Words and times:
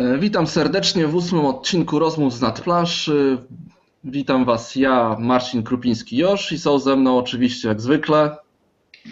E, 0.00 0.18
witam 0.18 0.46
serdecznie 0.46 1.06
w 1.06 1.14
ósmym 1.14 1.46
odcinku 1.46 1.98
Rozmów 1.98 2.34
z 2.34 2.40
Nadplanszy. 2.40 3.38
Witam 4.04 4.44
Was 4.44 4.76
ja, 4.76 5.16
Marcin 5.18 5.62
Krupiński-Josz 5.62 6.52
i 6.52 6.58
są 6.58 6.78
ze 6.78 6.96
mną 6.96 7.18
oczywiście 7.18 7.68
jak 7.68 7.80
zwykle 7.80 8.36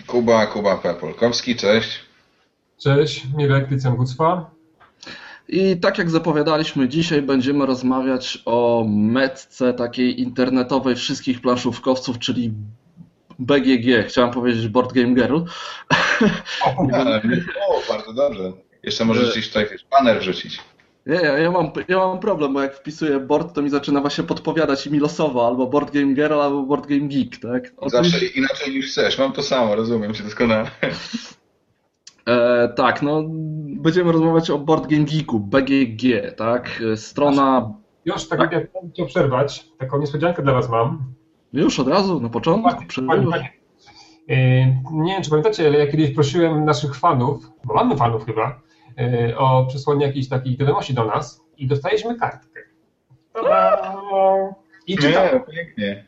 Kuba, 0.06 0.46
Kuba 0.46 0.76
P. 0.76 0.94
Polkowski, 0.94 1.56
cześć. 1.56 2.00
Cześć, 2.78 3.26
Mirek 3.36 3.68
Tycjan 3.68 3.96
Gucwa. 3.96 4.50
I 5.48 5.76
tak 5.80 5.98
jak 5.98 6.10
zapowiadaliśmy, 6.10 6.88
dzisiaj 6.88 7.22
będziemy 7.22 7.66
rozmawiać 7.66 8.42
o 8.44 8.84
metce 8.88 9.74
takiej 9.74 10.20
internetowej 10.20 10.96
wszystkich 10.96 11.40
planszówkowców, 11.40 12.18
czyli 12.18 12.52
BGG. 13.38 14.08
Chciałem 14.08 14.30
powiedzieć 14.30 14.68
Board 14.68 14.92
Game 14.92 15.14
Girl. 15.14 15.38
O, 16.64 16.82
o 17.68 17.82
bardzo 17.88 18.12
dobrze. 18.12 18.52
Jeszcze 18.82 19.04
możesz 19.04 19.32
gdzieś 19.32 19.48
tutaj 19.48 19.68
wiesz, 19.70 19.84
banner 19.90 20.20
wrzucić. 20.20 20.58
Nie, 21.08 21.14
ja, 21.14 21.50
mam, 21.50 21.70
ja 21.88 21.96
mam 21.96 22.20
problem, 22.20 22.52
bo 22.52 22.62
jak 22.62 22.74
wpisuję 22.74 23.20
board, 23.20 23.54
to 23.54 23.62
mi 23.62 23.70
zaczyna 23.70 24.00
właśnie 24.00 24.24
podpowiadać 24.24 24.86
i 24.86 24.90
mi 24.90 24.98
losowo 24.98 25.46
albo 25.46 25.66
Board 25.66 25.92
Game 25.92 26.14
Girl, 26.14 26.40
albo 26.40 26.62
Board 26.62 26.86
Game 26.86 27.08
Geek, 27.08 27.36
tak? 27.36 27.72
Zawsze 27.86 28.26
inaczej 28.26 28.74
niż 28.74 28.86
chcesz. 28.86 29.18
Mam 29.18 29.32
to 29.32 29.42
samo, 29.42 29.76
rozumiem 29.76 30.14
cię 30.14 30.24
doskonale. 30.24 30.70
E, 32.26 32.68
tak, 32.76 33.02
no 33.02 33.22
będziemy 33.66 34.12
rozmawiać 34.12 34.50
o 34.50 34.58
Board 34.58 34.86
Game 34.86 35.04
Geeku, 35.04 35.40
BGG, 35.40 36.02
tak? 36.36 36.82
Strona... 36.96 37.72
Już, 38.04 38.28
tak, 38.28 38.38
tak? 38.38 38.52
jak 38.52 38.66
chciał 38.92 39.06
przerwać, 39.06 39.66
taką 39.78 39.98
niespodziankę 39.98 40.42
dla 40.42 40.52
Was 40.52 40.68
mam. 40.68 41.14
Już 41.52 41.80
od 41.80 41.88
razu, 41.88 42.20
na 42.20 42.28
początku? 42.28 42.70
Panie, 43.06 43.26
panie. 43.30 43.52
Nie 44.92 45.12
wiem, 45.12 45.22
czy 45.22 45.30
pamiętacie, 45.30 45.66
ale 45.66 45.78
ja 45.78 45.86
kiedyś 45.86 46.10
prosiłem 46.10 46.64
naszych 46.64 46.94
fanów, 46.94 47.50
bo 47.64 47.74
mamy 47.74 47.96
fanów 47.96 48.26
chyba, 48.26 48.60
o 49.36 49.66
przesłanie 49.66 50.06
jakiejś 50.06 50.28
takiej 50.28 50.56
wiadomości 50.56 50.94
do 50.94 51.04
nas 51.04 51.44
i 51.56 51.66
dostaliśmy 51.66 52.18
kartkę. 52.18 52.60
I 54.86 54.96
czytam. 54.98 55.24
Nie, 55.24 55.40
pięknie. 55.40 56.04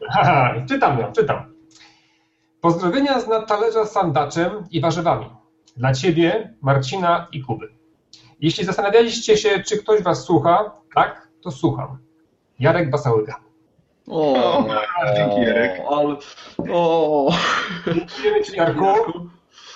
Czytam 0.69 0.99
ją, 0.99 1.13
czytam. 1.13 1.55
Pozdrowienia 2.61 3.21
z 3.21 3.29
nadtalerza 3.29 3.85
z 3.85 3.93
sandaczem 3.93 4.51
i 4.71 4.81
warzywami. 4.81 5.27
Dla 5.77 5.95
Ciebie, 5.95 6.55
Marcina 6.61 7.29
i 7.33 7.43
Kuby. 7.43 7.69
Jeśli 8.41 8.65
zastanawialiście 8.65 9.37
się, 9.37 9.63
czy 9.63 9.79
ktoś 9.79 10.03
Was 10.03 10.25
słucha, 10.25 10.73
tak, 10.95 11.29
to 11.43 11.51
słucham. 11.51 11.99
Jarek 12.59 12.91
Basałyga. 12.91 13.35
O, 14.09 14.33
o 14.35 14.65
dzięki 15.17 15.41
Jarek. 15.41 15.83
Ale, 15.91 16.17
o. 16.73 17.33
Dziękujemy 17.87 18.45
Ci 18.45 18.57
Jarku. 18.57 18.85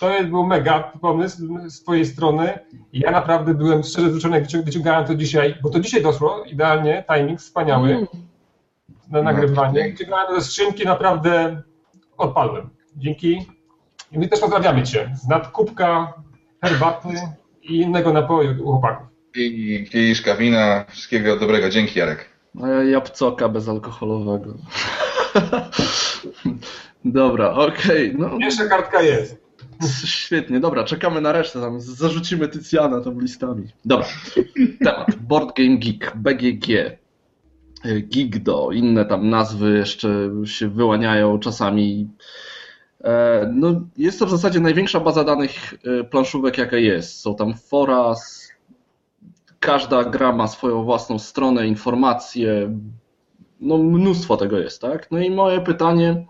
To 0.00 0.10
był 0.24 0.46
mega 0.46 0.92
pomysł 1.00 1.58
z 1.66 1.82
Twojej 1.82 2.06
strony. 2.06 2.58
Ja 2.92 3.10
naprawdę 3.10 3.54
byłem 3.54 3.82
szczerze 3.82 4.08
wzruszony, 4.08 4.38
jak 4.38 4.64
wyciągałem 4.64 5.06
to 5.06 5.14
dzisiaj, 5.14 5.54
bo 5.62 5.70
to 5.70 5.80
dzisiaj 5.80 6.02
doszło, 6.02 6.44
idealnie, 6.44 7.04
timing 7.14 7.40
wspaniały 7.40 7.90
mm. 7.90 8.06
na 9.10 9.22
nagrywanie. 9.22 9.84
Wyciągałem 9.84 10.26
to 10.26 10.40
ze 10.40 10.46
skrzynki, 10.46 10.84
naprawdę 10.84 11.62
odpadłem. 12.16 12.68
Dzięki. 12.96 13.46
I 14.12 14.18
my 14.18 14.28
też 14.28 14.40
pozdrawiamy 14.40 14.82
Cię 14.82 15.10
z 15.14 15.28
nadkubka 15.28 16.12
herbaty 16.62 17.08
i 17.62 17.76
innego 17.76 18.12
napoju 18.12 18.62
u 18.62 18.72
chłopaków. 18.72 19.06
I 19.34 19.86
kieliszka 19.90 20.36
wina, 20.36 20.84
wszystkiego 20.88 21.36
dobrego. 21.36 21.70
Dzięki 21.70 21.98
Jarek. 21.98 22.28
A 22.62 22.68
ja 22.68 22.82
jabłcoka 22.82 23.48
bezalkoholowego. 23.48 24.54
Dobra, 27.04 27.52
okej. 27.52 28.14
Okay, 28.14 28.30
no. 28.30 28.46
Jeszcze 28.46 28.68
kartka 28.68 29.02
jest. 29.02 29.43
Świetnie, 30.04 30.60
dobra, 30.60 30.84
czekamy 30.84 31.20
na 31.20 31.32
resztę, 31.32 31.60
tam 31.60 31.80
zarzucimy 31.80 32.48
Tycjana 32.48 33.00
tam 33.00 33.20
listami. 33.20 33.68
Dobra, 33.84 34.06
temat, 34.84 35.16
Board 35.16 35.56
Game 35.56 35.76
Geek, 35.76 36.12
BGG, 36.16 36.66
Gigdo, 38.08 38.70
inne 38.72 39.04
tam 39.04 39.30
nazwy 39.30 39.78
jeszcze 39.78 40.30
się 40.44 40.68
wyłaniają 40.68 41.38
czasami. 41.38 42.08
E, 43.04 43.50
no, 43.54 43.80
jest 43.96 44.18
to 44.18 44.26
w 44.26 44.30
zasadzie 44.30 44.60
największa 44.60 45.00
baza 45.00 45.24
danych 45.24 45.74
e, 45.74 46.04
planszówek, 46.04 46.58
jaka 46.58 46.76
jest. 46.76 47.20
Są 47.20 47.36
tam 47.36 47.54
fora, 47.54 48.14
każda 49.60 50.04
gra 50.04 50.32
ma 50.32 50.48
swoją 50.48 50.84
własną 50.84 51.18
stronę, 51.18 51.66
informacje, 51.66 52.78
no 53.60 53.78
mnóstwo 53.78 54.36
tego 54.36 54.58
jest, 54.58 54.80
tak? 54.80 55.10
No 55.10 55.18
i 55.18 55.30
moje 55.30 55.60
pytanie, 55.60 56.26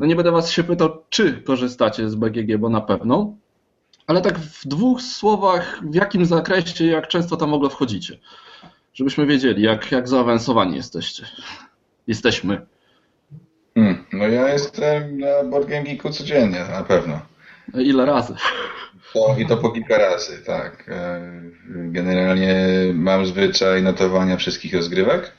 no 0.00 0.06
nie 0.06 0.16
będę 0.16 0.30
was 0.30 0.50
się 0.50 0.64
pytał, 0.64 1.04
czy 1.08 1.32
korzystacie 1.32 2.10
z 2.10 2.14
BGG, 2.14 2.58
bo 2.58 2.68
na 2.68 2.80
pewno, 2.80 3.36
ale 4.06 4.22
tak 4.22 4.38
w 4.38 4.66
dwóch 4.66 5.02
słowach, 5.02 5.80
w 5.82 5.94
jakim 5.94 6.24
zakresie, 6.24 6.84
jak 6.86 7.08
często 7.08 7.36
tam 7.36 7.50
w 7.50 7.54
ogóle 7.54 7.70
wchodzicie, 7.70 8.18
żebyśmy 8.94 9.26
wiedzieli, 9.26 9.62
jak, 9.62 9.92
jak 9.92 10.08
zaawansowani 10.08 10.76
jesteście. 10.76 11.26
Jesteśmy. 12.06 12.66
Hmm, 13.74 14.04
no 14.12 14.28
ja 14.28 14.52
jestem 14.52 15.18
na 15.18 15.44
Board 15.44 15.68
Game 15.68 15.82
Geeku 15.84 16.10
codziennie, 16.10 16.64
na 16.70 16.84
pewno. 16.84 17.20
Ile 17.74 18.06
razy? 18.06 18.34
To, 19.12 19.36
I 19.38 19.46
to 19.46 19.56
po 19.56 19.70
kilka 19.70 19.98
razy, 19.98 20.42
tak. 20.46 20.88
E, 20.88 21.20
generalnie 21.68 22.54
mam 22.94 23.26
zwyczaj 23.26 23.82
notowania 23.82 24.36
wszystkich 24.36 24.74
rozgrywek. 24.74 25.32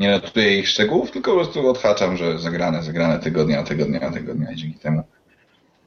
Nie 0.00 0.10
notuję 0.10 0.58
ich 0.58 0.68
szczegółów, 0.68 1.10
tylko 1.10 1.30
po 1.30 1.36
prostu 1.36 1.68
odhaczam, 1.68 2.16
że 2.16 2.38
zagrane, 2.38 2.82
zagrane 2.82 3.18
tygodnia, 3.18 3.62
tygodnia, 3.62 4.10
tygodnia 4.10 4.52
i 4.52 4.56
dzięki 4.56 4.78
temu 4.78 5.02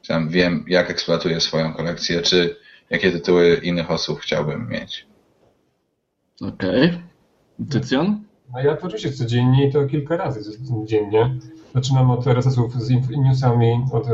sam 0.04 0.30
wiem, 0.30 0.66
jak 0.68 0.90
eksploatuję 0.90 1.42
swoją 1.42 1.74
kolekcję, 1.74 2.22
czy 2.22 2.56
jakie 2.90 3.12
tytuły 3.12 3.56
innych 3.64 3.92
osób 3.92 4.20
chciałbym 4.20 4.70
mieć. 4.70 5.08
Okej. 6.42 6.86
Okay. 6.86 7.00
Tycjan? 7.70 8.24
No 8.54 8.60
ja 8.60 8.78
to 8.78 8.88
oczywiście 8.88 9.12
codziennie 9.12 9.68
i 9.68 9.72
to 9.72 9.86
kilka 9.86 10.18
razy 10.18 10.58
dziennie. 10.86 11.36
Zaczynam 11.76 12.12
od 12.12 12.28
RSS-ów 12.28 12.74
z 12.84 12.90
newsami, 13.10 13.86
od 13.92 14.08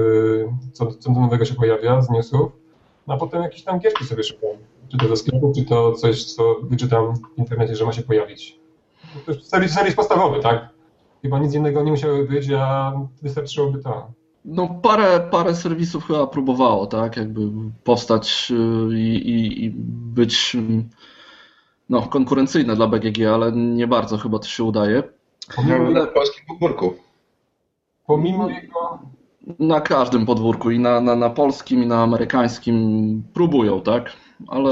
co, 0.73 0.91
co 0.91 1.11
nowego 1.11 1.45
się 1.45 1.55
pojawia 1.55 2.01
z 2.01 2.09
newsów, 2.09 2.51
no 3.07 3.13
a 3.13 3.17
potem 3.17 3.43
jakieś 3.43 3.63
tam 3.63 3.79
gierki 3.79 4.05
sobie 4.05 4.23
szukam. 4.23 4.49
Czy 4.91 4.97
to 4.97 5.07
ze 5.07 5.17
sklepu, 5.17 5.53
czy 5.55 5.65
to 5.65 5.91
coś, 5.91 6.23
co 6.23 6.55
wyczytam 6.63 7.15
w 7.15 7.39
internecie, 7.39 7.75
że 7.75 7.85
ma 7.85 7.93
się 7.93 8.01
pojawić. 8.01 8.58
To 9.25 9.31
jest 9.31 9.49
serwis, 9.49 9.73
serwis 9.73 9.95
podstawowy, 9.95 10.39
tak? 10.39 10.69
Chyba 11.21 11.39
nic 11.39 11.53
innego 11.53 11.83
nie 11.83 11.91
musiało 11.91 12.23
być, 12.23 12.51
a 12.51 12.93
wystarczyłoby 13.21 13.83
to. 13.83 14.11
No 14.45 14.67
parę, 14.67 15.27
parę 15.31 15.55
serwisów 15.55 16.07
chyba 16.07 16.27
próbowało, 16.27 16.87
tak? 16.87 17.17
Jakby 17.17 17.41
powstać 17.83 18.51
y, 18.51 18.99
i, 18.99 19.15
i, 19.15 19.65
i 19.65 19.71
być 20.15 20.57
no, 21.89 22.01
konkurencyjne 22.01 22.75
dla 22.75 22.87
BGG, 22.87 23.25
ale 23.33 23.51
nie 23.51 23.87
bardzo 23.87 24.17
chyba 24.17 24.39
to 24.39 24.47
się 24.47 24.63
udaje. 24.63 25.03
Pomimo 25.55 25.89
na 25.89 26.05
polskim 26.05 26.45
podwórku. 26.47 26.93
Pomimo 28.07 28.49
jego... 28.49 28.99
Na 29.59 29.81
każdym 29.81 30.25
podwórku, 30.25 30.71
i 30.71 30.79
na, 30.79 31.01
na, 31.01 31.15
na 31.15 31.29
polskim, 31.29 31.83
i 31.83 31.87
na 31.87 32.03
amerykańskim 32.03 33.23
próbują, 33.33 33.81
tak? 33.81 34.13
Ale 34.47 34.71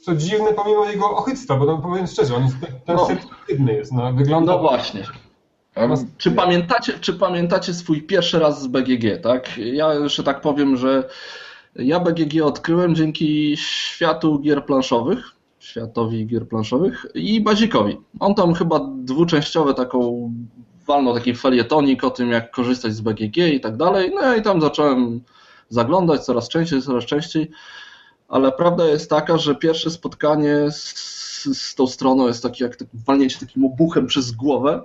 co 0.00 0.16
dziwne, 0.16 0.52
pomimo 0.52 0.84
jego 0.84 1.16
ochyctwa, 1.16 1.56
bo 1.56 1.64
no, 1.64 1.78
powiem 1.78 2.06
szczerze, 2.06 2.36
on 2.36 2.42
jest 2.42 2.56
ten 2.86 2.96
no. 2.96 3.06
sensitywny 3.06 3.72
jest, 3.72 3.92
no, 3.92 4.12
wygląda... 4.12 4.52
No 4.52 4.58
właśnie. 4.58 5.04
Czy 6.18 6.30
pamiętacie, 6.30 6.92
czy 7.00 7.14
pamiętacie 7.14 7.74
swój 7.74 8.02
pierwszy 8.02 8.38
raz 8.38 8.62
z 8.62 8.66
BGG, 8.66 9.22
tak? 9.22 9.58
Ja 9.58 9.94
jeszcze 9.94 10.22
tak 10.22 10.40
powiem, 10.40 10.76
że 10.76 11.08
ja 11.76 12.00
BGG 12.00 12.44
odkryłem 12.44 12.94
dzięki 12.94 13.56
światu 13.56 14.38
gier 14.38 14.64
planszowych, 14.64 15.18
światowi 15.58 16.26
gier 16.26 16.48
planszowych 16.48 17.06
i 17.14 17.40
Bazikowi. 17.40 17.96
On 18.20 18.34
tam 18.34 18.54
chyba 18.54 18.80
dwuczęściowe 18.96 19.74
taką 19.74 20.32
walnął 20.86 21.14
taki 21.14 21.34
felietonik 21.34 22.04
o 22.04 22.10
tym, 22.10 22.30
jak 22.30 22.50
korzystać 22.50 22.94
z 22.94 23.00
BGG 23.00 23.36
i 23.36 23.60
tak 23.60 23.76
dalej. 23.76 24.12
No 24.14 24.34
i 24.34 24.42
tam 24.42 24.60
zacząłem 24.60 25.20
zaglądać 25.68 26.24
coraz 26.24 26.48
częściej, 26.48 26.82
coraz 26.82 27.04
częściej 27.04 27.50
ale 28.28 28.52
prawda 28.52 28.86
jest 28.86 29.10
taka, 29.10 29.38
że 29.38 29.54
pierwsze 29.54 29.90
spotkanie 29.90 30.70
z, 30.70 30.94
z 31.58 31.74
tą 31.74 31.86
stroną 31.86 32.26
jest 32.26 32.42
takie 32.42 32.64
jak 32.64 32.76
walnięcie 33.06 33.40
takim 33.40 33.64
obuchem 33.64 34.06
przez 34.06 34.30
głowę, 34.30 34.82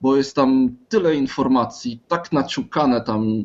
bo 0.00 0.16
jest 0.16 0.36
tam 0.36 0.76
tyle 0.88 1.14
informacji, 1.14 2.00
tak 2.08 2.32
naciukane 2.32 3.00
tam, 3.00 3.42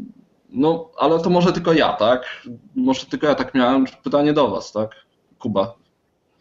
no 0.50 0.92
ale 0.98 1.20
to 1.20 1.30
może 1.30 1.54
tylko 1.54 1.74
ja, 1.74 1.94
tak? 1.94 2.48
Może 2.76 3.06
tylko 3.06 3.28
ja 3.28 3.36
tak 3.36 3.54
miałem. 3.56 3.86
Pytanie 4.04 4.34
do 4.34 4.50
was, 4.50 4.72
tak? 4.72 4.92
Kuba, 5.40 5.74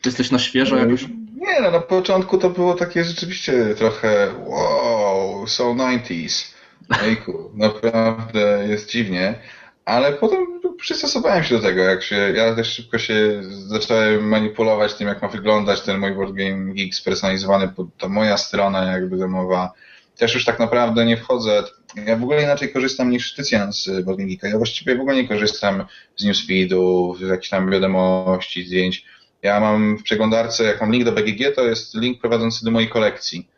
jesteś 0.04 0.30
na 0.30 0.38
świeżo 0.38 0.76
jakoś? 0.76 1.08
Nie, 1.34 1.60
no 1.62 1.70
na 1.70 1.80
początku 1.80 2.38
to 2.38 2.50
było 2.50 2.74
takie 2.74 3.04
rzeczywiście 3.04 3.74
trochę 3.74 4.34
wow, 4.46 5.46
so 5.46 5.64
90s. 5.74 6.54
Ejku, 7.02 7.50
naprawdę 7.54 8.66
jest 8.68 8.90
dziwnie. 8.90 9.38
Ale 9.86 10.12
potem 10.12 10.60
przystosowałem 10.78 11.44
się 11.44 11.54
do 11.54 11.62
tego, 11.62 11.82
jak 11.82 12.02
się, 12.02 12.16
ja 12.16 12.54
też 12.54 12.72
szybko 12.72 12.98
się 12.98 13.42
zacząłem 13.66 14.28
manipulować 14.28 14.94
tym, 14.94 15.08
jak 15.08 15.22
ma 15.22 15.28
wyglądać 15.28 15.80
ten 15.80 15.98
mój 15.98 16.14
Board 16.14 16.32
Game 16.32 16.74
Geek 16.74 16.94
spersonalizowany, 16.94 17.68
to 17.98 18.08
moja 18.08 18.36
strona 18.36 18.84
jakby 18.84 19.16
domowa. 19.16 19.72
Też 20.16 20.34
już 20.34 20.44
tak 20.44 20.58
naprawdę 20.58 21.04
nie 21.04 21.16
wchodzę, 21.16 21.62
ja 22.06 22.16
w 22.16 22.22
ogóle 22.22 22.42
inaczej 22.42 22.72
korzystam 22.72 23.10
niż 23.10 23.34
Tycjan 23.34 23.72
z 23.72 24.04
Board 24.04 24.18
Game 24.18 24.28
Geeka. 24.28 24.48
Ja 24.48 24.56
właściwie 24.56 24.96
w 24.96 25.00
ogóle 25.00 25.16
nie 25.16 25.28
korzystam 25.28 25.84
z 26.16 26.24
newsfeedów, 26.24 27.18
z 27.18 27.28
jakichś 27.28 27.48
tam 27.48 27.70
wiadomości, 27.70 28.66
zdjęć. 28.66 29.04
Ja 29.42 29.60
mam 29.60 29.98
w 29.98 30.02
przeglądarce, 30.02 30.64
jak 30.64 30.80
mam 30.80 30.92
link 30.92 31.04
do 31.04 31.12
BGG, 31.12 31.54
to 31.54 31.64
jest 31.64 31.94
link 31.94 32.20
prowadzący 32.20 32.64
do 32.64 32.70
mojej 32.70 32.88
kolekcji. 32.88 33.48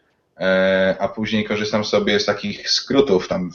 E, 0.41 0.97
a 1.01 1.09
później 1.09 1.45
korzystam 1.45 1.85
sobie 1.85 2.21
z 2.21 2.25
takich 2.25 2.71
skrótów, 2.71 3.29
tam 3.29 3.51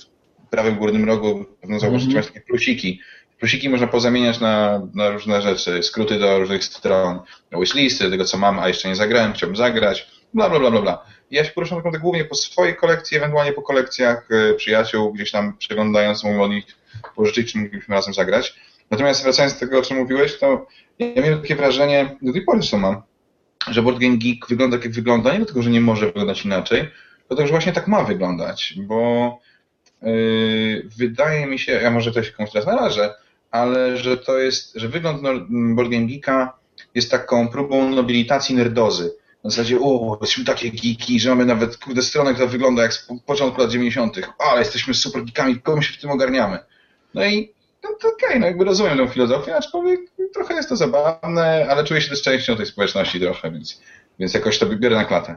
prawym 0.54 0.76
górnym 0.76 1.06
rogu 1.06 1.46
pewno 1.62 1.80
zauważycie 1.80 2.12
mm 2.12 2.24
-hmm. 2.24 2.28
takie 2.28 2.42
plusiki. 2.42 3.02
Plusiki 3.40 3.70
można 3.70 3.88
pozamieniać 3.88 4.40
na, 4.40 4.82
na 4.94 5.10
różne 5.10 5.42
rzeczy, 5.42 5.84
skróty 5.84 6.20
do 6.20 6.40
różnych 6.40 6.64
stron, 6.64 7.20
wishlisty, 7.52 8.10
tego 8.10 8.26
co 8.26 8.38
mam, 8.38 8.60
a 8.60 8.68
jeszcze 8.68 8.90
nie 8.90 8.96
zagrałem, 8.96 9.34
chciałbym 9.34 9.56
zagrać, 9.56 10.08
bla 10.34 10.50
bla 10.50 10.60
bla 10.60 10.72
bla 10.72 10.82
bla. 10.82 11.06
Ja 11.32 11.46
się 11.46 11.52
poruszam 11.52 11.78
naprawdę 11.78 12.00
głównie 12.00 12.26
po 12.26 12.36
swojej 12.36 12.76
kolekcji, 12.76 13.18
ewentualnie 13.18 13.54
po 13.54 13.62
kolekcjach 13.62 14.28
e, 14.32 14.54
przyjaciół, 14.54 15.14
gdzieś 15.14 15.32
tam 15.32 15.58
przeglądając, 15.58 16.24
mogę 16.24 16.42
od 16.42 16.52
nich 16.52 16.66
pożyczyć, 17.16 17.52
czy 17.52 17.58
moglibyśmy 17.58 17.96
razem 17.96 18.14
zagrać. 18.14 18.56
Natomiast 18.92 19.24
wracając 19.24 19.54
do 19.54 19.60
tego, 19.60 19.80
o 19.80 19.82
czym 19.82 19.98
mówiłeś, 19.98 20.40
to 20.40 20.68
ja 21.00 21.22
miałem 21.22 21.42
takie 21.42 21.56
wrażenie, 21.56 22.18
do 22.22 22.34
tej 22.34 22.42
pory 22.42 22.60
zresztą 22.60 22.78
mam, 22.78 23.02
że 23.70 23.82
Board 23.82 24.00
Game 24.00 24.18
Geek 24.18 24.48
wygląda 24.50 24.78
tak 24.78 24.86
jak 24.86 24.94
wygląda, 24.94 25.32
nie 25.32 25.38
dlatego, 25.38 25.62
że 25.62 25.70
nie 25.70 25.82
może 25.82 26.06
wyglądać 26.06 26.46
inaczej, 26.46 26.90
dlatego, 27.28 27.48
że 27.48 27.52
właśnie 27.52 27.74
tak 27.74 27.88
ma 27.88 28.04
wyglądać, 28.04 28.74
bo 28.78 29.40
wydaje 30.98 31.48
mi 31.48 31.60
się, 31.60 31.72
ja 31.72 31.92
może 31.92 32.12
to 32.12 32.24
się 32.24 32.32
komuś 32.32 32.52
teraz 32.52 32.68
narażę, 32.68 33.14
ale 33.52 33.98
że 33.98 34.18
to 34.18 34.38
jest, 34.38 34.74
że 34.76 34.90
wygląd 34.90 35.22
no, 35.22 35.30
Board 35.76 35.92
Game 35.92 36.06
Geeka 36.08 36.54
jest 36.96 37.12
taką 37.12 37.48
próbą 37.48 37.90
nobilitacji 37.90 38.56
nerdozy. 38.56 39.14
Na 39.44 39.50
zasadzie, 39.50 39.80
o, 39.82 40.18
jesteśmy 40.22 40.46
takie 40.46 40.72
geeki, 40.72 41.20
że 41.20 41.30
mamy 41.30 41.46
nawet, 41.46 41.78
kurde, 41.78 42.02
stronę, 42.02 42.34
która 42.34 42.48
wygląda 42.48 42.82
jak 42.84 42.94
z 42.94 43.08
początku 43.26 43.62
lat 43.62 43.72
90., 43.72 44.18
ale 44.40 44.60
jesteśmy 44.60 44.94
super 44.94 45.24
geekami, 45.24 45.62
komu 45.62 45.82
się 45.82 45.94
w 45.94 46.02
tym 46.02 46.12
ogarniamy. 46.12 46.60
No 47.14 47.26
i 47.26 47.54
no 47.84 47.90
to 48.02 48.08
okej, 48.08 48.28
okay, 48.28 48.40
no 48.40 48.46
jakby 48.46 48.66
rozumiem 48.66 48.98
tą 48.98 49.08
filozofię, 49.08 49.56
aczkolwiek 49.56 50.00
trochę 50.34 50.54
jest 50.54 50.70
to 50.70 50.76
zabawne, 50.76 51.68
ale 51.70 51.84
czuję 51.84 52.02
się 52.02 52.10
też 52.10 52.22
częścią 52.22 52.58
tej 52.58 52.66
społeczności 52.66 53.20
trochę, 53.20 53.52
więc, 53.52 53.82
więc 54.20 54.34
jakoś 54.34 54.60
to 54.60 54.66
biorę 54.66 54.96
na 54.96 55.06
klatę. 55.06 55.36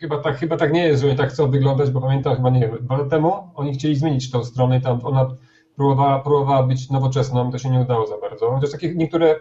Chyba 0.00 0.18
tak, 0.18 0.36
chyba 0.36 0.56
tak 0.56 0.72
nie 0.72 0.86
jest, 0.86 1.02
że 1.02 1.08
oni 1.08 1.16
tak 1.16 1.30
chcą 1.30 1.50
wyglądać, 1.50 1.90
bo 1.90 2.00
pamiętam 2.00 2.36
chyba, 2.36 2.50
nie 2.50 2.60
wiem, 2.60 2.78
dwa 2.80 2.96
lata 2.96 3.10
temu 3.10 3.32
oni 3.54 3.72
chcieli 3.74 3.96
zmienić 3.96 4.30
tą 4.30 4.44
stronę 4.44 4.78
i 4.78 4.80
tam 4.80 5.00
ona 5.04 5.36
próbowała, 5.76 6.20
próbowała 6.20 6.62
być 6.62 6.90
nowoczesną, 6.90 7.52
to 7.52 7.58
się 7.58 7.70
nie 7.70 7.80
udało 7.80 8.06
za 8.06 8.18
bardzo. 8.18 8.50
Chociaż 8.50 8.70
takie 8.70 8.94
niektóre 8.94 9.40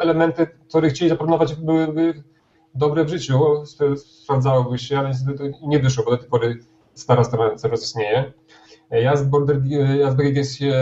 elementy, 0.00 0.46
które 0.68 0.88
chcieli 0.88 1.08
zaproponować, 1.08 1.54
byłyby 1.54 2.22
dobre 2.74 3.04
w 3.04 3.08
życiu, 3.08 3.40
sprawdzałyby 3.96 4.78
się, 4.78 4.98
ale 4.98 5.08
niestety 5.08 5.52
nie 5.62 5.78
wyszło, 5.78 6.04
bo 6.04 6.10
do 6.10 6.16
tej 6.16 6.28
pory 6.28 6.58
stara 6.94 7.24
strona 7.24 7.56
cały 7.56 7.74
czas 7.74 7.82
istnieje. 7.82 8.32
Ja 8.90 9.16
z, 9.16 9.24
Border, 9.24 9.62
ja 10.00 10.10
z 10.44 10.52
się 10.52 10.74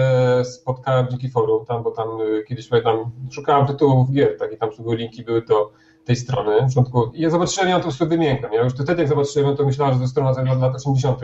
spotkałem 0.44 1.08
dzięki 1.10 1.30
forum, 1.30 1.64
tam, 1.66 1.82
bo 1.82 1.90
tam 1.90 2.20
y, 2.20 2.44
kiedyś 2.48 2.68
tam 2.68 3.10
szukałem 3.30 3.66
tytułów 3.66 4.10
gier, 4.10 4.36
tak, 4.38 4.52
i 4.52 4.56
tam 4.56 4.70
były 4.78 4.96
linki 4.96 5.24
były 5.24 5.42
do 5.42 5.72
tej 6.06 6.16
strony. 6.16 6.62
Początku, 6.62 7.10
ja 7.14 7.30
zobaczyłem 7.30 7.70
ją, 7.70 7.80
to 7.80 7.92
sobie 7.92 8.08
wymiękam. 8.08 8.52
Ja 8.52 8.62
już 8.62 8.72
wtedy 8.72 9.02
jak 9.02 9.08
zobaczyłem 9.08 9.56
to 9.56 9.64
myślałem, 9.66 9.94
że 9.94 10.00
to 10.00 10.08
strona 10.08 10.34
z 10.34 10.60
lat 10.60 10.74
80. 10.74 11.20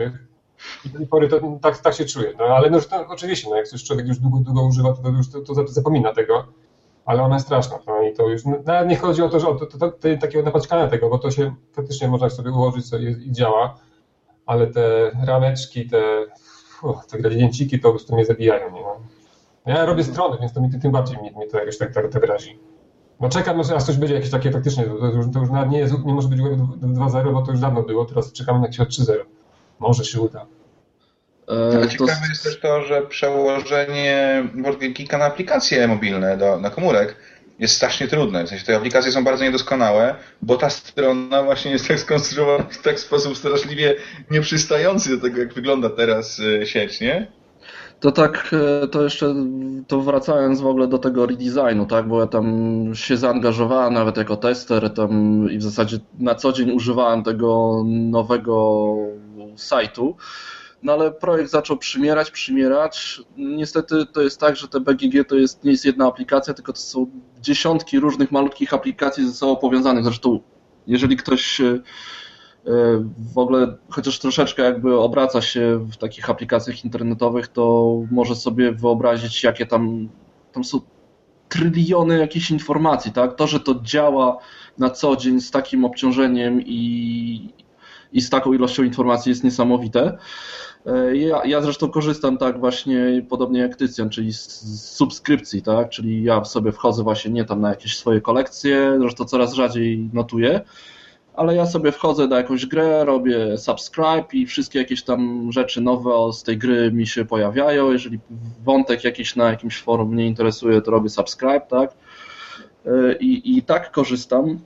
I 0.85 0.89
do 0.89 0.97
tej 0.97 1.07
pory 1.07 1.27
to, 1.27 1.39
tak, 1.61 1.77
tak 1.77 1.93
się 1.93 2.05
czuję. 2.05 2.33
No, 2.39 2.45
ale 2.45 2.69
no, 2.69 2.81
to, 2.81 3.07
oczywiście, 3.07 3.49
no, 3.49 3.55
jak 3.55 3.67
coś 3.67 3.83
człowiek 3.83 4.07
już 4.07 4.19
długo, 4.19 4.39
długo 4.39 4.63
używa, 4.63 4.93
to, 4.93 5.01
to 5.01 5.09
już 5.09 5.29
to, 5.29 5.41
to 5.41 5.67
zapomina 5.67 6.13
tego. 6.13 6.47
Ale 7.05 7.23
ona 7.23 7.35
jest 7.35 7.45
straszna. 7.45 7.79
No, 7.87 8.01
I 8.01 8.13
to 8.13 8.27
już, 8.29 8.41
nawet 8.65 8.89
nie 8.89 8.95
chodzi 8.95 9.21
o 9.21 9.29
to, 9.29 9.39
że 9.39 9.47
o 9.47 9.55
to, 9.55 9.65
to, 9.65 9.77
to, 9.77 9.91
to 9.91 10.07
takiego 10.21 10.43
napaczkania 10.43 10.87
tego, 10.87 11.09
bo 11.09 11.17
to 11.17 11.31
się 11.31 11.55
faktycznie 11.73 12.07
można 12.07 12.29
sobie 12.29 12.51
ułożyć 12.51 12.89
co 12.89 12.97
i 12.97 13.31
działa, 13.31 13.75
ale 14.45 14.67
te 14.67 15.11
rameczki, 15.25 15.89
te 15.89 16.25
uch, 16.83 17.05
te 17.05 17.17
gradienciki 17.17 17.79
to 17.79 17.83
po 17.83 17.89
prostu 17.89 18.15
mnie 18.15 18.25
zabijają. 18.25 18.73
Nie? 18.73 18.83
Ja 19.73 19.85
robię 19.85 20.03
strony, 20.03 20.37
więc 20.39 20.53
to 20.53 20.61
mi, 20.61 20.69
tym 20.81 20.91
bardziej 20.91 21.17
mnie, 21.17 21.31
mnie 21.31 21.47
to 21.47 21.59
jakoś 21.59 21.77
tak, 21.77 21.93
tak, 21.93 22.11
tak. 22.11 22.21
No 23.19 23.29
czekam, 23.29 23.59
aż 23.59 23.83
coś 23.83 23.97
będzie 23.97 24.15
jakieś 24.15 24.31
takie 24.31 24.51
faktycznie, 24.51 24.83
to, 24.83 24.97
to, 24.97 25.05
już, 25.05 25.25
to 25.33 25.39
już 25.39 25.49
nawet 25.49 25.69
nie, 25.69 25.79
jest, 25.79 25.93
nie 26.05 26.13
może 26.13 26.27
być 26.27 26.39
2.0, 26.39 27.33
bo 27.33 27.41
to 27.41 27.51
już 27.51 27.59
dawno 27.59 27.83
było, 27.83 28.05
teraz 28.05 28.31
czekamy 28.31 28.59
na 28.59 28.65
jakieś 28.65 28.99
3.0. 28.99 29.13
Może 29.79 30.05
się 30.05 30.21
uda. 30.21 30.45
Ale 31.47 31.89
ciekawe 31.89 32.11
to... 32.11 32.29
jest 32.29 32.43
też 32.43 32.59
to, 32.59 32.81
że 32.81 33.01
przełożenie 33.01 34.43
Geeka 34.97 35.17
na 35.17 35.25
aplikacje 35.25 35.87
mobilne, 35.87 36.37
do, 36.37 36.59
na 36.59 36.69
komórek, 36.69 37.15
jest 37.59 37.75
strasznie 37.75 38.07
trudne. 38.07 38.43
W 38.43 38.49
sensie 38.49 38.65
te 38.65 38.75
aplikacje 38.75 39.11
są 39.11 39.23
bardzo 39.23 39.43
niedoskonałe, 39.43 40.15
bo 40.41 40.57
ta 40.57 40.69
strona 40.69 41.43
właśnie 41.43 41.71
jest 41.71 41.87
tak 41.87 41.99
skonstruowana 41.99 42.63
w 42.63 42.81
tak 42.81 42.99
sposób 42.99 43.37
straszliwie 43.37 43.95
nieprzystający 44.31 45.17
do 45.17 45.21
tego, 45.21 45.39
jak 45.39 45.53
wygląda 45.53 45.89
teraz 45.89 46.41
e, 46.61 46.65
sieć, 46.65 47.01
nie? 47.01 47.27
To 48.03 48.11
tak, 48.11 48.51
e, 48.83 48.87
to 48.87 49.03
jeszcze, 49.03 49.35
to 49.87 50.01
wracając 50.01 50.61
w 50.61 50.65
ogóle 50.65 50.87
do 50.87 50.97
tego 50.97 51.25
redesignu, 51.25 51.85
tak, 51.85 52.07
bo 52.07 52.19
ja 52.19 52.27
tam 52.27 52.45
się 52.95 53.17
zaangażowałem 53.17 53.93
nawet 53.93 54.17
jako 54.17 54.37
tester 54.37 54.93
tam 54.93 55.47
i 55.51 55.57
w 55.57 55.63
zasadzie 55.63 55.99
na 56.19 56.35
co 56.35 56.53
dzień 56.53 56.71
używałem 56.71 57.23
tego 57.23 57.81
nowego 57.85 58.95
sajtu. 59.55 60.15
No 60.83 60.93
ale 60.93 61.11
projekt 61.11 61.51
zaczął 61.51 61.77
przymierać, 61.77 62.31
przymierać. 62.31 63.21
Niestety 63.37 64.05
to 64.13 64.21
jest 64.21 64.39
tak, 64.39 64.55
że 64.55 64.67
te 64.67 64.79
BGG 64.79 65.27
to 65.27 65.35
jest, 65.35 65.63
nie 65.63 65.71
jest 65.71 65.85
jedna 65.85 66.07
aplikacja, 66.07 66.53
tylko 66.53 66.73
to 66.73 66.79
są 66.79 67.07
dziesiątki 67.41 67.99
różnych 67.99 68.31
malutkich 68.31 68.73
aplikacji 68.73 69.27
ze 69.27 69.33
sobą 69.33 69.55
powiązanych. 69.55 70.03
Zresztą 70.03 70.39
jeżeli 70.87 71.17
ktoś 71.17 71.61
w 73.33 73.37
ogóle 73.37 73.77
chociaż 73.89 74.19
troszeczkę 74.19 74.63
jakby 74.63 74.99
obraca 74.99 75.41
się 75.41 75.87
w 75.91 75.97
takich 75.97 76.29
aplikacjach 76.29 76.85
internetowych, 76.85 77.47
to 77.47 77.95
może 78.11 78.35
sobie 78.35 78.71
wyobrazić, 78.71 79.43
jakie 79.43 79.65
tam, 79.65 80.09
tam 80.51 80.63
są 80.63 80.81
tryliony 81.49 82.17
jakichś 82.17 82.51
informacji, 82.51 83.11
tak? 83.11 83.35
To, 83.35 83.47
że 83.47 83.59
to 83.59 83.75
działa 83.83 84.37
na 84.77 84.89
co 84.89 85.15
dzień 85.15 85.41
z 85.41 85.51
takim 85.51 85.85
obciążeniem 85.85 86.61
i, 86.61 87.53
i 88.13 88.21
z 88.21 88.29
taką 88.29 88.53
ilością 88.53 88.83
informacji 88.83 89.29
jest 89.29 89.43
niesamowite. 89.43 90.17
E, 90.85 91.15
ja, 91.15 91.45
ja 91.45 91.61
zresztą 91.61 91.89
korzystam 91.89 92.37
tak 92.37 92.59
właśnie 92.59 93.25
podobnie 93.29 93.59
jak 93.59 93.75
Tycjan, 93.75 94.09
czyli 94.09 94.33
z, 94.33 94.61
z, 94.61 94.91
subskrypcji, 94.91 95.61
tak? 95.61 95.89
Czyli 95.89 96.23
ja 96.23 96.43
sobie 96.43 96.71
wchodzę 96.71 97.03
właśnie 97.03 97.31
nie 97.31 97.45
tam 97.45 97.61
na 97.61 97.69
jakieś 97.69 97.97
swoje 97.97 98.21
kolekcje, 98.21 98.95
zresztą 98.99 99.25
coraz 99.25 99.53
rzadziej 99.53 100.09
notuję, 100.13 100.61
ale 101.33 101.55
ja 101.55 101.65
sobie 101.65 101.91
wchodzę 101.91 102.27
na 102.27 102.37
jakąś 102.37 102.65
grę, 102.65 103.05
robię 103.05 103.57
subscribe 103.57 104.25
i 104.33 104.45
wszystkie 104.45 104.79
jakieś 104.79 105.03
tam 105.03 105.51
rzeczy 105.51 105.81
nowe 105.81 106.33
z 106.33 106.43
tej 106.43 106.57
gry 106.57 106.91
mi 106.91 107.07
się 107.07 107.25
pojawiają. 107.25 107.91
Jeżeli 107.91 108.19
wątek 108.63 109.03
jakiś 109.03 109.35
na 109.35 109.49
jakimś 109.49 109.81
forum 109.81 110.09
mnie 110.09 110.27
interesuje, 110.27 110.81
to 110.81 110.91
robię 110.91 111.09
subscribe, 111.09 111.61
tak? 111.69 111.93
E, 112.85 113.15
I, 113.19 113.57
i 113.57 113.63
tak 113.63 113.91
korzystam. 113.91 114.59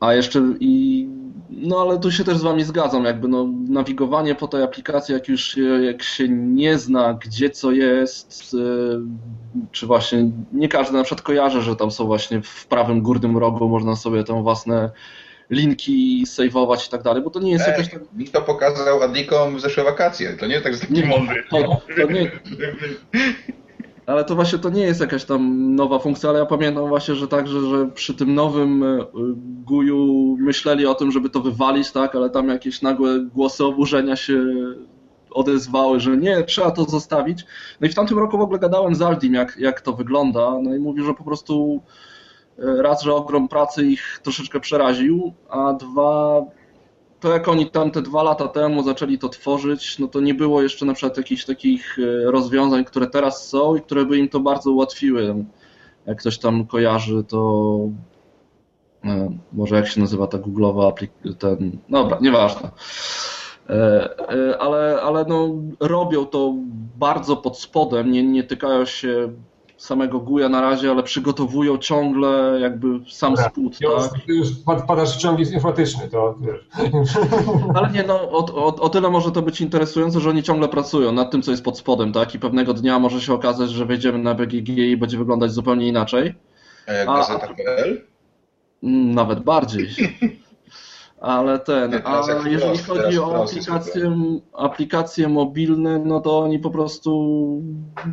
A 0.00 0.14
jeszcze 0.14 0.42
i 0.60 1.06
no 1.50 1.80
ale 1.80 1.98
tu 1.98 2.10
się 2.10 2.24
też 2.24 2.38
z 2.38 2.42
Wami 2.42 2.64
zgadzam, 2.64 3.04
jakby 3.04 3.28
no, 3.28 3.48
nawigowanie 3.68 4.34
po 4.34 4.48
tej 4.48 4.62
aplikacji, 4.62 5.14
jak 5.14 5.28
już 5.28 5.56
jak 5.82 6.02
się 6.02 6.28
nie 6.28 6.78
zna, 6.78 7.14
gdzie 7.14 7.50
co 7.50 7.70
jest, 7.70 8.54
e, 8.54 9.58
czy 9.72 9.86
właśnie 9.86 10.30
nie 10.52 10.68
każdy 10.68 10.96
na 10.96 11.04
przykład 11.04 11.22
kojarzy, 11.22 11.62
że 11.62 11.76
tam 11.76 11.90
są 11.90 12.06
właśnie 12.06 12.42
w 12.42 12.66
prawym 12.66 13.02
górnym 13.02 13.38
rogu, 13.38 13.68
można 13.68 13.96
sobie 13.96 14.24
tam 14.24 14.42
własne 14.42 14.90
linki 15.52 16.26
saveować 16.26 16.86
i 16.86 16.90
tak 16.90 17.02
dalej, 17.02 17.22
bo 17.22 17.30
to 17.30 17.40
nie 17.40 17.52
jest 17.52 17.64
Ej, 17.64 17.70
jakaś 17.70 17.90
tak... 17.90 18.02
Mi 18.12 18.28
to 18.28 18.42
pokazał 18.42 19.02
Adlikom 19.02 19.56
w 19.56 19.60
zeszłe 19.60 19.84
wakacje, 19.84 20.36
to 20.36 20.46
nie 20.46 20.52
jest 20.52 20.64
tak, 20.64 20.74
że 20.74 20.80
taki 20.80 21.04
mądry. 21.04 21.44
To, 21.50 21.82
to 21.96 22.12
nie... 22.12 22.30
Ale 24.06 24.24
to 24.24 24.34
właśnie 24.34 24.58
to 24.58 24.70
nie 24.70 24.82
jest 24.82 25.00
jakaś 25.00 25.24
tam 25.24 25.74
nowa 25.74 25.98
funkcja, 25.98 26.30
ale 26.30 26.38
ja 26.38 26.46
pamiętam 26.46 26.88
właśnie, 26.88 27.14
że 27.14 27.28
tak, 27.28 27.48
że, 27.48 27.88
przy 27.94 28.14
tym 28.14 28.34
nowym 28.34 28.82
e, 28.82 29.06
guju 29.64 30.36
myśleli 30.40 30.86
o 30.86 30.94
tym, 30.94 31.12
żeby 31.12 31.30
to 31.30 31.40
wywalić, 31.40 31.92
tak, 31.92 32.14
ale 32.14 32.30
tam 32.30 32.48
jakieś 32.48 32.82
nagłe 32.82 33.20
głosy 33.34 33.64
oburzenia 33.64 34.16
się 34.16 34.44
odezwały, 35.30 36.00
że 36.00 36.16
nie, 36.16 36.42
trzeba 36.42 36.70
to 36.70 36.84
zostawić. 36.84 37.44
No 37.80 37.86
i 37.86 37.90
w 37.90 37.94
tamtym 37.94 38.18
roku 38.18 38.38
w 38.38 38.40
ogóle 38.40 38.58
gadałem 38.58 38.94
z 38.94 39.02
Aldim, 39.02 39.34
jak, 39.34 39.56
jak 39.58 39.80
to 39.80 39.92
wygląda, 39.92 40.58
no 40.62 40.74
i 40.74 40.78
mówi, 40.78 41.04
że 41.04 41.14
po 41.14 41.24
prostu 41.24 41.82
raz, 42.58 43.02
że 43.02 43.14
ogrom 43.14 43.48
pracy 43.48 43.86
ich 43.86 44.20
troszeczkę 44.22 44.60
przeraził, 44.60 45.32
a 45.48 45.72
dwa, 45.72 46.42
to 47.20 47.32
jak 47.32 47.48
oni 47.48 47.70
tam 47.70 47.90
te 47.90 48.02
dwa 48.02 48.22
lata 48.22 48.48
temu 48.48 48.82
zaczęli 48.82 49.18
to 49.18 49.28
tworzyć, 49.28 49.98
no 49.98 50.08
to 50.08 50.20
nie 50.20 50.34
było 50.34 50.62
jeszcze 50.62 50.86
na 50.86 50.94
przykład 50.94 51.16
jakichś 51.16 51.44
takich 51.44 51.98
e, 51.98 52.30
rozwiązań, 52.30 52.84
które 52.84 53.06
teraz 53.06 53.48
są 53.48 53.76
i 53.76 53.80
które 53.80 54.04
by 54.04 54.18
im 54.18 54.28
to 54.28 54.40
bardzo 54.40 54.70
ułatwiły. 54.70 55.44
Jak 56.06 56.18
ktoś 56.18 56.38
tam 56.38 56.66
kojarzy, 56.66 57.24
to 57.24 57.78
e, 59.04 59.38
może 59.52 59.76
jak 59.76 59.88
się 59.88 60.00
nazywa 60.00 60.26
ta 60.26 60.38
googlowa 60.38 60.88
aplikacja, 60.88 61.32
ten, 61.38 61.78
dobra, 61.88 62.18
nieważne. 62.20 62.70
E, 63.70 64.56
ale, 64.58 65.00
ale 65.02 65.24
no, 65.28 65.48
robią 65.80 66.26
to 66.26 66.54
bardzo 66.98 67.36
pod 67.36 67.58
spodem, 67.58 68.10
nie, 68.10 68.22
nie 68.22 68.42
tykają 68.42 68.84
się 68.84 69.32
samego 69.82 70.20
Guja 70.20 70.48
na 70.48 70.60
razie, 70.60 70.90
ale 70.90 71.02
przygotowują 71.02 71.78
ciągle 71.78 72.58
jakby 72.60 72.88
sam 73.10 73.34
tak. 73.34 73.52
spód. 73.52 73.80
Już, 73.80 73.92
tak? 73.92 74.28
już 74.28 74.48
padasz 74.86 75.16
w 75.16 75.20
ciąg 75.20 75.40
informatyczny, 75.40 76.08
to 76.08 76.34
wiesz. 76.40 76.68
Ale 77.76 77.90
nie, 77.90 78.02
no 78.02 78.14
o, 78.14 78.38
o, 78.54 78.76
o, 78.76 78.88
tyle 78.88 79.10
może 79.10 79.30
to 79.30 79.42
być 79.42 79.60
interesujące, 79.60 80.20
że 80.20 80.30
oni 80.30 80.42
ciągle 80.42 80.68
pracują 80.68 81.12
nad 81.12 81.30
tym, 81.30 81.42
co 81.42 81.50
jest 81.50 81.64
pod 81.64 81.78
spodem, 81.78 82.12
tak? 82.12 82.34
I 82.34 82.38
pewnego 82.38 82.74
dnia 82.74 82.98
może 82.98 83.20
się 83.20 83.34
okazać, 83.34 83.70
że 83.70 83.86
wejdziemy 83.86 84.18
na 84.18 84.34
BGG 84.34 84.68
i 84.68 84.96
będzie 84.96 85.18
wyglądać 85.18 85.52
zupełnie 85.52 85.88
inaczej. 85.88 86.34
A 86.86 86.92
jak 86.92 87.06
gazeta.pl? 87.06 88.06
Nawet 88.82 89.40
bardziej. 89.40 89.88
Ale 91.22 91.58
ten, 91.58 92.02
a 92.04 92.22
jeżeli 92.44 92.78
chodzi 92.78 93.18
o 93.18 93.42
aplikacje, 93.44 94.16
aplikacje 94.52 95.28
mobilne, 95.28 95.98
no 95.98 96.20
to 96.20 96.38
oni 96.38 96.58
po 96.58 96.70
prostu 96.70 97.62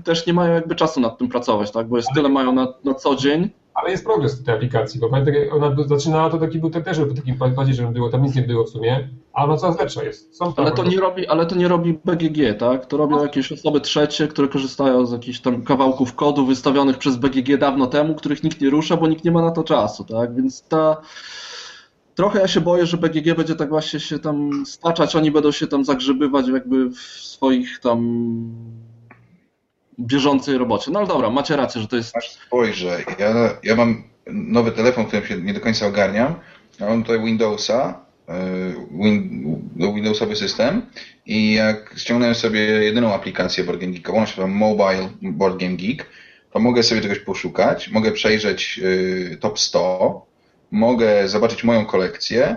też 0.04 0.28
nie 0.28 0.34
mają 0.34 0.54
jakby 0.54 0.75
czasu 0.75 1.00
nad 1.00 1.18
tym 1.18 1.30
pracować, 1.30 1.72
tak? 1.72 1.88
Bo 1.88 1.98
jest 1.98 2.10
tyle 2.16 2.30
mają 2.30 2.54
na, 2.54 2.74
na 2.84 2.94
co 2.94 3.16
dzień. 3.16 3.50
Ale 3.74 3.92
jest 3.92 4.06
progres 4.06 4.44
tej 4.44 4.56
aplikacji, 4.56 5.00
bo 5.00 5.10
pamiętam, 5.10 5.34
ona 5.51 5.75
zaczynała 5.88 6.30
to 6.30 6.38
taki 6.38 6.60
był 6.60 6.70
też 6.70 7.00
po 7.00 7.16
takim 7.16 7.38
padzie, 7.56 7.74
że 7.74 7.84
było, 7.88 8.10
tam 8.10 8.24
nic 8.24 8.36
nie 8.36 8.42
było 8.42 8.63
w 8.63 8.70
sumie, 8.70 9.10
a 9.34 9.44
ona 9.44 9.58
coraz 9.58 9.80
lepsza 9.80 10.04
jest. 10.04 10.38
Są 10.38 10.54
ale, 10.58 10.72
to 10.72 10.84
nie 10.84 11.00
robi, 11.00 11.28
ale 11.28 11.46
to 11.46 11.56
nie 11.56 11.68
robi 11.68 12.00
BGG, 12.06 12.60
tak? 12.60 12.86
To 12.86 12.98
robią 12.98 13.24
jakieś 13.24 13.51
osoby 13.51 13.82
trzecie, 13.82 14.28
które 14.28 14.48
korzystają 14.48 15.06
z 15.06 15.12
jakichś 15.12 15.39
tam 15.39 15.63
kawałków 15.63 16.16
kodu 16.16 16.46
wystawionych 16.46 16.98
przez 16.98 17.18
BGG 17.18 17.58
dawno 17.58 17.88
temu, 17.88 18.16
których 18.16 18.44
nikt 18.44 18.62
nie 18.62 18.70
rusza, 18.70 18.98
bo 18.98 19.08
nikt 19.08 19.24
nie 19.24 19.32
ma 19.32 19.42
na 19.42 19.51
to 19.51 19.63
czasu, 19.63 20.04
tak? 20.04 20.36
Więc 20.36 20.63
ta 20.68 21.01
trochę 22.20 22.40
ja 22.40 22.48
się 22.48 22.62
boję, 22.62 22.86
że 22.86 22.98
BGG 22.98 23.36
będzie 23.36 23.56
tak 23.56 23.70
właśnie 23.70 24.00
się 24.00 24.20
tam 24.20 24.66
staczać, 24.66 25.16
oni 25.16 25.32
będą 25.32 25.52
się 25.52 25.68
tam 25.68 25.86
zagrzebywać 25.86 26.48
jakby 26.48 26.90
w 26.90 27.00
swoich 27.00 27.80
tam 27.80 28.00
bieżącej 30.00 30.58
robocie. 30.58 30.92
No 30.92 31.00
ale 31.00 31.08
dobra, 31.08 31.30
macie 31.30 31.56
rację, 31.56 31.82
że 31.82 31.88
to 31.88 31.96
jest... 31.96 32.18
Aż 32.18 32.30
spojrzę, 32.30 33.04
ja, 33.20 33.58
ja 33.64 33.76
mam 33.76 34.04
nowy 34.28 34.72
telefon, 34.72 35.06
którym 35.06 35.26
się 35.26 35.38
nie 35.38 35.54
do 35.54 35.60
końca 35.60 35.88
ogarniam. 35.88 36.36
Ja 36.80 36.90
mam 36.90 37.04
tutaj 37.04 37.26
Windowsa, 37.26 38.06
e, 38.30 38.36
win, 38.92 39.60
Windowsowy 39.76 40.36
system 40.36 40.82
i 41.26 41.54
jak 41.54 41.94
ściągnąłem 41.98 42.36
sobie 42.36 42.60
jedyną 42.60 43.14
aplikację 43.14 43.64
Board 43.64 43.80
Game 43.80 43.94
Geek, 43.94 44.10
ona 44.10 44.26
się 44.26 44.48
Mobile 44.48 45.10
Board 45.22 45.60
Game 45.60 45.76
Geek, 45.76 46.06
to 46.52 46.60
mogę 46.60 46.84
sobie 46.84 47.02
czegoś 47.02 47.20
poszukać, 47.20 47.90
mogę 47.90 48.12
przejrzeć 48.12 48.80
y, 48.84 49.38
top 49.42 49.60
100, 49.60 50.28
mogę 50.72 51.28
zobaczyć 51.28 51.64
moją 51.64 51.86
kolekcję 51.86 52.56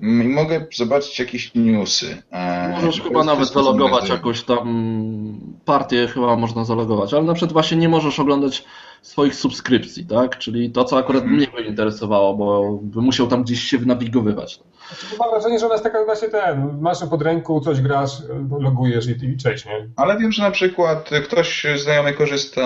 mm, 0.00 0.30
i 0.30 0.34
mogę 0.34 0.66
zobaczyć 0.76 1.18
jakieś 1.18 1.54
newsy. 1.54 2.22
E, 2.30 2.68
możesz 2.68 3.00
chyba 3.00 3.24
nawet 3.24 3.48
zalogować 3.48 4.08
jakąś 4.08 4.42
tam 4.42 5.40
partię, 5.64 6.08
chyba 6.08 6.36
można 6.36 6.64
zalogować, 6.64 7.14
ale 7.14 7.22
na 7.22 7.34
przykład 7.34 7.52
właśnie 7.52 7.76
nie 7.76 7.88
możesz 7.88 8.20
oglądać 8.20 8.64
swoich 9.02 9.34
subskrypcji, 9.34 10.06
tak? 10.06 10.38
Czyli 10.38 10.70
to, 10.70 10.84
co 10.84 10.98
akurat 10.98 11.22
mhm. 11.22 11.36
mnie 11.36 11.46
by 11.56 11.62
interesowało, 11.62 12.34
bo 12.34 12.78
by 12.82 13.00
musiał 13.00 13.26
tam 13.26 13.42
gdzieś 13.42 13.62
się 13.62 13.78
nawigowywać. 13.78 14.60
Znaczy, 14.98 15.16
mam 15.18 15.30
wrażenie, 15.30 15.58
że 15.58 15.66
ona 15.66 15.74
jest 15.74 15.84
taka 15.84 16.04
właśnie 16.04 16.28
ten, 16.28 16.78
masz 16.80 16.98
pod 17.10 17.22
ręką, 17.22 17.60
coś 17.60 17.80
grasz, 17.80 18.22
logujesz 18.60 19.06
i, 19.06 19.24
i 19.24 19.36
cześć, 19.36 19.66
nie? 19.66 19.88
Ale 19.96 20.18
wiem, 20.18 20.32
że 20.32 20.42
na 20.42 20.50
przykład 20.50 21.10
ktoś 21.24 21.66
znajomy 21.76 22.12
korzysta 22.12 22.62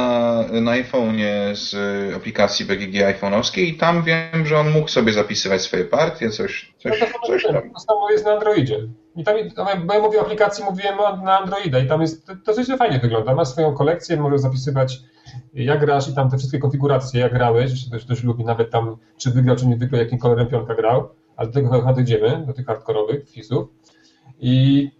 na 0.53 0.73
iPhone'ie 0.73 1.55
z 1.55 1.75
aplikacji 2.17 2.67
BGG 2.67 2.95
iPhone'owskiej 2.95 3.61
i 3.61 3.77
tam 3.77 4.03
wiem, 4.03 4.47
że 4.47 4.59
on 4.59 4.71
mógł 4.71 4.89
sobie 4.89 5.13
zapisywać 5.13 5.63
swoje 5.63 5.85
partie, 5.85 6.31
coś, 6.31 6.75
coś, 6.79 7.01
no 7.01 7.07
to 7.07 7.27
coś 7.27 7.43
tam. 7.43 7.71
To 7.73 7.81
samo 7.81 8.11
jest 8.11 8.25
na 8.25 8.33
Androidzie. 8.33 8.79
I 9.17 9.25
tam, 9.25 9.37
bo 9.87 9.95
ja 9.95 10.01
mówię 10.01 10.19
o 10.19 10.23
aplikacji, 10.23 10.65
mówiłem 10.65 10.97
na 11.25 11.39
Androida 11.39 11.79
i 11.79 11.89
tam 11.89 12.01
jest, 12.01 12.27
to 12.45 12.53
coś 12.55 12.67
fajnie 12.79 12.99
wygląda. 12.99 13.35
Masz 13.35 13.49
swoją 13.49 13.75
kolekcję, 13.75 14.17
możesz 14.17 14.41
zapisywać 14.41 14.99
jak 15.55 15.81
grasz 15.81 16.09
i 16.09 16.15
tam 16.15 16.31
te 16.31 16.39
wszystkie 16.39 16.59
konfiguracje, 16.59 17.21
jak 17.21 17.33
grałeś, 17.33 17.71
jeśli 17.71 17.89
ktoś, 17.89 18.05
ktoś 18.05 18.23
lubi 18.23 18.45
nawet 18.45 18.71
tam, 18.71 18.97
czy 19.17 19.31
wygrał, 19.31 19.57
czy 19.57 19.67
nie 19.67 19.77
wygrał, 19.77 20.01
jakim 20.01 20.19
kolorem 20.19 20.47
piątka 20.47 20.75
grał 20.75 21.09
ale 21.37 21.49
do 21.49 21.55
tego 21.55 21.71
chyba 21.71 21.93
dojdziemy, 21.93 22.45
do 22.47 22.53
tych 22.53 22.67
hardkorowych 22.67 23.29
wpisów. 23.29 23.69
I 24.41 24.91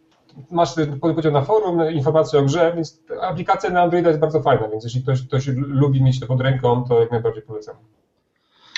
masz 0.51 0.71
podział 1.01 1.33
na 1.33 1.43
forum, 1.43 1.91
informacje 1.91 2.39
o 2.39 2.43
grze, 2.43 2.73
więc 2.77 3.03
aplikacja 3.23 3.71
na 3.71 3.83
Androida 3.83 4.09
jest 4.09 4.21
bardzo 4.21 4.43
fajna, 4.43 4.69
więc 4.69 4.85
jeśli 4.85 5.03
ktoś, 5.03 5.27
ktoś 5.27 5.47
lubi 5.57 6.03
mieć 6.03 6.21
to 6.21 6.27
pod 6.27 6.41
ręką, 6.41 6.85
to 6.89 7.01
jak 7.01 7.11
najbardziej 7.11 7.43
polecam. 7.43 7.77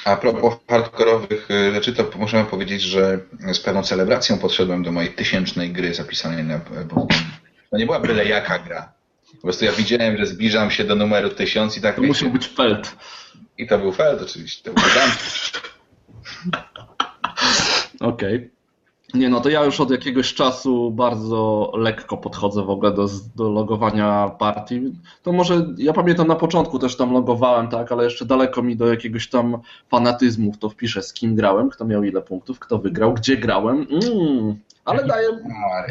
A 0.05 0.17
propos 0.17 0.55
hardkorowych 0.69 1.51
y, 1.51 1.75
rzeczy, 1.75 1.93
to 1.93 2.19
możemy 2.19 2.45
powiedzieć, 2.45 2.83
że 2.83 3.19
z 3.53 3.61
pewną 3.61 3.83
celebracją 3.83 4.39
podszedłem 4.39 4.83
do 4.83 4.93
mojej 4.93 5.15
tysięcznej 5.15 5.73
gry 5.73 5.95
zapisanej 5.95 6.45
na 6.45 6.61
To 7.71 7.79
nie 7.79 7.87
była 7.87 8.01
byle 8.01 8.25
jaka 8.25 8.59
gra. 8.59 8.93
Po 9.33 9.43
prostu 9.43 9.65
ja 9.65 9.73
widziałem, 9.73 10.17
że 10.17 10.27
zbliżam 10.27 10.71
się 10.71 10.85
do 10.85 10.95
numeru 10.95 11.31
tysiąc 11.31 11.77
i 11.77 11.81
tak... 11.81 11.97
To 11.97 12.03
musiał 12.03 12.31
być 12.31 12.49
Feld. 12.49 12.97
I 13.59 13.67
to 13.67 13.79
był 13.79 13.93
Feld 13.93 14.23
oczywiście, 14.23 14.65
to 14.65 14.73
był 14.73 14.85
Okej. 18.01 18.37
Okay. 18.37 18.57
Nie, 19.15 19.29
no 19.29 19.41
to 19.41 19.49
ja 19.49 19.65
już 19.65 19.81
od 19.81 19.91
jakiegoś 19.91 20.35
czasu 20.35 20.91
bardzo 20.91 21.73
lekko 21.77 22.17
podchodzę 22.17 22.63
w 22.63 22.71
ogóle 22.71 22.93
do, 22.93 23.09
do 23.37 23.51
logowania 23.51 24.29
partii. 24.29 24.93
To 25.23 25.33
może, 25.33 25.67
ja 25.79 25.93
pamiętam 25.93 26.29
na 26.29 26.37
początku 26.37 26.79
też 26.79 26.97
tam 26.97 27.13
logowałem, 27.13 27.69
tak, 27.69 27.93
ale 27.93 28.05
jeszcze 28.05 28.25
daleko 28.25 28.63
mi 28.63 28.77
do 28.77 28.87
jakiegoś 28.87 29.29
tam 29.29 29.59
fanatyzmu 29.89 30.53
to 30.61 30.69
wpiszę, 30.69 31.03
z 31.03 31.13
kim 31.13 31.35
grałem, 31.35 31.71
kto 31.71 31.85
miał 31.85 32.03
ile 32.03 32.23
punktów, 32.23 32.59
kto 32.59 32.79
wygrał, 32.79 33.15
gdzie 33.15 33.37
grałem. 33.37 33.87
Mm, 33.91 34.57
ale 34.85 35.07
daję... 35.07 35.29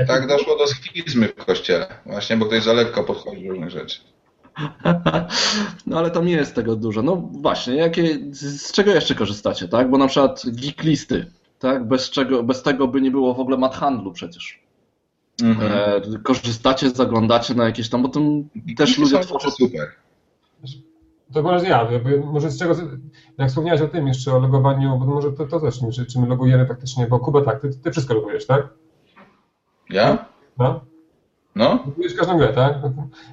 Tak 0.08 0.28
doszło 0.28 0.58
do 0.58 0.68
schizmy 0.68 1.28
w 1.28 1.46
kościele, 1.46 1.88
właśnie, 2.06 2.38
bo 2.38 2.46
ktoś 2.46 2.64
za 2.64 2.74
lekko 2.74 3.04
podchodzi 3.04 3.44
do 3.44 3.50
różnych 3.50 3.70
rzeczy. 3.70 4.00
No 5.88 6.00
ale 6.00 6.12
tam 6.12 6.26
nie 6.26 6.34
jest 6.34 6.56
tego 6.56 6.76
dużo. 6.76 7.02
No 7.02 7.16
właśnie, 7.16 7.76
jakie, 7.76 8.18
z 8.32 8.72
czego 8.72 8.92
jeszcze 8.92 9.16
korzystacie, 9.16 9.68
tak? 9.68 9.90
Bo 9.90 9.98
na 9.98 10.08
przykład 10.08 10.42
geek 10.46 10.84
listy 10.84 11.26
tak? 11.60 11.88
Bez, 11.88 12.10
czego, 12.10 12.44
bez 12.44 12.64
tego 12.64 12.88
by 12.88 13.02
nie 13.02 13.12
było 13.12 13.34
w 13.34 13.40
ogóle 13.40 13.58
mat 13.58 13.76
handlu 13.76 14.12
przecież. 14.12 14.66
Mhm. 15.44 15.72
E, 15.74 16.20
korzystacie, 16.24 16.90
zaglądacie 16.90 17.54
na 17.54 17.66
jakieś 17.66 17.90
tam, 17.90 18.04
bo 18.04 18.10
tym 18.10 18.50
też 18.78 18.98
ludzie 18.98 19.20
tworzą... 19.20 19.52
super. 19.52 19.88
To 21.34 21.44
może 21.44 21.68
ja, 21.68 21.88
może 22.26 22.52
z 22.52 22.60
czego, 22.60 22.76
jak 23.38 23.50
wspomniałeś 23.50 23.82
o 23.82 23.88
tym 23.88 24.08
jeszcze, 24.08 24.34
o 24.34 24.40
logowaniu, 24.40 25.00
bo 25.00 25.06
może 25.06 25.32
to, 25.32 25.48
to 25.48 25.60
też, 25.60 25.80
czy, 25.96 26.06
czy 26.06 26.20
my 26.20 26.28
logujemy 26.28 26.66
faktycznie, 26.66 27.08
bo 27.08 27.20
Kuba 27.20 27.42
tak, 27.42 27.62
ty, 27.62 27.70
ty 27.70 27.92
wszystko 27.92 28.14
logujesz, 28.14 28.46
tak? 28.46 28.68
Ja? 29.90 30.26
No. 30.58 30.82
No? 31.56 31.80
Logujesz 31.86 32.16
każdą 32.16 32.38
grę, 32.38 32.54
tak? 32.54 32.74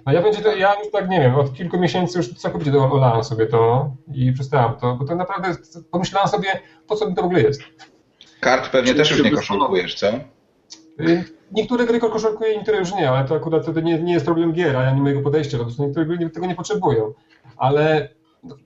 No 0.06 0.12
ja 0.12 0.22
będzie 0.22 0.42
to, 0.42 0.56
ja 0.56 0.74
już 0.74 0.92
tak, 0.92 1.08
nie 1.08 1.20
wiem, 1.20 1.34
od 1.34 1.54
kilku 1.54 1.78
miesięcy 1.78 2.18
już 2.18 2.34
całkowicie 2.34 2.78
olałem 2.78 3.24
sobie 3.24 3.46
to 3.46 3.90
i 4.14 4.32
przestałem 4.32 4.74
to, 4.80 4.96
bo 4.96 5.04
to 5.04 5.14
naprawdę 5.14 5.54
pomyślałem 5.90 6.28
sobie, 6.28 6.48
po 6.86 6.96
co 6.96 7.08
mi 7.08 7.14
to 7.14 7.22
w 7.22 7.24
ogóle 7.24 7.40
jest. 7.40 7.62
Kart 8.42 8.68
pewnie 8.68 8.94
też 8.94 9.10
już 9.10 9.22
nie 9.22 9.30
koszulkujesz, 9.30 9.94
co? 9.94 10.06
Y, 11.00 11.24
niektóre 11.52 11.86
gry 11.86 12.00
koszulkuję, 12.00 12.56
niektóre 12.56 12.78
już 12.78 12.94
nie, 12.94 13.10
ale 13.10 13.28
to 13.28 13.34
akurat 13.34 13.64
to 13.64 13.80
nie, 13.80 14.02
nie 14.02 14.12
jest 14.12 14.24
problem 14.24 14.52
gier, 14.52 14.76
a 14.76 14.90
nie 14.90 15.02
mojego 15.02 15.20
podejścia, 15.20 15.58
po 15.58 15.64
prostu 15.64 15.84
niektóre 15.84 16.06
gry 16.06 16.30
tego 16.30 16.46
nie 16.46 16.54
potrzebują. 16.54 17.12
Ale 17.56 18.08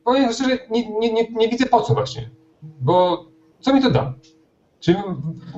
powiem 0.05 0.33
szczerze, 0.33 0.59
nie, 0.71 0.91
nie, 0.91 1.13
nie, 1.13 1.29
nie 1.31 1.49
widzę 1.49 1.67
po 1.67 1.81
co 1.81 1.95
właśnie, 1.95 2.31
bo 2.63 3.27
co 3.61 3.75
mi 3.75 3.83
to 3.83 3.91
da? 3.91 4.15
Czy, 4.81 4.95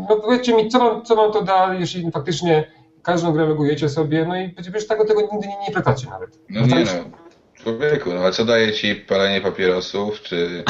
no 0.09 0.17
powiedzcie 0.17 0.55
mi, 0.55 0.69
co 0.69 0.79
wam, 0.79 1.05
co 1.05 1.17
wam 1.17 1.33
to 1.33 1.43
da, 1.43 1.75
jeśli 1.75 2.11
faktycznie 2.11 2.71
każdą 3.03 3.33
grę 3.33 3.47
logujecie 3.47 3.89
sobie, 3.89 4.25
no 4.25 4.41
i 4.41 4.51
przecież 4.51 4.87
tego, 4.87 5.05
tego 5.05 5.21
nigdy 5.21 5.47
nie, 5.49 5.59
nie 5.69 5.73
wracacie 5.73 6.11
nawet. 6.11 6.39
No, 6.51 6.61
nie 6.61 6.85
no, 6.85 6.91
człowieku, 7.55 8.15
no 8.15 8.21
a 8.21 8.31
co 8.31 8.45
daje 8.45 8.73
ci 8.73 8.95
palenie 8.95 9.41
papierosów, 9.41 10.23
czy 10.23 10.37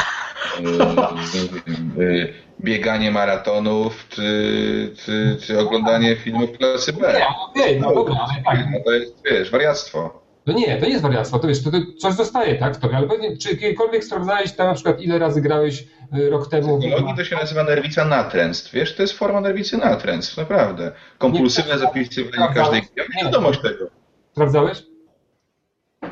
y, 1.98 2.02
y, 2.02 2.47
bieganie 2.60 3.10
maratonów, 3.10 4.06
czy, 4.08 4.92
czy, 4.96 5.36
czy 5.40 5.58
oglądanie 5.60 6.16
filmów 6.16 6.52
klasy 6.58 6.92
B. 6.92 7.14
Nie, 7.18 7.26
okej, 7.50 7.80
no, 7.80 7.88
no 7.88 7.94
dobra, 7.94 8.16
ale 8.20 8.42
tak. 8.42 8.68
No 8.72 8.78
to 8.84 8.92
jest, 8.92 9.14
wiesz, 9.24 9.50
wariactwo. 9.50 10.22
No 10.46 10.54
nie, 10.54 10.76
to 10.76 10.84
nie 10.86 10.90
jest 10.90 11.02
wariactwo, 11.02 11.38
to 11.38 11.48
wiesz, 11.48 11.62
to, 11.62 11.70
to 11.70 11.78
coś 11.98 12.14
zostaje, 12.14 12.54
tak, 12.54 12.74
w 12.76 12.78
tobie, 12.78 12.96
ale 12.96 13.08
pewnie, 13.08 13.36
czy 13.36 13.56
kiedykolwiek 13.56 14.04
sprawdzałeś 14.04 14.52
tam 14.52 14.66
na 14.66 14.74
przykład, 14.74 15.00
ile 15.00 15.18
razy 15.18 15.40
grałeś 15.40 15.84
y, 16.18 16.30
rok 16.30 16.50
temu... 16.50 16.76
W 16.76 16.80
psychologii 16.80 17.16
to 17.16 17.24
się 17.24 17.36
nazywa 17.36 17.64
nerwica 17.64 18.04
natręstw, 18.04 18.72
wiesz, 18.72 18.96
to 18.96 19.02
jest 19.02 19.12
forma 19.12 19.40
nerwicy 19.40 19.76
natręstw, 19.76 20.36
naprawdę. 20.36 20.92
Kompulsywne 21.18 21.78
zapisywanie 21.78 22.54
każdej 22.54 22.82
gry, 22.82 23.06
nie 23.16 23.24
wiadomość 23.24 23.60
tego. 23.62 23.86
Sprawdzałeś? 24.32 24.82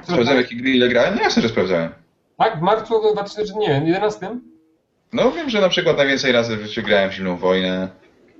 Sprawdzałem, 0.03 0.41
jakie 0.41 0.57
gry 0.57 0.71
ile 0.71 0.89
grałem? 0.89 1.15
No 1.15 1.23
jasne, 1.23 1.43
że 1.43 1.49
sprawdzałem. 1.49 1.93
Tak, 2.39 2.59
w 2.59 2.63
marcu 2.63 3.13
2000, 3.13 3.55
nie, 3.59 3.83
11? 3.87 4.39
No 5.13 5.33
wiem, 5.33 5.51
że 5.51 5.61
na 5.61 5.69
przykład 5.69 5.97
najwięcej 5.97 6.33
razy 6.33 6.57
w 6.57 6.63
życiu 6.63 6.83
grałem 6.83 7.11
w 7.11 7.13
zimną 7.13 7.37
wojnę. 7.37 7.89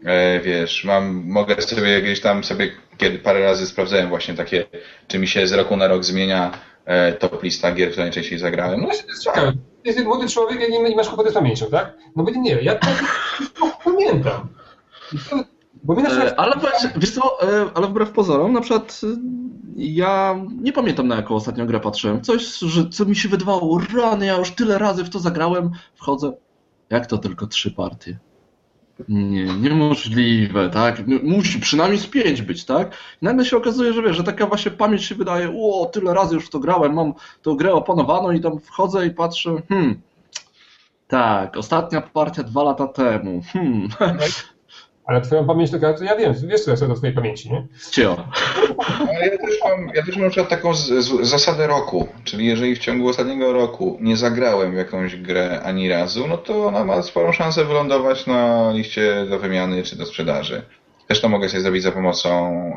E, 0.05 0.41
wiesz, 0.41 0.85
mam, 0.85 1.23
mogę 1.27 1.63
sobie 1.63 2.03
gdzieś 2.03 2.21
tam 2.21 2.45
sobie, 2.45 2.71
kiedy 2.97 3.19
parę 3.19 3.41
razy 3.41 3.67
sprawdzałem 3.67 4.09
właśnie 4.09 4.35
takie, 4.35 4.65
czy 5.09 5.19
mi 5.19 5.29
się 5.29 5.47
z 5.47 5.53
roku 5.53 5.77
na 5.77 5.89
rok 5.89 6.05
zmienia 6.05 6.51
e, 6.85 7.13
top 7.13 7.43
lista 7.43 7.73
gier, 7.73 7.91
które 7.91 8.05
najczęściej 8.05 8.39
zagrałem. 8.39 8.81
No, 8.81 8.87
to 8.87 8.93
jest 8.93 9.25
ciekawe. 9.25 9.53
Jesteś 9.85 10.05
młody 10.05 10.29
człowiek, 10.29 10.63
a 10.63 10.67
nie, 10.67 10.83
nie 10.83 10.97
masz 10.97 11.09
kłopoty 11.09 11.31
z 11.31 11.35
pamięcią, 11.35 11.67
tak? 11.67 11.93
No 12.17 12.25
bo 12.25 12.31
nie, 12.31 12.63
ja 12.63 12.75
to 12.75 12.89
pamiętam. 13.85 14.49
Bo 15.85 15.95
mi 15.95 16.03
na 16.03 16.09
przykład... 16.09 16.33
E, 16.33 16.41
ale 16.41 16.55
wiesz 16.97 17.11
co, 17.11 17.43
e, 17.43 17.71
ale 17.75 17.87
wbrew 17.87 18.11
pozorom, 18.11 18.53
na 18.53 18.61
przykład 18.61 19.01
e, 19.05 19.07
ja 19.77 20.37
nie 20.63 20.73
pamiętam 20.73 21.09
na 21.09 21.17
jaką 21.17 21.35
ostatnią 21.35 21.67
grę 21.67 21.81
patrzyłem. 21.81 22.23
Coś, 22.23 22.59
że, 22.59 22.89
co 22.89 23.05
mi 23.05 23.17
się 23.17 23.29
wydawało, 23.29 23.81
rany, 23.97 24.27
ja 24.27 24.37
już 24.37 24.51
tyle 24.51 24.79
razy 24.79 25.05
w 25.05 25.11
to 25.11 25.19
zagrałem, 25.19 25.71
wchodzę, 25.95 26.33
jak 26.91 27.07
to 27.07 27.19
tylko 27.19 27.47
trzy 27.47 27.71
partie? 27.71 28.19
Nie, 29.09 29.45
niemożliwe, 29.45 30.71
tak? 30.71 31.03
Musi 31.23 31.61
przynajmniej 31.61 32.01
z 32.01 32.07
pięć 32.07 32.43
być, 32.43 32.65
tak? 32.65 32.95
I 33.23 33.25
nagle 33.25 33.45
się 33.45 33.57
okazuje, 33.57 33.93
że 33.93 34.03
wiesz, 34.03 34.17
że 34.17 34.25
taka 34.25 34.47
właśnie 34.47 34.71
pamięć 34.71 35.05
się 35.05 35.15
wydaje, 35.15 35.53
o, 35.63 35.87
tyle 35.87 36.15
razy 36.15 36.35
już 36.35 36.47
w 36.47 36.51
to 36.51 36.59
grałem, 36.59 36.95
mam 36.95 37.15
tą 37.43 37.57
grę 37.57 37.73
opanowaną 37.73 38.33
i 38.33 38.41
tam 38.41 38.61
wchodzę 38.61 39.07
i 39.07 39.11
patrzę, 39.11 39.63
hmm, 39.69 40.01
Tak, 41.07 41.57
ostatnia 41.57 42.01
partia 42.01 42.43
dwa 42.43 42.63
lata 42.63 42.87
temu. 42.87 43.43
Hmm. 43.53 43.89
Ale 45.07 45.21
twoją 45.21 45.47
pamięć 45.47 45.71
to 45.71 46.05
ja 46.05 46.17
wiem, 46.17 46.35
wiesz 46.47 46.61
co 46.61 46.71
jest 46.71 46.87
do 46.87 46.95
twojej 46.95 47.15
pamięci, 47.15 47.53
nie? 47.53 47.67
Cio. 47.91 48.17
Ale 49.09 49.27
ja 49.27 49.39
też 49.39 49.61
mam, 49.65 49.91
ja 49.95 50.03
też 50.03 50.17
mam 50.17 50.25
na 50.25 50.31
przykład 50.31 50.49
taką 50.51 50.75
z, 50.75 50.87
z, 50.87 51.21
zasadę 51.21 51.67
roku, 51.67 52.09
czyli 52.25 52.47
jeżeli 52.47 52.77
w 52.77 52.79
ciągu 52.79 53.09
ostatniego 53.09 53.53
roku 53.53 53.99
nie 54.01 54.17
zagrałem 54.17 54.73
w 54.73 54.77
jakąś 54.77 55.17
grę 55.17 55.61
ani 55.63 55.89
razu, 55.89 56.27
no 56.29 56.39
to 56.39 56.67
ona 56.67 56.85
ma 56.85 57.03
sporą 57.03 57.33
szansę 57.33 57.65
wylądować 57.65 58.27
na 58.27 58.73
liście 58.73 59.27
do 59.31 59.39
wymiany 59.39 59.83
czy 59.83 59.97
do 59.97 60.07
sprzedaży. 60.07 60.63
Też 61.07 61.21
to 61.21 61.29
mogę 61.29 61.49
sobie 61.49 61.61
zrobić 61.61 61.83
za 61.83 61.93
pomocą 61.93 62.31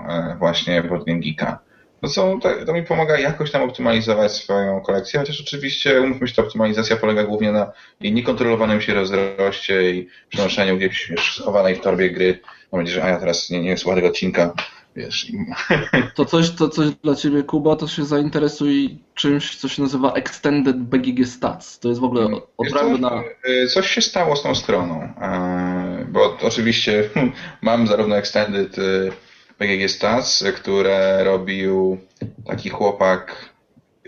e, 0.09 0.35
właśnie 0.39 0.83
Boardgame 0.83 1.19
Geeka. 1.19 1.59
To, 2.01 2.07
są, 2.07 2.39
to, 2.39 2.49
to, 2.65 2.73
mi 2.73 2.83
pomaga 2.83 3.19
jakoś 3.19 3.51
tam 3.51 3.61
optymalizować 3.61 4.31
swoją 4.31 4.81
kolekcję, 4.81 5.19
chociaż 5.19 5.41
oczywiście, 5.41 6.01
umówmy 6.01 6.27
się, 6.27 6.33
ta 6.35 6.41
optymalizacja 6.41 6.97
polega 6.97 7.23
głównie 7.23 7.51
na 7.51 7.71
jej 8.01 8.13
niekontrolowanym 8.13 8.81
się 8.81 8.93
rozroście 8.93 9.91
i 9.91 10.07
przenoszeniu 10.29 10.77
gdzieś 10.77 11.07
wiesz, 11.09 11.35
schowanej 11.35 11.75
w 11.75 11.81
torbie 11.81 12.11
gry. 12.11 12.39
Mam 12.71 12.81
nadzieję, 12.81 13.01
że 13.01 13.03
a 13.03 13.09
ja 13.09 13.19
teraz 13.19 13.49
nie, 13.49 13.61
nie 13.61 13.77
słucha 13.77 13.95
tego 13.95 14.07
odcinka, 14.07 14.53
wiesz. 14.95 15.27
To 16.15 16.25
coś, 16.25 16.51
to 16.51 16.69
coś 16.69 16.89
dla 16.89 17.15
Ciebie, 17.15 17.43
Kuba, 17.43 17.75
to 17.75 17.87
się 17.87 18.05
zainteresuj 18.05 18.97
czymś, 19.15 19.55
co 19.55 19.67
się 19.67 19.81
nazywa 19.81 20.13
Extended 20.13 20.77
BGG 20.77 21.27
Stats. 21.27 21.79
To 21.79 21.89
jest 21.89 22.01
w 22.01 22.03
ogóle 22.03 22.27
odrębna... 22.57 23.23
Y, 23.49 23.67
coś 23.67 23.89
się 23.89 24.01
stało 24.01 24.35
z 24.35 24.43
tą 24.43 24.55
stroną, 24.55 25.01
e, 25.01 26.05
bo 26.09 26.37
oczywiście 26.41 27.09
mam 27.61 27.87
zarówno 27.87 28.17
Extended 28.17 28.77
y, 28.77 29.11
BGG 29.59 29.89
Stats, 29.89 30.43
które 30.55 31.23
robił 31.23 31.97
taki 32.45 32.69
chłopak, 32.69 33.49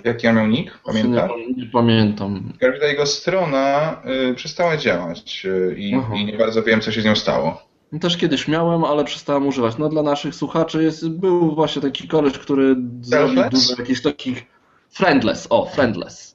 jaki 0.05 0.27
on 0.27 0.35
miał 0.35 0.47
nick? 0.47 0.79
Pamiętasz? 0.85 1.31
Nie, 1.37 1.63
nie 1.63 1.69
pamiętam. 1.71 2.53
Każda 2.59 2.87
jego 2.87 3.05
strona 3.05 4.01
y, 4.31 4.33
przestała 4.33 4.77
działać 4.77 5.45
y, 5.45 5.75
i, 5.77 5.89
i, 6.15 6.25
nie 6.25 6.37
bardzo 6.37 6.63
wiem, 6.63 6.81
co 6.81 6.91
się 6.91 7.01
z 7.01 7.05
nią 7.05 7.15
stało. 7.15 7.71
Też 8.01 8.17
kiedyś 8.17 8.47
miałem, 8.47 8.83
ale 8.83 9.05
przestałem 9.05 9.47
używać. 9.47 9.77
No 9.77 9.89
dla 9.89 10.03
naszych 10.03 10.35
słuchaczy 10.35 10.83
jest, 10.83 11.09
był 11.09 11.55
właśnie 11.55 11.81
taki 11.81 12.07
koleś, 12.07 12.33
który 12.33 12.75
zrobił 13.01 13.43
dużo 13.49 13.75
jakichś 13.79 14.01
takich 14.01 14.43
friendless, 14.89 15.47
o, 15.49 15.65
friendless. 15.65 16.30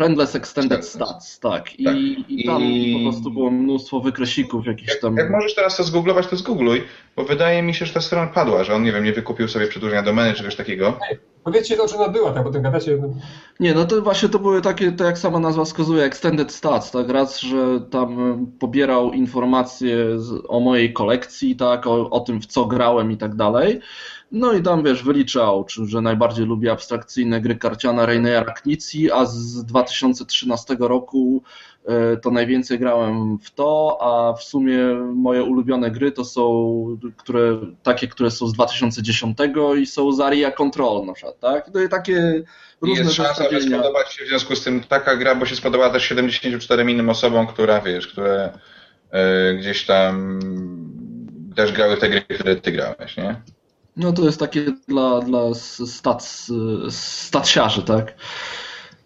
Friendless 0.00 0.34
Extended 0.34 0.86
Stats, 0.86 1.40
tak. 1.40 1.80
I, 1.80 1.84
tak. 1.84 1.96
i 2.28 2.44
tam 2.44 2.62
I... 2.62 2.94
po 2.94 3.10
prostu 3.10 3.30
było 3.30 3.50
mnóstwo 3.50 4.00
wykresików 4.00 4.66
jakichś 4.66 5.00
tam. 5.00 5.16
Jak, 5.16 5.24
jak 5.24 5.32
możesz 5.32 5.54
teraz 5.54 5.76
to 5.76 5.84
zgooglować, 5.84 6.26
to 6.26 6.36
zgoogluj, 6.36 6.84
bo 7.16 7.24
wydaje 7.24 7.62
mi 7.62 7.74
się, 7.74 7.86
że 7.86 7.94
ta 7.94 8.00
strona 8.00 8.26
padła, 8.26 8.64
że 8.64 8.74
on, 8.74 8.82
nie 8.82 8.92
wiem, 8.92 9.04
nie 9.04 9.12
wykupił 9.12 9.48
sobie 9.48 9.66
przedłużenia 9.66 10.02
domeny, 10.02 10.34
czegoś 10.34 10.56
takiego. 10.56 10.98
Powiedzcie, 11.44 11.82
o 11.82 11.88
czym 11.88 11.98
ona 12.00 12.08
była, 12.08 12.32
tak, 12.32 12.44
potem 12.44 12.62
gadacie. 12.62 12.98
Nie, 13.60 13.74
no 13.74 13.84
to 13.84 14.02
właśnie 14.02 14.28
to 14.28 14.38
były 14.38 14.62
takie, 14.62 14.92
to 14.92 15.04
jak 15.04 15.18
sama 15.18 15.38
nazwa 15.38 15.64
wskazuje, 15.64 16.04
Extended 16.04 16.52
Stats, 16.52 16.90
tak, 16.90 17.08
raz, 17.08 17.40
że 17.40 17.80
tam 17.90 18.46
pobierał 18.58 19.12
informacje 19.12 20.20
z, 20.20 20.44
o 20.48 20.60
mojej 20.60 20.92
kolekcji, 20.92 21.56
tak, 21.56 21.86
o, 21.86 22.10
o 22.10 22.20
tym, 22.20 22.40
w 22.40 22.46
co 22.46 22.64
grałem 22.64 23.12
i 23.12 23.16
tak 23.16 23.34
dalej. 23.34 23.80
No 24.32 24.52
i 24.52 24.62
tam 24.62 24.84
wiesz, 24.84 25.02
wyliczał, 25.02 25.64
czy, 25.64 25.86
że 25.86 26.00
najbardziej 26.00 26.46
lubi 26.46 26.68
abstrakcyjne 26.68 27.40
gry 27.40 27.56
karciane 27.56 28.06
Rainiera 28.06 28.52
Knizzi, 28.52 29.12
a 29.12 29.24
z 29.24 29.64
2013 29.64 30.76
roku 30.80 31.42
e, 31.86 32.16
to 32.16 32.30
najwięcej 32.30 32.78
grałem 32.78 33.38
w 33.38 33.50
to, 33.50 33.98
a 34.00 34.36
w 34.36 34.42
sumie 34.42 34.78
moje 35.14 35.42
ulubione 35.42 35.90
gry 35.90 36.12
to 36.12 36.24
są 36.24 36.98
które, 37.16 37.60
takie, 37.82 38.08
które 38.08 38.30
są 38.30 38.46
z 38.46 38.52
2010 38.52 39.38
i 39.80 39.86
są 39.86 40.12
z 40.12 40.20
Aria 40.20 40.50
Control 40.50 41.06
na 41.06 41.12
przykład, 41.12 41.40
tak? 41.40 41.70
To 41.70 41.78
jest 41.78 41.90
takie 41.90 42.42
różne 42.80 43.04
Jest 43.04 43.16
szansa, 43.16 43.44
że 43.50 43.60
spodobać 43.60 44.12
się 44.12 44.24
w 44.24 44.28
związku 44.28 44.56
z 44.56 44.64
tym 44.64 44.80
taka 44.80 45.16
gra, 45.16 45.34
bo 45.34 45.46
się 45.46 45.56
spodobała 45.56 45.90
też 45.90 46.04
74 46.04 46.92
innym 46.92 47.08
osobom, 47.08 47.46
która 47.46 47.80
wiesz, 47.80 48.06
które 48.06 48.52
y, 49.50 49.58
gdzieś 49.58 49.86
tam 49.86 50.40
też 51.56 51.72
grały 51.72 51.96
w 51.96 52.00
te 52.00 52.08
gry, 52.08 52.20
które 52.20 52.56
ty 52.56 52.72
grałeś, 52.72 53.16
nie? 53.16 53.42
No 53.96 54.12
to 54.12 54.22
jest 54.22 54.40
takie 54.40 54.64
dla, 54.88 55.20
dla 55.20 55.54
stac, 55.86 56.50
stacjarzy, 56.90 57.82
tak? 57.82 58.14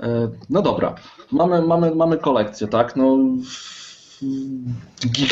E, 0.01 0.31
no 0.51 0.63
dobra, 0.63 0.95
mamy, 1.33 1.63
mamy, 1.63 1.95
mamy 1.95 2.19
kolekcję, 2.19 2.69
tak? 2.69 2.97
No, 2.97 3.19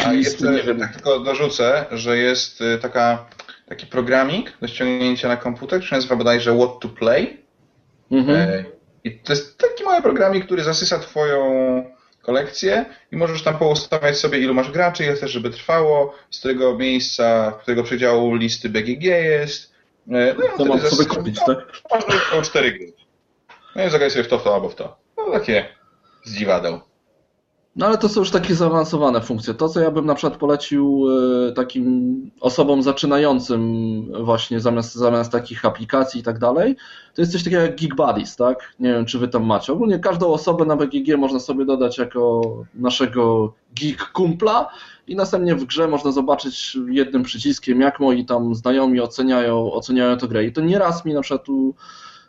A 0.06 0.12
jeszcze, 0.12 0.50
nie 0.50 0.62
wiem. 0.62 0.78
Tak 0.78 0.94
tylko 0.94 1.20
dorzucę, 1.20 1.86
że 1.90 2.18
jest 2.18 2.60
y, 2.60 2.78
taka, 2.78 3.26
taki 3.68 3.86
programik 3.86 4.58
do 4.60 4.68
ściągnięcia 4.68 5.28
na 5.28 5.36
komputer, 5.36 5.80
który 5.80 5.96
nazywa 5.96 6.16
bodajże 6.16 6.56
What 6.56 6.80
to 6.80 6.88
Play. 6.88 7.42
Mhm. 8.10 8.38
E, 8.38 8.64
I 9.04 9.18
to 9.18 9.32
jest 9.32 9.58
taki 9.58 9.84
mały 9.84 10.02
programik, 10.02 10.44
który 10.44 10.64
zasysa 10.64 10.98
twoją 10.98 11.42
kolekcję 12.22 12.84
i 13.12 13.16
możesz 13.16 13.42
tam 13.42 13.58
poustawiać 13.58 14.18
sobie, 14.18 14.38
ilu 14.38 14.54
masz 14.54 14.70
graczy, 14.70 15.04
ile 15.04 15.14
chcesz, 15.14 15.30
żeby 15.30 15.50
trwało, 15.50 16.14
z 16.30 16.38
którego 16.38 16.78
miejsca, 16.78 17.58
którego 17.62 17.82
przedziału 17.82 18.34
listy 18.34 18.68
BGG 18.68 19.04
jest. 19.04 19.72
E, 20.08 20.34
no 20.38 20.44
i 20.44 20.58
to 20.58 20.64
mam 20.64 20.80
sobie 20.80 21.08
kupić, 21.08 21.38
tak? 21.46 21.58
Masz 21.90 22.04
około 22.28 22.42
cztery 22.42 22.72
gry. 22.72 22.92
No 23.76 23.84
i 23.84 23.90
zagraj 23.90 24.10
sobie 24.10 24.24
w 24.24 24.28
to, 24.28 24.38
w 24.38 24.44
to 24.44 24.54
albo 24.54 24.68
w 24.68 24.74
to. 24.74 24.96
No 25.16 25.32
takie 25.32 25.68
zdziwadeł. 26.24 26.80
No 27.76 27.86
ale 27.86 27.98
to 27.98 28.08
są 28.08 28.20
już 28.20 28.30
takie 28.30 28.54
zaawansowane 28.54 29.20
funkcje. 29.20 29.54
To, 29.54 29.68
co 29.68 29.80
ja 29.80 29.90
bym 29.90 30.06
na 30.06 30.14
przykład 30.14 30.38
polecił 30.38 31.06
e, 31.48 31.52
takim 31.52 32.30
osobom 32.40 32.82
zaczynającym 32.82 33.62
właśnie 34.24 34.60
zamiast, 34.60 34.94
zamiast 34.94 35.32
takich 35.32 35.64
aplikacji 35.64 36.20
i 36.20 36.24
tak 36.24 36.38
dalej, 36.38 36.76
to 37.14 37.22
jest 37.22 37.32
coś 37.32 37.44
takiego 37.44 37.62
jak 37.62 37.80
Geek 37.80 37.94
Buddies, 37.96 38.36
tak? 38.36 38.74
Nie 38.80 38.92
wiem, 38.92 39.06
czy 39.06 39.18
wy 39.18 39.28
tam 39.28 39.44
macie. 39.44 39.72
Ogólnie 39.72 39.98
każdą 39.98 40.32
osobę 40.32 40.64
na 40.64 40.76
BGG 40.76 41.16
można 41.18 41.38
sobie 41.38 41.64
dodać 41.64 41.98
jako 41.98 42.42
naszego 42.74 43.52
geek 43.80 44.10
kumpla 44.12 44.68
i 45.06 45.16
następnie 45.16 45.54
w 45.54 45.64
grze 45.64 45.88
można 45.88 46.12
zobaczyć 46.12 46.78
jednym 46.88 47.22
przyciskiem, 47.22 47.80
jak 47.80 48.00
moi 48.00 48.24
tam 48.24 48.54
znajomi 48.54 49.00
oceniają, 49.00 49.72
oceniają 49.72 50.18
tę 50.18 50.28
grę. 50.28 50.44
I 50.44 50.52
to 50.52 50.60
nieraz 50.60 51.04
mi 51.04 51.14
na 51.14 51.20
przykład 51.20 51.44
tu 51.44 51.74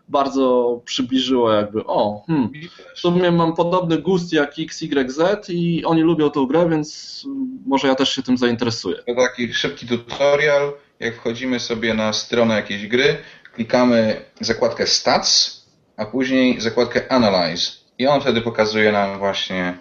bardzo 0.08 0.82
przybliżyło 0.86 1.54
jakby, 1.54 1.86
o, 1.86 2.24
hmm, 2.28 2.52
w 2.96 3.00
sumie 3.00 3.32
mam 3.32 3.56
podobny 3.56 3.98
gust 3.98 4.34
jak 4.34 4.54
XYZ 4.60 5.50
i 5.50 5.86
oni 5.86 6.02
lubią 6.02 6.30
tą 6.30 6.46
grę, 6.46 6.70
więc 6.70 7.24
może 7.66 7.88
ja 7.88 7.96
też 7.96 8.16
się 8.16 8.24
tym 8.24 8.38
zainteresuję. 8.38 8.98
To 8.98 9.16
taki 9.16 9.54
szybki 9.54 9.88
tutorial, 9.88 10.74
jak 11.00 11.16
wchodzimy 11.16 11.60
sobie 11.60 11.94
na 11.94 12.14
stronę 12.14 12.56
jakiejś 12.56 12.88
gry, 12.88 13.18
klikamy 13.54 14.22
zakładkę 14.42 14.88
Stats, 14.88 15.64
a 15.98 16.06
później 16.06 16.62
zakładkę 16.62 17.12
Analyze 17.12 17.72
i 17.98 18.08
on 18.08 18.22
wtedy 18.22 18.42
pokazuje 18.42 18.92
nam 18.92 19.20
właśnie 19.20 19.78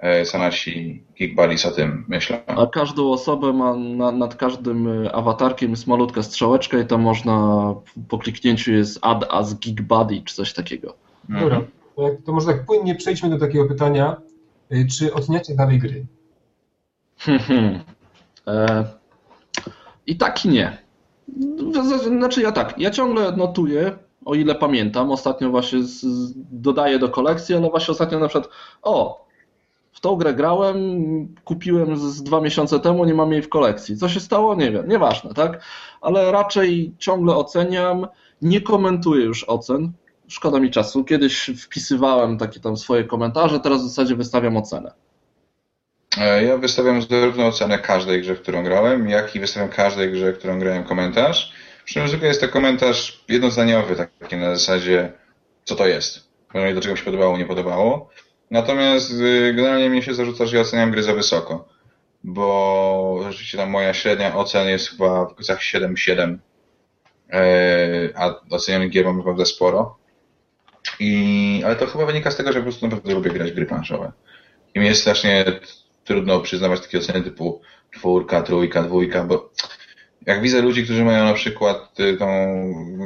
E, 0.00 0.24
co 0.24 0.38
nasi 0.38 1.04
Geek 1.18 1.34
Buddies 1.34 1.66
o 1.66 1.70
tym 1.70 2.04
myślą. 2.08 2.36
A 2.46 2.66
każdą 2.66 3.10
osobę 3.10 3.52
ma 3.52 3.76
na, 3.76 4.12
nad 4.12 4.34
każdym 4.34 5.04
e, 5.04 5.12
awatarkiem 5.12 5.70
jest 5.70 5.86
malutka 5.86 6.22
strzałeczka 6.22 6.78
i 6.78 6.86
to 6.86 6.98
można 6.98 7.64
po 8.08 8.18
kliknięciu 8.18 8.72
jest 8.72 8.98
add 9.02 9.26
as 9.30 9.54
Geek 9.54 9.82
Buddy 9.82 10.22
czy 10.24 10.34
coś 10.34 10.52
takiego. 10.52 10.94
Dobra, 11.28 11.60
mhm. 11.98 12.22
to 12.24 12.32
może 12.32 12.46
tak 12.46 12.66
płynnie 12.66 12.94
przejdźmy 12.94 13.30
do 13.30 13.38
takiego 13.38 13.66
pytania. 13.66 14.16
E, 14.70 14.86
czy 14.86 15.14
oceniacie 15.14 15.54
dalej 15.54 15.78
gry? 15.78 16.06
e, 18.46 18.84
I 20.06 20.16
tak 20.16 20.44
i 20.44 20.48
nie. 20.48 20.78
Znaczy 22.06 22.42
ja 22.42 22.52
tak, 22.52 22.78
ja 22.78 22.90
ciągle 22.90 23.36
notuję, 23.36 23.98
o 24.24 24.34
ile 24.34 24.54
pamiętam, 24.54 25.10
ostatnio 25.10 25.50
właśnie 25.50 25.82
z, 25.82 26.04
dodaję 26.36 26.98
do 26.98 27.08
kolekcji, 27.08 27.54
ale 27.54 27.70
właśnie 27.70 27.92
ostatnio 27.92 28.18
na 28.18 28.28
przykład, 28.28 28.50
o, 28.82 29.29
w 29.92 30.00
tą 30.00 30.16
grę 30.16 30.34
grałem, 30.34 30.78
kupiłem 31.44 31.96
z 31.96 32.22
dwa 32.22 32.40
miesiące 32.40 32.80
temu, 32.80 33.04
nie 33.04 33.14
mam 33.14 33.32
jej 33.32 33.42
w 33.42 33.48
kolekcji. 33.48 33.96
Co 33.96 34.08
się 34.08 34.20
stało? 34.20 34.54
Nie 34.54 34.70
wiem, 34.70 34.88
nieważne, 34.88 35.34
tak? 35.34 35.62
Ale 36.00 36.32
raczej 36.32 36.94
ciągle 36.98 37.36
oceniam, 37.36 38.06
nie 38.42 38.60
komentuję 38.60 39.24
już 39.24 39.44
ocen. 39.44 39.92
Szkoda 40.28 40.60
mi 40.60 40.70
czasu. 40.70 41.04
Kiedyś 41.04 41.50
wpisywałem 41.62 42.38
takie 42.38 42.60
tam 42.60 42.76
swoje 42.76 43.04
komentarze, 43.04 43.60
teraz 43.60 43.82
w 43.82 43.88
zasadzie 43.88 44.16
wystawiam 44.16 44.56
ocenę. 44.56 44.92
E, 46.18 46.44
ja 46.44 46.56
wystawiam 46.56 47.02
zarówno 47.02 47.46
ocenę 47.46 47.78
każdej 47.78 48.20
grze, 48.20 48.34
w 48.34 48.42
którą 48.42 48.64
grałem, 48.64 49.08
jak 49.08 49.36
i 49.36 49.40
wystawiam 49.40 49.68
każdej 49.68 50.12
grze, 50.12 50.32
w 50.32 50.38
którą 50.38 50.58
grałem 50.58 50.84
komentarz. 50.84 51.52
Przy 51.84 51.94
czym 51.94 52.08
zwykle 52.08 52.28
jest 52.28 52.40
to 52.40 52.48
komentarz 52.48 53.24
jednozdaniowy, 53.28 54.08
taki 54.20 54.36
na 54.36 54.54
zasadzie, 54.54 55.12
co 55.64 55.76
to 55.76 55.86
jest. 55.86 56.30
Do 56.74 56.80
czego 56.80 56.92
mi 56.92 56.98
się 56.98 57.04
podobało, 57.04 57.38
nie 57.38 57.44
podobało. 57.44 58.10
Natomiast 58.50 59.10
y, 59.10 59.54
generalnie 59.56 59.90
mnie 59.90 60.02
się 60.02 60.14
zarzuca, 60.14 60.46
że 60.46 60.56
ja 60.56 60.62
oceniam 60.62 60.90
gry 60.90 61.02
za 61.02 61.14
wysoko, 61.14 61.68
bo 62.24 63.20
rzeczywiście 63.28 63.58
tam 63.58 63.70
moja 63.70 63.94
średnia 63.94 64.36
ocen 64.36 64.68
jest 64.68 64.90
chyba 64.90 65.24
w 65.24 65.28
okolicach 65.28 65.60
7-7, 65.60 66.36
e, 67.32 68.10
a 68.16 68.34
oceniam 68.50 68.90
gier 68.90 69.04
mam 69.04 69.16
naprawdę 69.18 69.46
sporo. 69.46 69.98
I, 71.00 71.62
ale 71.66 71.76
to 71.76 71.86
chyba 71.86 72.06
wynika 72.06 72.30
z 72.30 72.36
tego, 72.36 72.52
że 72.52 72.58
po 72.58 72.64
prostu 72.64 72.88
naprawdę 72.88 73.14
lubię 73.14 73.30
grać 73.30 73.52
gry 73.52 73.66
planszowe. 73.66 74.12
I 74.74 74.80
mi 74.80 74.86
jest 74.86 75.00
strasznie 75.00 75.44
trudno 76.04 76.40
przyznawać 76.40 76.80
takie 76.80 76.98
oceny 76.98 77.22
typu 77.22 77.60
czwórka, 77.90 78.42
trójka, 78.42 78.82
dwójka, 78.82 79.24
bo 79.24 79.50
jak 80.26 80.42
widzę 80.42 80.62
ludzi, 80.62 80.84
którzy 80.84 81.04
mają 81.04 81.24
na 81.24 81.34
przykład 81.34 82.00
y, 82.00 82.16
tą, 82.16 82.26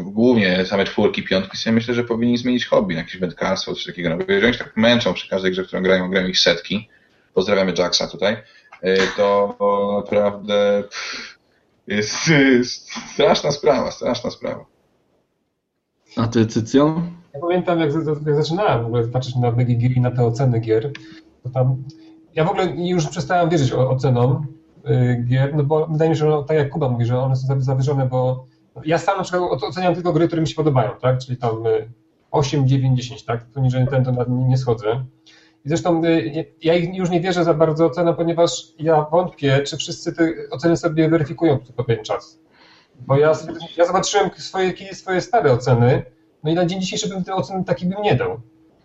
głównie 0.05 0.67
same 0.67 0.85
czwórki, 0.85 1.23
piątki, 1.23 1.57
sobie 1.57 1.75
myślę, 1.75 1.95
że 1.95 2.05
powinni 2.05 2.39
zmienić 2.39 2.67
hobby, 2.67 2.95
jakieś 2.95 3.17
wędkarstwo, 3.17 3.75
coś 3.75 3.85
takiego. 3.85 4.09
No, 4.09 4.17
jeżeli 4.29 4.45
oni 4.47 4.55
się 4.55 4.65
tak 4.65 4.77
męczą 4.77 5.15
przy 5.15 5.29
każdej 5.29 5.53
grze, 5.53 5.65
którą 5.65 5.83
grają, 5.83 6.11
grają 6.11 6.29
ich 6.29 6.39
setki, 6.39 6.89
pozdrawiamy 7.35 7.73
Jacksa 7.79 8.09
tutaj, 8.09 8.37
to 9.17 9.57
naprawdę 9.99 10.83
jest 11.87 12.31
straszna 13.13 13.51
sprawa, 13.51 13.91
straszna 13.91 14.31
sprawa. 14.31 14.65
A 16.17 16.27
ty, 16.27 16.47
Cycjon? 16.47 17.11
Ja 17.35 17.41
pamiętam, 17.41 17.81
jak, 17.81 17.91
jak 18.27 18.37
zaczynałem 18.37 18.83
w 18.83 18.87
ogóle 18.87 19.09
patrzeć 19.09 19.37
na 19.37 19.53
BGG 19.53 19.97
i 19.97 20.01
na 20.01 20.11
te 20.11 20.25
oceny 20.25 20.61
gier, 20.61 20.91
to 21.43 21.51
tam 21.51 21.85
ja 22.35 22.45
w 22.45 22.49
ogóle 22.49 22.67
już 22.77 23.07
przestałem 23.07 23.51
wierzyć 23.51 23.73
ocenom 23.73 24.33
y, 24.33 24.54
gier, 25.25 25.55
no 25.55 25.65
bo 25.65 25.87
wydaje 25.87 26.11
mi 26.11 26.17
się, 26.17 26.31
że 26.31 26.45
tak 26.49 26.57
jak 26.57 26.71
Kuba 26.71 26.89
mówi, 26.89 27.05
że 27.05 27.19
one 27.19 27.37
są 27.37 27.61
zawyżone, 27.61 28.07
bo 28.07 28.47
ja 28.85 28.99
sam 28.99 29.19
na 29.19 29.25
przykład 29.25 29.63
oceniam 29.63 29.95
tylko 29.95 30.13
gry, 30.13 30.27
które 30.27 30.43
mi 30.43 30.49
się 30.49 30.55
podobają, 30.55 30.91
tak? 31.01 31.19
Czyli 31.19 31.37
tam 31.37 31.65
8, 32.31 32.69
9, 32.69 32.99
10, 32.99 33.25
tak? 33.25 33.45
Poniżej 33.45 33.87
ten 33.89 34.05
to 34.05 34.25
nie, 34.29 34.57
schodzę. 34.57 35.05
I 35.65 35.69
zresztą 35.69 36.05
y, 36.05 36.47
ja 36.63 36.75
już 36.75 37.11
nie 37.11 37.21
wierzę 37.21 37.45
za 37.45 37.55
bardzo 37.55 37.87
ocenom, 37.87 38.17
ponieważ 38.17 38.67
ja 38.79 39.07
wątpię, 39.11 39.63
czy 39.63 39.77
wszyscy 39.77 40.13
te 40.13 40.33
oceny 40.51 40.77
sobie 40.77 41.09
weryfikują 41.09 41.59
co 41.59 41.73
pewien 41.73 42.05
czas. 42.05 42.41
Bo 43.01 43.17
ja, 43.17 43.33
ja 43.77 43.87
zobaczyłem 43.87 44.31
swoje, 44.37 44.95
swoje 44.95 45.21
stare 45.21 45.53
oceny, 45.53 46.03
no 46.45 46.51
i 46.51 46.55
na 46.55 46.67
dzień 46.67 46.81
dzisiejszy 46.81 47.09
bym 47.09 47.25
te 47.25 47.35
oceny 47.35 47.65
taki 47.65 47.87
bym 47.87 48.03
nie 48.03 48.15
dał. 48.15 48.41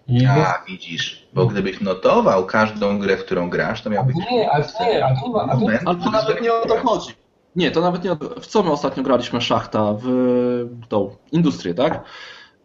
I 0.10 0.26
A, 0.26 0.64
widzisz, 0.68 1.28
bo 1.34 1.46
gdybyś 1.46 1.82
notował 1.82 2.46
każdą 2.46 3.00
grę, 3.00 3.18
w 3.18 3.26
którą 3.26 3.50
grasz, 3.50 3.82
to 3.82 3.90
miałbyś... 3.90 4.16
Nie, 4.16 4.52
ale 4.52 4.66
nie, 4.80 5.06
ale 5.06 5.16
to, 5.16 5.48
ale 5.50 5.80
to, 5.80 5.96
to 5.96 6.12
nawet 6.12 6.42
nie 6.42 6.54
o 6.54 6.66
to 6.68 6.78
chodzi. 6.78 7.14
Nie, 7.56 7.72
to 7.72 7.82
nawet 7.82 8.04
nie 8.04 8.12
o 8.12 8.16
to. 8.16 8.40
W 8.42 8.48
co 8.48 8.64
my 8.64 8.72
ostatnio 8.72 9.04
graliśmy 9.04 9.42
szachta? 9.42 9.94
W 9.94 10.88
tą 10.90 11.16
industrię, 11.32 11.74
tak? 11.74 12.04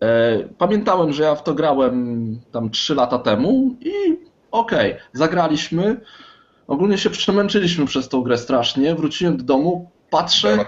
E, 0.00 0.38
pamiętałem, 0.58 1.12
że 1.12 1.22
ja 1.22 1.34
w 1.34 1.42
to 1.42 1.54
grałem 1.54 2.40
tam 2.52 2.70
3 2.70 2.94
lata 2.94 3.18
temu 3.18 3.76
i 3.80 3.90
okej, 4.50 4.92
okay, 4.92 5.02
zagraliśmy. 5.12 6.00
Ogólnie 6.66 6.98
się 6.98 7.10
przemęczyliśmy 7.10 7.86
przez 7.86 8.08
tą 8.08 8.22
grę 8.22 8.38
strasznie. 8.38 8.94
Wróciłem 8.94 9.36
do 9.36 9.44
domu, 9.44 9.90
patrzę, 10.10 10.58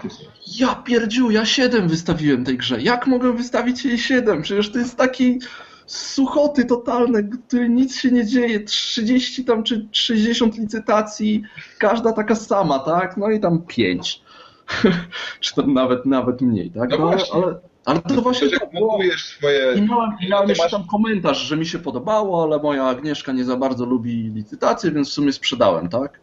ja 0.59 0.75
pierdziu, 0.75 1.31
ja 1.31 1.45
7 1.45 1.89
wystawiłem 1.89 2.45
tej 2.45 2.57
grze. 2.57 2.81
Jak 2.81 3.07
mogę 3.07 3.33
wystawić 3.33 3.85
jej 3.85 3.99
7? 3.99 4.43
Przecież 4.43 4.73
to 4.73 4.79
jest 4.79 4.97
taki 4.97 5.39
suchoty 5.87 6.65
totalne, 6.65 7.23
który 7.23 7.69
nic 7.69 8.01
się 8.01 8.11
nie 8.11 8.27
dzieje, 8.27 8.61
30 8.61 9.45
tam 9.45 9.63
czy 9.63 9.89
60 9.93 10.59
licytacji, 10.59 11.43
każda 11.79 12.13
taka 12.13 12.35
sama, 12.35 12.79
tak? 12.79 13.17
No 13.17 13.31
i 13.31 13.41
tam 13.41 13.63
5. 13.63 14.23
czy 15.41 15.55
to 15.55 15.63
nawet 15.63 16.07
nawet 16.07 16.41
mniej, 16.41 16.71
tak? 16.71 16.91
No, 16.91 16.99
no 16.99 17.11
ale, 17.33 17.61
ale 17.85 18.01
to 18.03 18.23
właśnie 18.23 18.51
tak 18.51 18.73
było. 18.73 18.99
Swoje... 19.17 19.75
I 19.75 19.83
miałem, 19.83 20.11
i 20.21 20.29
miałem 20.31 20.49
jeszcze 20.49 20.71
tam 20.71 20.87
komentarz, 20.87 21.39
że 21.39 21.57
mi 21.57 21.67
się 21.67 21.79
podobało, 21.79 22.43
ale 22.43 22.59
moja 22.59 22.85
Agnieszka 22.85 23.33
nie 23.33 23.45
za 23.45 23.57
bardzo 23.57 23.85
lubi 23.85 24.31
licytację, 24.35 24.91
więc 24.91 25.11
w 25.11 25.13
sumie 25.13 25.33
sprzedałem, 25.33 25.89
tak? 25.89 26.21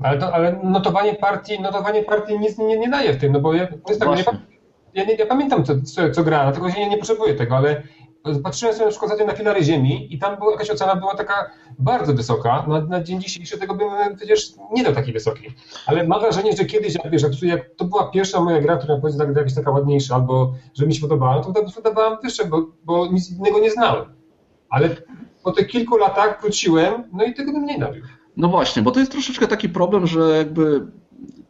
Ale, 0.00 0.18
to, 0.18 0.34
ale 0.34 0.60
notowanie 0.62 1.14
partii, 1.14 1.60
notowanie 1.60 2.02
partii 2.02 2.38
nic 2.38 2.58
nie, 2.58 2.78
nie 2.78 2.88
daje 2.88 3.12
w 3.12 3.20
tym, 3.20 3.32
no 3.32 3.40
bo 3.40 3.54
ja, 3.54 3.68
jest 3.88 4.00
tak, 4.00 4.18
ja, 4.94 5.04
ja, 5.04 5.16
ja, 5.18 5.26
pamiętam 5.26 5.64
co, 5.64 5.74
co, 5.80 6.10
co 6.10 6.24
gra, 6.24 6.42
dlatego 6.42 6.70
się 6.70 6.80
nie, 6.80 6.88
nie 6.88 6.98
potrzebuję 6.98 7.34
tego, 7.34 7.56
ale 7.56 7.82
patrzyłem 8.42 8.74
sobie 8.74 8.84
na 8.84 8.90
przykład 8.90 9.26
na 9.26 9.34
filary 9.34 9.64
Ziemi 9.64 10.14
i 10.14 10.18
tam 10.18 10.36
była 10.36 10.52
jakaś 10.52 10.70
ocena 10.70 10.96
była 10.96 11.14
taka 11.14 11.50
bardzo 11.78 12.14
wysoka. 12.14 12.64
Na, 12.68 12.80
na 12.80 13.02
dzień 13.02 13.20
dzisiejszy 13.20 13.58
tego 13.58 13.74
bym 13.74 14.16
przecież 14.16 14.52
nie 14.72 14.84
dał 14.84 14.94
takiej 14.94 15.12
wysokiej. 15.12 15.54
Ale 15.86 16.06
mam 16.06 16.20
wrażenie, 16.20 16.52
że 16.56 16.64
kiedyś, 16.64 16.94
jak 16.94 17.10
wiesz, 17.10 17.22
jak, 17.42 17.74
to 17.76 17.84
była 17.84 18.10
pierwsza 18.10 18.40
moja 18.40 18.60
gra, 18.60 18.76
która 18.76 18.96
powiedzmy 18.96 19.26
tak, 19.26 19.36
jakaś 19.36 19.54
taka 19.54 19.70
ładniejsza, 19.70 20.14
albo 20.14 20.54
że 20.74 20.86
mi 20.86 20.94
się 20.94 21.00
podobała, 21.00 21.42
to 21.42 21.52
po 21.52 21.82
dawałem 21.82 22.18
wyższe, 22.22 22.44
bo, 22.44 22.66
bo 22.84 23.06
nic 23.06 23.30
innego 23.30 23.58
nie 23.58 23.70
znałem. 23.70 24.04
Ale 24.68 24.88
po 25.42 25.52
tych 25.52 25.66
kilku 25.66 25.96
latach 25.96 26.40
wróciłem, 26.42 27.04
no 27.12 27.24
i 27.24 27.34
tego 27.34 27.52
bym 27.52 27.64
nie 27.64 27.78
dał. 27.78 27.92
No 28.36 28.48
właśnie, 28.48 28.82
bo 28.82 28.90
to 28.90 29.00
jest 29.00 29.12
troszeczkę 29.12 29.48
taki 29.48 29.68
problem, 29.68 30.06
że 30.06 30.36
jakby 30.36 30.86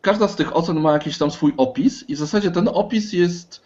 każda 0.01 0.29
z 0.29 0.37
tych 0.37 0.57
ocen 0.57 0.81
ma 0.81 0.93
jakiś 0.93 1.19
tam 1.19 1.31
swój 1.31 1.53
opis 1.57 2.05
i 2.09 2.15
w 2.15 2.19
zasadzie 2.19 2.51
ten 2.51 2.69
opis 2.73 3.13
jest 3.13 3.66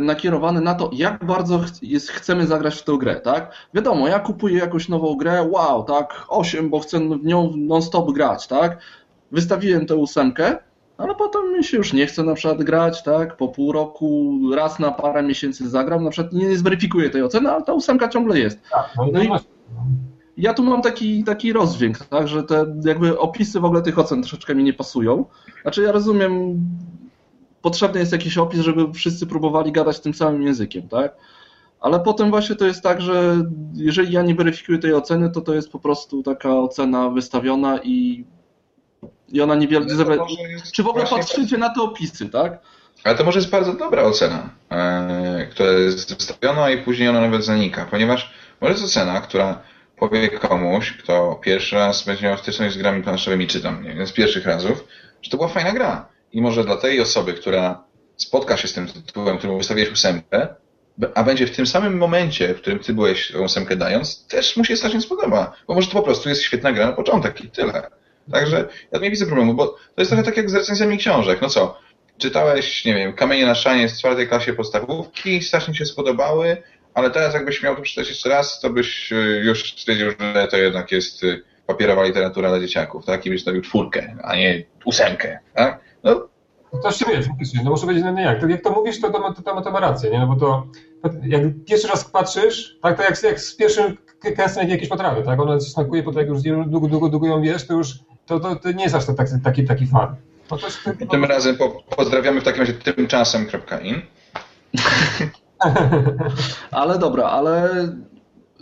nakierowany 0.00 0.60
na 0.60 0.74
to, 0.74 0.90
jak 0.92 1.24
bardzo 1.24 1.60
jest, 1.82 2.10
chcemy 2.10 2.46
zagrać 2.46 2.74
w 2.74 2.84
tę 2.84 2.92
grę, 2.98 3.20
tak? 3.20 3.52
Wiadomo, 3.74 4.08
ja 4.08 4.18
kupuję 4.18 4.58
jakąś 4.58 4.88
nową 4.88 5.16
grę, 5.16 5.48
wow, 5.50 5.84
tak, 5.84 6.24
8, 6.28 6.70
bo 6.70 6.80
chcę 6.80 6.98
w 6.98 7.24
nią 7.24 7.52
non-stop 7.56 8.12
grać, 8.12 8.46
tak? 8.46 8.78
Wystawiłem 9.32 9.86
tę 9.86 9.96
ósemkę, 9.96 10.56
ale 10.98 11.14
potem 11.14 11.52
mi 11.52 11.64
się 11.64 11.76
już 11.76 11.92
nie 11.92 12.06
chce 12.06 12.22
na 12.22 12.34
przykład 12.34 12.62
grać, 12.62 13.02
tak? 13.02 13.36
Po 13.36 13.48
pół 13.48 13.72
roku, 13.72 14.38
raz 14.54 14.78
na 14.78 14.90
parę 14.90 15.22
miesięcy 15.22 15.68
zagram, 15.68 16.04
na 16.04 16.10
przykład 16.10 16.32
nie 16.32 16.56
zweryfikuję 16.56 17.10
tej 17.10 17.22
oceny, 17.22 17.50
ale 17.50 17.64
ta 17.64 17.72
ósemka 17.72 18.08
ciągle 18.08 18.38
jest. 18.38 18.60
Tak, 18.70 18.90
no, 18.96 19.06
no 19.12 19.22
i 19.22 19.28
ja 20.36 20.54
tu 20.54 20.62
mam 20.62 20.82
taki, 20.82 21.24
taki 21.24 21.52
rozdźwięk, 21.52 21.98
tak, 21.98 22.28
że 22.28 22.42
te 22.42 22.66
jakby 22.84 23.18
opisy 23.18 23.60
w 23.60 23.64
ogóle 23.64 23.82
tych 23.82 23.98
ocen 23.98 24.22
troszeczkę 24.22 24.54
mi 24.54 24.64
nie 24.64 24.72
pasują. 24.72 25.24
Znaczy 25.62 25.82
ja 25.82 25.92
rozumiem 25.92 26.60
potrzebny 27.66 28.00
jest 28.00 28.12
jakiś 28.12 28.38
opis, 28.38 28.60
żeby 28.60 28.92
wszyscy 28.92 29.26
próbowali 29.26 29.72
gadać 29.72 30.00
tym 30.00 30.14
samym 30.14 30.42
językiem, 30.42 30.88
tak? 30.88 31.16
Ale 31.80 32.00
potem 32.00 32.30
właśnie 32.30 32.56
to 32.56 32.66
jest 32.66 32.82
tak, 32.82 33.00
że 33.00 33.36
jeżeli 33.74 34.12
ja 34.12 34.22
nie 34.22 34.34
weryfikuję 34.34 34.78
tej 34.78 34.94
oceny, 34.94 35.30
to 35.30 35.40
to 35.40 35.54
jest 35.54 35.72
po 35.72 35.78
prostu 35.78 36.22
taka 36.22 36.58
ocena 36.58 37.10
wystawiona 37.10 37.78
i, 37.82 38.24
i 39.28 39.40
ona 39.40 39.54
niewiele... 39.54 39.86
Czy 40.72 40.82
w 40.82 40.86
ogóle 40.86 41.04
patrzycie 41.06 41.58
na 41.58 41.74
te 41.74 41.82
opisy, 41.82 42.28
tak? 42.28 42.58
Ale 43.04 43.14
to 43.16 43.24
może 43.24 43.38
jest 43.38 43.50
bardzo 43.50 43.72
dobra 43.72 44.02
ocena, 44.02 44.50
e, 44.70 45.46
która 45.50 45.70
jest 45.70 46.14
wystawiona 46.14 46.70
i 46.70 46.82
później 46.82 47.08
ona 47.08 47.20
nawet 47.20 47.44
zanika, 47.44 47.86
ponieważ 47.90 48.34
może 48.60 48.72
jest 48.72 48.84
ocena, 48.84 49.20
która 49.20 49.60
powie 49.96 50.28
komuś, 50.28 50.92
kto 50.92 51.40
pierwszy 51.42 51.76
raz 51.76 52.04
będzie 52.04 52.24
miał 52.26 52.38
styczność 52.38 52.74
z 52.74 52.78
grami 52.78 53.02
planszowymi, 53.02 53.46
czy 53.46 53.60
tam, 53.62 53.84
nie 53.84 53.94
wiem, 53.94 54.06
z 54.06 54.12
pierwszych 54.12 54.46
razów, 54.46 54.84
że 55.22 55.30
to 55.30 55.36
była 55.36 55.48
fajna 55.48 55.72
gra 55.72 56.15
i 56.36 56.40
może 56.42 56.64
dla 56.64 56.76
tej 56.76 57.00
osoby, 57.00 57.34
która 57.34 57.84
spotka 58.16 58.56
się 58.56 58.68
z 58.68 58.72
tym 58.72 58.86
tytułem, 58.86 59.38
któremu 59.38 59.58
wystawiłeś 59.58 59.92
ósemkę, 59.92 60.48
a 61.14 61.24
będzie 61.24 61.46
w 61.46 61.56
tym 61.56 61.66
samym 61.66 61.96
momencie, 61.98 62.54
w 62.54 62.60
którym 62.60 62.78
ty 62.78 62.94
byłeś 62.94 63.34
ósemkę 63.34 63.76
dając, 63.76 64.26
też 64.26 64.56
mu 64.56 64.64
się 64.64 64.76
strasznie 64.76 65.00
spodoba, 65.00 65.52
bo 65.66 65.74
może 65.74 65.88
to 65.88 65.92
po 65.92 66.02
prostu 66.02 66.28
jest 66.28 66.42
świetna 66.42 66.72
gra 66.72 66.86
na 66.86 66.92
początek 66.92 67.44
i 67.44 67.50
tyle. 67.50 67.90
Także 68.32 68.68
ja 68.92 69.00
nie 69.00 69.10
widzę 69.10 69.26
problemu, 69.26 69.54
bo 69.54 69.66
to 69.66 69.78
jest 69.98 70.10
trochę 70.10 70.24
tak 70.24 70.36
jak 70.36 70.50
z 70.50 70.54
recenzjami 70.54 70.98
książek. 70.98 71.42
No 71.42 71.48
co, 71.48 71.78
czytałeś, 72.18 72.84
nie 72.84 72.94
wiem, 72.94 73.12
Kamienie 73.12 73.46
na 73.46 73.54
szanie 73.54 73.88
z 73.88 73.98
czwartej 73.98 74.28
klasie 74.28 74.52
podstawówki, 74.52 75.42
strasznie 75.42 75.74
się 75.74 75.86
spodobały, 75.86 76.62
ale 76.94 77.10
teraz 77.10 77.34
jakbyś 77.34 77.62
miał 77.62 77.76
to 77.76 77.82
przeczytać 77.82 78.08
jeszcze 78.08 78.28
raz, 78.28 78.60
to 78.60 78.70
byś 78.70 79.12
y, 79.12 79.42
już 79.44 79.72
stwierdził, 79.80 80.10
że 80.10 80.48
to 80.50 80.56
jednak 80.56 80.92
jest 80.92 81.24
y, 81.24 81.42
papierowa 81.66 82.04
literatura 82.04 82.48
dla 82.48 82.60
dzieciaków, 82.60 83.04
tak? 83.04 83.26
I 83.26 83.30
byś 83.30 83.42
stawił 83.42 83.62
czwórkę, 83.62 84.16
a 84.22 84.36
nie 84.36 84.64
ósemkę, 84.84 85.38
tak? 85.54 85.80
No, 86.04 86.28
to 86.82 86.90
się 86.90 87.04
wie, 87.06 87.22
faktycznie, 87.22 87.60
no 87.64 87.70
muszę 87.70 87.82
powiedzieć, 87.82 88.04
no 88.04 88.12
nie 88.12 88.22
jak. 88.22 88.40
Tak 88.40 88.50
jak 88.50 88.62
to 88.62 88.70
mówisz, 88.70 89.00
to, 89.00 89.10
to, 89.10 89.34
to, 89.44 89.60
to 89.62 89.70
ma 89.70 89.80
rację, 89.80 90.10
nie? 90.10 90.18
No 90.18 90.26
bo 90.26 90.36
to, 90.36 90.66
jak 91.22 91.42
pierwszy 91.66 91.88
raz 91.88 92.04
patrzysz, 92.04 92.78
tak, 92.82 92.96
tak 92.96 93.10
jak, 93.10 93.22
jak 93.22 93.40
z 93.40 93.56
pierwszym 93.56 93.96
kęsem 94.36 94.68
jakieś 94.68 94.88
potrawy, 94.88 95.22
tak? 95.22 95.40
Ona 95.40 95.54
się 95.54 95.70
smakuje, 95.70 96.02
potem 96.02 96.20
jak 96.20 96.28
już 96.28 96.42
długo, 96.42 96.88
długo, 96.88 97.08
długo 97.08 97.26
ją 97.26 97.42
wiesz, 97.42 97.66
to 97.66 97.74
już 97.74 97.98
to, 98.26 98.40
to, 98.40 98.56
to 98.56 98.72
nie 98.72 98.84
jest 98.84 98.94
aż 98.94 99.06
taki, 99.06 99.32
taki, 99.44 99.64
taki 99.64 99.86
fan. 99.86 100.16
No 100.50 100.56
to 100.56 100.66
jest, 100.66 100.78
to, 100.84 101.06
Tym 101.06 101.24
razem 101.24 101.56
po, 101.56 101.68
pozdrawiamy 101.96 102.40
w 102.40 102.44
takim 102.44 102.60
razie 102.60 102.72
tymczasem.in. 102.72 104.02
ale 106.70 106.98
dobra, 106.98 107.24
ale 107.24 107.70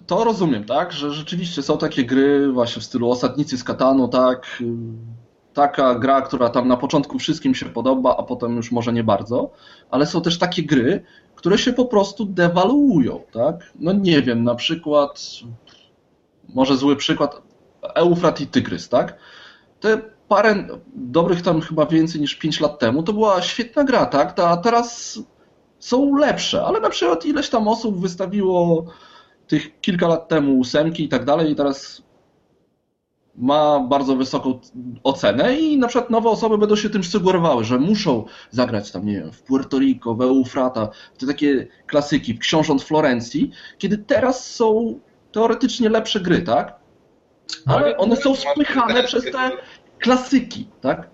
to 0.06 0.24
rozumiem, 0.24 0.64
tak, 0.64 0.92
że 0.92 1.10
rzeczywiście 1.10 1.62
są 1.62 1.78
takie 1.78 2.04
gry 2.04 2.52
właśnie 2.52 2.82
w 2.82 2.84
stylu 2.84 3.10
Osadnicy 3.10 3.58
z 3.58 3.64
Katanu, 3.64 4.08
tak, 4.08 4.62
taka 5.54 5.94
gra, 5.94 6.22
która 6.22 6.48
tam 6.48 6.68
na 6.68 6.76
początku 6.76 7.18
wszystkim 7.18 7.54
się 7.54 7.66
podoba, 7.66 8.16
a 8.16 8.22
potem 8.22 8.56
już 8.56 8.72
może 8.72 8.92
nie 8.92 9.04
bardzo, 9.04 9.50
ale 9.90 10.06
są 10.06 10.22
też 10.22 10.38
takie 10.38 10.62
gry, 10.62 11.04
które 11.34 11.58
się 11.58 11.72
po 11.72 11.84
prostu 11.84 12.24
dewaluują, 12.24 13.22
tak? 13.32 13.72
No 13.80 13.92
nie 13.92 14.22
wiem, 14.22 14.44
na 14.44 14.54
przykład, 14.54 15.30
może 16.54 16.76
zły 16.76 16.96
przykład, 16.96 17.42
Eufrat 17.94 18.40
i 18.40 18.46
Tygrys, 18.46 18.88
tak? 18.88 19.18
Te 19.80 19.98
parę 20.28 20.66
dobrych 20.94 21.42
tam 21.42 21.60
chyba 21.60 21.86
więcej 21.86 22.20
niż 22.20 22.34
5 22.34 22.60
lat 22.60 22.78
temu, 22.78 23.02
to 23.02 23.12
była 23.12 23.42
świetna 23.42 23.84
gra, 23.84 24.06
tak? 24.06 24.40
A 24.40 24.56
teraz 24.56 25.18
są 25.78 26.16
lepsze, 26.16 26.64
ale 26.64 26.80
na 26.80 26.90
przykład 26.90 27.26
ileś 27.26 27.48
tam 27.48 27.68
osób 27.68 28.00
wystawiło 28.00 28.86
tych 29.46 29.80
kilka 29.80 30.08
lat 30.08 30.28
temu 30.28 30.58
ósemki 30.58 31.04
i 31.04 31.08
tak 31.08 31.24
dalej 31.24 31.52
i 31.52 31.54
teraz 31.54 32.02
ma 33.36 33.80
bardzo 33.80 34.16
wysoką 34.16 34.60
ocenę 35.02 35.56
i 35.58 35.78
na 35.78 35.88
przykład 35.88 36.10
nowe 36.10 36.28
osoby 36.28 36.58
będą 36.58 36.76
się 36.76 36.90
tym 36.90 37.04
sugerowały, 37.04 37.64
że 37.64 37.78
muszą 37.78 38.24
zagrać 38.50 38.90
tam, 38.90 39.06
nie 39.06 39.14
wiem, 39.14 39.32
w 39.32 39.42
Puerto 39.42 39.78
Rico, 39.78 40.14
w 40.14 40.22
Eufrata, 40.22 40.88
te 41.18 41.26
takie 41.26 41.66
klasyki, 41.86 42.38
książąt 42.38 42.82
Florencji, 42.82 43.50
kiedy 43.78 43.98
teraz 43.98 44.54
są 44.54 45.00
teoretycznie 45.32 45.88
lepsze 45.88 46.20
gry, 46.20 46.42
tak? 46.42 46.76
Ale 47.66 47.96
one 47.96 48.16
są 48.16 48.34
spychane 48.34 49.02
przez 49.02 49.24
te 49.24 49.50
klasyki, 49.98 50.68
tak? 50.80 51.08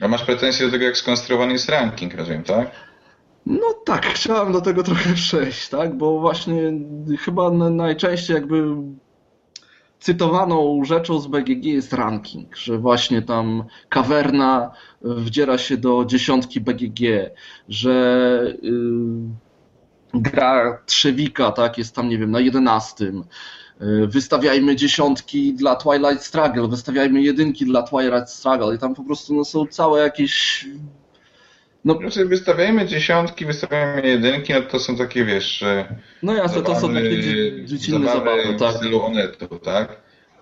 A 0.00 0.08
masz 0.08 0.24
pretensje 0.24 0.66
do 0.66 0.72
tego, 0.72 0.84
jak 0.84 0.96
skonstruowany 0.96 1.52
jest 1.52 1.68
ranking, 1.68 2.14
rozumiem, 2.14 2.42
tak? 2.42 2.70
No 3.46 3.72
tak, 3.84 4.06
chciałem 4.06 4.52
do 4.52 4.60
tego 4.60 4.82
trochę 4.82 5.14
przejść, 5.14 5.68
tak? 5.68 5.96
Bo 5.96 6.20
właśnie 6.20 6.72
chyba 7.20 7.50
najczęściej 7.50 8.34
jakby 8.34 8.76
cytowaną 10.00 10.84
rzeczą 10.84 11.20
z 11.20 11.26
BGG 11.26 11.64
jest 11.64 11.92
ranking, 11.92 12.56
że 12.56 12.78
właśnie 12.78 13.22
tam 13.22 13.64
kawerna 13.88 14.70
wdziera 15.02 15.58
się 15.58 15.76
do 15.76 16.04
dziesiątki 16.04 16.60
BGG, 16.60 17.00
że 17.68 18.56
yy, 18.62 18.72
gra 20.14 20.82
Trzewika 20.86 21.52
tak, 21.52 21.78
jest 21.78 21.94
tam, 21.94 22.08
nie 22.08 22.18
wiem, 22.18 22.30
na 22.30 22.40
jedenastym. 22.40 23.24
Yy, 23.80 24.06
wystawiajmy 24.06 24.76
dziesiątki 24.76 25.54
dla 25.54 25.76
Twilight 25.76 26.24
Struggle, 26.24 26.68
wystawiajmy 26.68 27.22
jedynki 27.22 27.64
dla 27.64 27.82
Twilight 27.82 28.30
Struggle 28.30 28.74
i 28.74 28.78
tam 28.78 28.94
po 28.94 29.04
prostu 29.04 29.34
no, 29.34 29.44
są 29.44 29.66
całe 29.66 30.00
jakieś 30.00 30.66
no, 31.86 31.94
znaczy 31.94 32.24
wystawiajmy 32.24 32.86
dziesiątki, 32.86 33.46
wystawiajmy 33.46 34.08
jedynki, 34.08 34.52
no 34.52 34.62
to 34.62 34.78
są 34.78 34.96
takie, 34.96 35.24
wiesz... 35.24 35.64
No 36.22 36.34
jasne, 36.34 36.62
to 36.62 36.80
są 36.80 36.94
takie 36.94 37.20
dziecinne 37.64 38.06
zabawy, 38.06 38.42
zabawy 38.42 38.58
tak. 38.58 38.74
w 38.74 38.76
stylu 38.76 39.02
Onetu, 39.02 39.58
tak? 39.58 40.00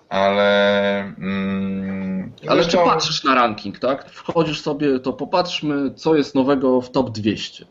Ale... 0.09 0.98
Mm, 1.18 2.33
Ale 2.46 2.62
zresztą... 2.62 2.78
czy 2.78 2.90
patrzysz 2.90 3.24
na 3.24 3.35
ranking, 3.35 3.78
tak? 3.78 4.11
Wchodzisz 4.11 4.61
sobie, 4.61 5.00
to 5.00 5.12
popatrzmy, 5.12 5.94
co 5.94 6.16
jest 6.16 6.35
nowego 6.35 6.80
w 6.80 6.90
top 6.90 7.11
200. 7.11 7.64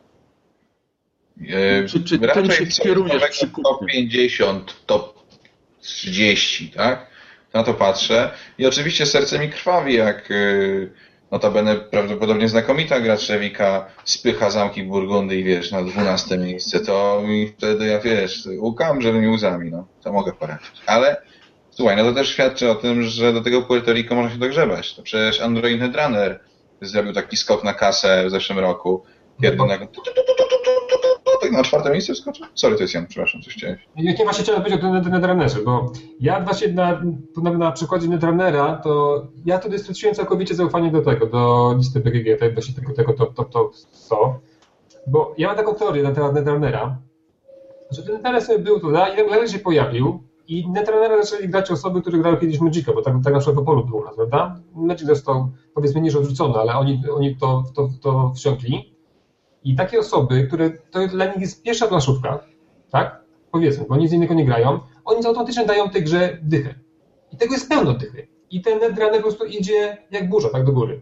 Yy, 1.38 1.86
czy, 1.90 2.04
czy 2.04 2.20
tym 2.20 2.52
się 2.52 2.66
kierujesz 2.66 3.24
przy 3.30 3.48
Top 3.48 3.86
50, 3.88 4.86
top 4.86 5.14
30, 5.82 6.70
tak? 6.70 7.08
Na 7.54 7.64
to 7.64 7.74
patrzę. 7.74 8.32
I 8.58 8.66
oczywiście 8.66 9.06
serce 9.06 9.40
mi 9.40 9.50
krwawi, 9.50 9.94
jak... 9.94 10.30
Yy, 10.30 10.92
Notabene 11.32 11.76
prawdopodobnie 11.76 12.50
znakomita 12.50 13.00
gra 13.00 13.18
Trzewika 13.18 13.86
spycha 14.04 14.50
zamki 14.50 14.84
Burgundy 14.84 15.44
wiesz, 15.44 15.72
na 15.72 15.84
dwunaste 15.84 16.38
miejsce, 16.38 16.80
to 16.80 17.24
mi 17.26 17.48
wtedy 17.48 17.88
ja 17.88 18.00
wiesz, 18.00 18.48
łukam, 18.58 19.02
żeby 19.02 19.20
mi 19.20 19.28
łzami, 19.28 19.72
no, 19.72 19.88
to 20.04 20.14
mogę 20.14 20.34
poradzić. 20.34 20.82
Ale 20.86 21.22
słuchaj, 21.72 21.98
no 21.98 22.04
to 22.04 22.14
też 22.14 22.30
świadczy 22.30 22.72
o 22.72 22.76
tym, 22.76 23.04
że 23.04 23.34
do 23.34 23.42
tego 23.42 23.62
Puerto 23.62 23.94
Rico 23.94 24.16
można 24.16 24.32
się 24.32 24.38
dogrzebać. 24.38 24.96
To 24.96 25.02
przecież 25.02 25.42
Android 25.42 25.80
Netrunner 25.80 26.40
zrobił 26.82 27.14
taki 27.14 27.38
skok 27.38 27.64
na 27.64 27.74
kasę 27.74 28.24
w 28.28 28.32
zeszłym 28.32 28.60
roku, 28.60 29.04
tak 29.42 29.58
na 31.54 31.64
czwarte 31.64 31.92
miejsce 31.92 32.14
wskoczył? 32.14 32.46
Sorry, 32.56 32.76
to 32.76 32.82
jest 32.82 32.94
Jan, 32.94 33.08
przepraszam, 33.08 33.42
coś 33.42 33.54
chciałeś. 33.54 33.88
Ja 33.96 34.12
nie 34.12 34.24
właśnie 34.24 34.44
chciałem 34.44 34.62
powiedzieć 34.62 34.84
o 34.84 35.10
Netrunnerze, 35.10 35.60
bo 35.60 35.92
ja 36.20 36.42
właśnie 36.42 36.68
na, 36.68 37.02
na, 37.58 37.72
przykładzie 37.72 38.08
Netrunnera, 38.08 38.82
to 38.84 39.24
ja 39.46 39.58
wtedy 39.58 39.80
straciłem 39.80 40.16
całkowicie 40.16 40.56
zaufanie 40.56 40.92
do 40.92 41.02
tego, 41.02 41.26
do 41.26 41.74
listy 41.78 42.00
BGG, 42.00 42.40
tej, 42.40 42.54
właśnie 42.54 42.76
tego, 42.76 42.94
tego 42.94 43.14
top, 43.14 43.34
top, 43.34 43.52
top, 43.52 43.76
co. 43.76 44.40
Bo 45.08 45.34
ja 45.38 45.48
mam 45.48 45.58
taką 45.58 45.76
teorię 45.76 46.04
na 46.04 46.12
temat 46.12 46.34
Netrunnera, 46.34 46.98
że 47.92 48.04
ten 48.04 48.16
Netrunner 48.16 48.42
sobie 48.42 48.60
był 48.60 48.80
tutaj 48.80 49.14
i 49.14 49.32
nagle 49.32 49.48
się 49.48 49.60
pojawił 49.60 50.24
i 50.48 50.70
Netrunnera 50.70 51.24
zaczęli 51.24 51.50
grać 51.50 51.72
osoby, 51.72 52.02
które 52.02 52.18
grały 52.18 52.38
kiedyś 52.38 52.60
Magica, 52.60 52.94
bo 52.94 53.02
tak, 53.02 53.14
tak 53.24 53.34
na 53.34 53.40
przykład 53.40 53.56
w 53.56 53.60
Opolu 53.60 53.86
było, 53.86 54.02
prawda? 54.16 54.60
Magic 54.76 55.08
został 55.08 55.52
powiedzmy 55.74 56.02
nie 56.02 56.18
odrzucony, 56.18 56.56
ale 56.56 56.74
oni, 56.74 57.04
oni 57.16 57.36
to, 57.36 57.64
to, 57.76 57.90
to 58.02 58.34
wsiąkli 58.36 58.93
i 59.64 59.76
takie 59.76 60.00
osoby, 60.00 60.48
które 60.48 60.70
to 60.70 61.08
dla 61.08 61.26
nich 61.26 61.38
jest 61.38 61.64
pierwsza 61.64 61.88
planszówka, 61.88 62.40
tak? 62.92 63.24
Powiedzmy, 63.52 63.86
bo 63.90 63.98
nic 63.98 64.12
innego 64.12 64.34
nie 64.34 64.46
grają, 64.46 64.80
oni 65.06 65.26
automatycznie 65.26 65.66
dają 65.66 65.90
tej 65.90 66.04
grze 66.04 66.38
dychę. 66.42 66.76
I 67.32 67.38
tego 67.38 67.54
jest 67.54 67.70
pełno 67.70 67.94
dychy. 67.94 68.28
I 68.50 68.62
ten 68.62 68.80
Netrunner 68.80 69.16
po 69.16 69.22
prostu 69.22 69.46
idzie 69.46 69.98
jak 70.12 70.30
burza, 70.30 70.50
tak 70.50 70.66
do 70.66 70.72
góry. 70.72 71.02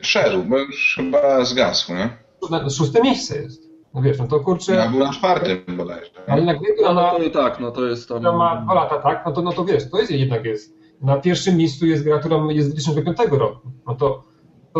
Szedł, 0.00 0.42
bo 0.42 0.58
już 0.58 0.94
chyba 0.96 1.44
zgasł, 1.44 1.92
nie? 1.94 2.10
Na 2.50 2.70
szóste 2.70 3.02
miejsce 3.02 3.42
jest. 3.42 3.68
No 3.94 4.02
wiesz, 4.02 4.18
no 4.18 4.26
to 4.26 4.40
kurczę... 4.40 4.74
Ja 4.74 4.88
był 4.88 5.00
na 5.00 5.12
czwartym 5.12 5.76
bodajże. 5.76 6.10
Ale 6.26 6.42
na 6.42 6.54
gry, 6.54 6.74
która 6.74 6.94
ma... 6.94 7.12
No 7.18 7.30
tak, 7.30 7.60
no 7.60 7.70
to 7.70 7.86
jest 7.86 8.08
tam... 8.08 8.22
ma 8.22 8.60
dwa 8.64 8.74
lata, 8.74 8.98
tak? 8.98 9.22
No 9.26 9.32
to, 9.32 9.42
no 9.42 9.52
to 9.52 9.64
wiesz, 9.64 9.90
to 9.90 9.98
jest 9.98 10.10
jednak 10.10 10.44
jest... 10.44 10.78
Na 11.00 11.16
pierwszym 11.16 11.56
miejscu 11.56 11.86
jest 11.86 12.04
gra, 12.04 12.18
która 12.18 12.36
jest 12.50 12.68
z 12.68 12.72
2005 12.72 13.18
roku. 13.30 13.68
No 13.86 13.94
to 13.94 14.24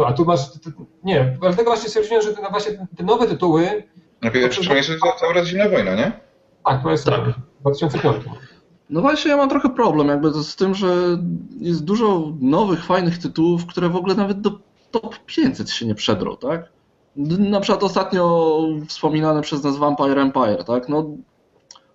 a 0.06 0.12
tu 0.12 0.24
masz, 0.24 0.40
nie, 1.04 1.36
dlatego 1.40 1.70
właśnie 1.70 1.88
stwierdziłem, 1.88 2.22
że 2.22 2.34
te, 2.34 2.50
właśnie 2.50 2.86
te 2.96 3.04
nowe 3.04 3.26
tytuły... 3.26 3.82
Na 4.22 4.30
pierwszym 4.30 4.74
miejscu 4.74 4.92
jest 4.92 5.04
cały 5.20 5.34
raz 5.34 5.46
Zimna 5.46 5.68
Wojna, 5.68 5.94
nie? 5.94 6.20
Tak, 6.64 6.82
to 6.82 6.90
jest 6.90 7.04
tak. 7.04 7.20
2005. 7.60 8.24
No 8.90 9.00
właśnie 9.00 9.30
ja 9.30 9.36
mam 9.36 9.48
trochę 9.48 9.68
problem 9.68 10.08
jakby 10.08 10.30
z 10.32 10.56
tym, 10.56 10.74
że 10.74 11.18
jest 11.60 11.84
dużo 11.84 12.32
nowych, 12.40 12.84
fajnych 12.84 13.18
tytułów, 13.18 13.66
które 13.66 13.88
w 13.88 13.96
ogóle 13.96 14.14
nawet 14.14 14.40
do 14.40 14.50
top 14.90 15.18
500 15.26 15.70
się 15.70 15.86
nie 15.86 15.94
przedrą, 15.94 16.36
tak? 16.36 16.68
Na 17.38 17.60
przykład 17.60 17.82
ostatnio 17.82 18.58
wspominane 18.86 19.42
przez 19.42 19.64
nas 19.64 19.76
Vampire 19.76 20.18
Empire, 20.18 20.64
tak? 20.64 20.88
No 20.88 21.06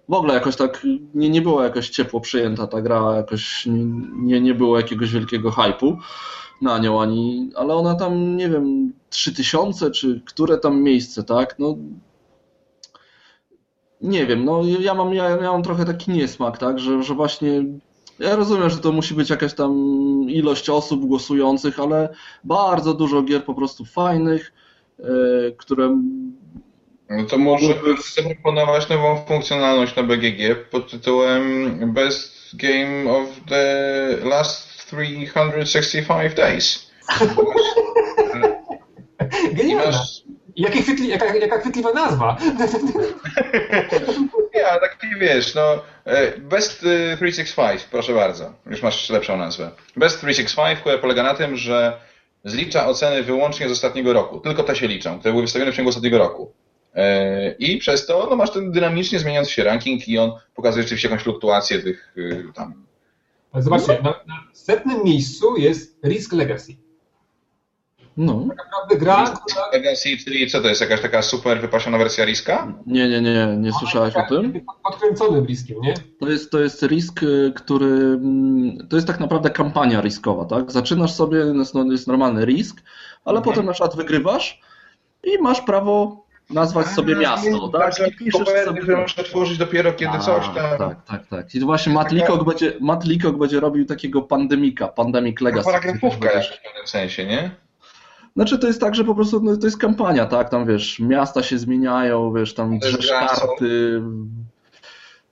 w 0.10 0.13
ogóle 0.13 0.34
jakoś 0.34 0.56
tak 0.56 0.86
nie, 1.15 1.29
nie 1.29 1.41
była 1.41 1.63
jakoś 1.63 1.89
ciepło 1.89 2.21
przyjęta 2.21 2.67
ta 2.67 2.82
gra, 2.82 3.15
jakoś 3.15 3.67
nie, 4.15 4.41
nie 4.41 4.53
było 4.53 4.77
jakiegoś 4.77 5.12
wielkiego 5.12 5.51
hypu 5.51 5.97
na 6.63 6.78
nią 6.78 7.02
ani, 7.02 7.52
ale 7.56 7.76
ona 7.76 7.95
tam, 7.95 8.38
nie 8.38 8.49
wiem, 8.49 8.93
3000 9.10 9.91
czy 9.91 10.21
które 10.26 10.58
tam 10.58 10.82
miejsce, 10.82 11.23
tak? 11.23 11.56
No 11.60 11.76
nie 14.02 14.26
wiem, 14.26 14.45
no 14.45 14.62
ja 14.80 14.93
mam, 14.93 15.13
ja, 15.13 15.30
ja 15.30 15.52
mam 15.52 15.63
trochę 15.63 15.86
taki 15.86 16.12
niesmak, 16.12 16.58
tak, 16.58 16.80
że, 16.80 17.04
że 17.04 17.13
właśnie 17.13 17.63
ja 18.19 18.36
rozumiem, 18.36 18.69
że 18.69 18.78
to 18.78 18.91
musi 18.91 19.13
być 19.13 19.30
jakaś 19.30 19.54
tam 19.54 19.71
ilość 20.30 20.69
osób 20.69 21.06
głosujących, 21.06 21.80
ale 21.80 22.10
bardzo 22.43 22.93
dużo 22.93 23.21
gier 23.21 23.45
po 23.45 23.54
prostu 23.54 23.86
fajnych, 23.86 24.54
yy, 24.99 25.56
które 25.58 25.97
no 27.10 27.23
to 27.23 27.38
może 27.38 27.73
zaproponować 28.15 28.89
nową 28.89 29.26
funkcjonalność 29.26 29.95
na 29.95 30.04
BGG 30.04 30.69
pod 30.71 30.91
tytułem 30.91 31.93
Best 31.93 32.56
Game 32.56 33.12
of 33.12 33.28
the 33.49 34.17
Last 34.23 34.72
365 34.93 36.36
days. 36.36 36.91
Genialna. 39.53 40.03
Jakie 40.56 40.82
chwytli, 40.82 41.08
jaka, 41.08 41.36
jaka 41.36 41.60
chwytliwa 41.60 41.93
nazwa. 41.93 42.38
Nie, 44.56 44.67
ale 44.67 44.82
tak 44.82 44.97
wiesz, 45.19 45.56
no 45.56 45.84
e, 46.06 46.38
Best 46.38 46.77
365, 46.77 47.84
proszę 47.84 48.13
bardzo. 48.13 48.53
Już 48.65 48.82
masz 48.82 49.10
lepszą 49.10 49.38
nazwę. 49.38 49.71
Best 49.97 50.17
365, 50.17 50.79
która 50.79 50.97
polega 50.97 51.23
na 51.23 51.34
tym, 51.34 51.58
że 51.58 51.99
zlicza 52.43 52.88
oceny 52.88 53.23
wyłącznie 53.23 53.69
z 53.69 53.71
ostatniego 53.71 54.13
roku. 54.13 54.39
Tylko 54.39 54.63
te 54.63 54.75
się 54.75 54.88
liczą, 54.88 55.19
które 55.19 55.32
były 55.32 55.43
wystawione 55.43 55.71
w 55.71 55.75
ciągu 55.75 55.89
ostatniego 55.89 56.17
roku. 56.17 56.51
E, 56.95 57.51
I 57.51 57.77
przez 57.77 58.06
to 58.06 58.27
no, 58.29 58.36
masz 58.36 58.51
ten 58.51 58.71
dynamicznie 58.71 59.19
zmieniający 59.19 59.51
się 59.51 59.63
ranking 59.63 60.08
i 60.08 60.17
on 60.17 60.32
pokazuje 60.56 60.84
rzeczywiście 60.84 61.08
jakąś 61.08 61.23
fluktuację 61.23 61.79
tych 61.79 62.13
tam 62.56 62.84
ale 63.53 63.63
zobaczcie, 63.63 63.99
na, 64.03 64.09
na 64.09 64.43
setnym 64.53 65.03
miejscu 65.03 65.57
jest 65.57 65.99
Risk 66.05 66.33
Legacy. 66.33 66.75
No. 68.17 68.45
Tak 68.49 68.57
naprawdę 68.57 68.97
gra, 68.97 69.25
Risk 69.25 69.73
Legacy, 69.73 70.17
czyli 70.17 70.47
co 70.47 70.61
to 70.61 70.67
jest, 70.67 70.81
jakaś 70.81 71.01
taka 71.01 71.21
super 71.21 71.61
wypasiona 71.61 71.97
wersja 71.97 72.25
Riska? 72.25 72.73
Nie, 72.85 73.09
nie, 73.09 73.21
nie, 73.21 73.57
nie 73.59 73.71
słyszałeś 73.73 74.15
o 74.15 74.23
tym? 74.29 74.61
Podkręcony 74.83 75.45
Riskiem, 75.47 75.81
nie? 75.81 75.93
To 76.19 76.29
jest, 76.29 76.51
to 76.51 76.59
jest 76.59 76.83
Risk, 76.83 77.23
y, 77.23 77.53
który, 77.55 77.85
mm, 77.85 78.87
to 78.89 78.95
jest 78.95 79.07
tak 79.07 79.19
naprawdę 79.19 79.49
kampania 79.49 80.01
riskowa, 80.01 80.45
tak? 80.45 80.71
Zaczynasz 80.71 81.13
sobie, 81.13 81.45
no, 81.73 81.91
jest 81.91 82.07
normalny 82.07 82.45
Risk, 82.45 82.81
ale 83.25 83.37
mhm. 83.37 83.53
potem 83.53 83.65
na 83.65 83.71
przykład 83.71 83.95
wygrywasz 83.95 84.61
i 85.23 85.41
masz 85.41 85.61
prawo 85.61 86.22
nazwać 86.49 86.88
sobie 86.88 87.15
miasto, 87.15 87.67
tak? 87.67 87.93
I 88.08 88.15
piszesz 88.15 88.47
sobie... 88.65 88.97
można 88.97 89.23
tworzyć 89.23 89.58
dopiero 89.58 89.93
kiedy 89.93 90.13
A, 90.13 90.19
coś 90.19 90.45
tam. 90.45 90.77
Tak, 90.77 91.03
tak, 91.06 91.27
tak. 91.27 91.56
I 91.56 91.60
właśnie 91.60 91.93
Matt 91.93 92.12
Leacock, 92.12 92.43
będzie, 92.43 92.73
Matt 92.82 93.06
Leacock 93.06 93.38
będzie 93.38 93.60
robił 93.60 93.86
takiego 93.86 94.21
pandemika, 94.21 94.88
Pandemic 94.88 95.41
Legacy. 95.41 95.65
Paragrafówka 95.65 96.29
w 96.29 96.63
pewnym 96.63 96.88
sensie, 96.88 97.25
nie? 97.25 97.51
Znaczy 98.36 98.60
to 98.60 98.67
jest 98.67 98.82
tak, 98.82 98.95
że 98.95 99.03
po 99.03 99.15
prostu 99.15 99.41
no, 99.43 99.58
to 99.58 99.65
jest 99.65 99.77
kampania, 99.77 100.25
tak? 100.25 100.49
Tam 100.49 100.65
wiesz, 100.65 100.99
miasta 100.99 101.43
się 101.43 101.58
zmieniają, 101.58 102.34
wiesz, 102.34 102.53
tam 102.53 102.79
drzesz 102.79 103.10
karty. 103.10 104.01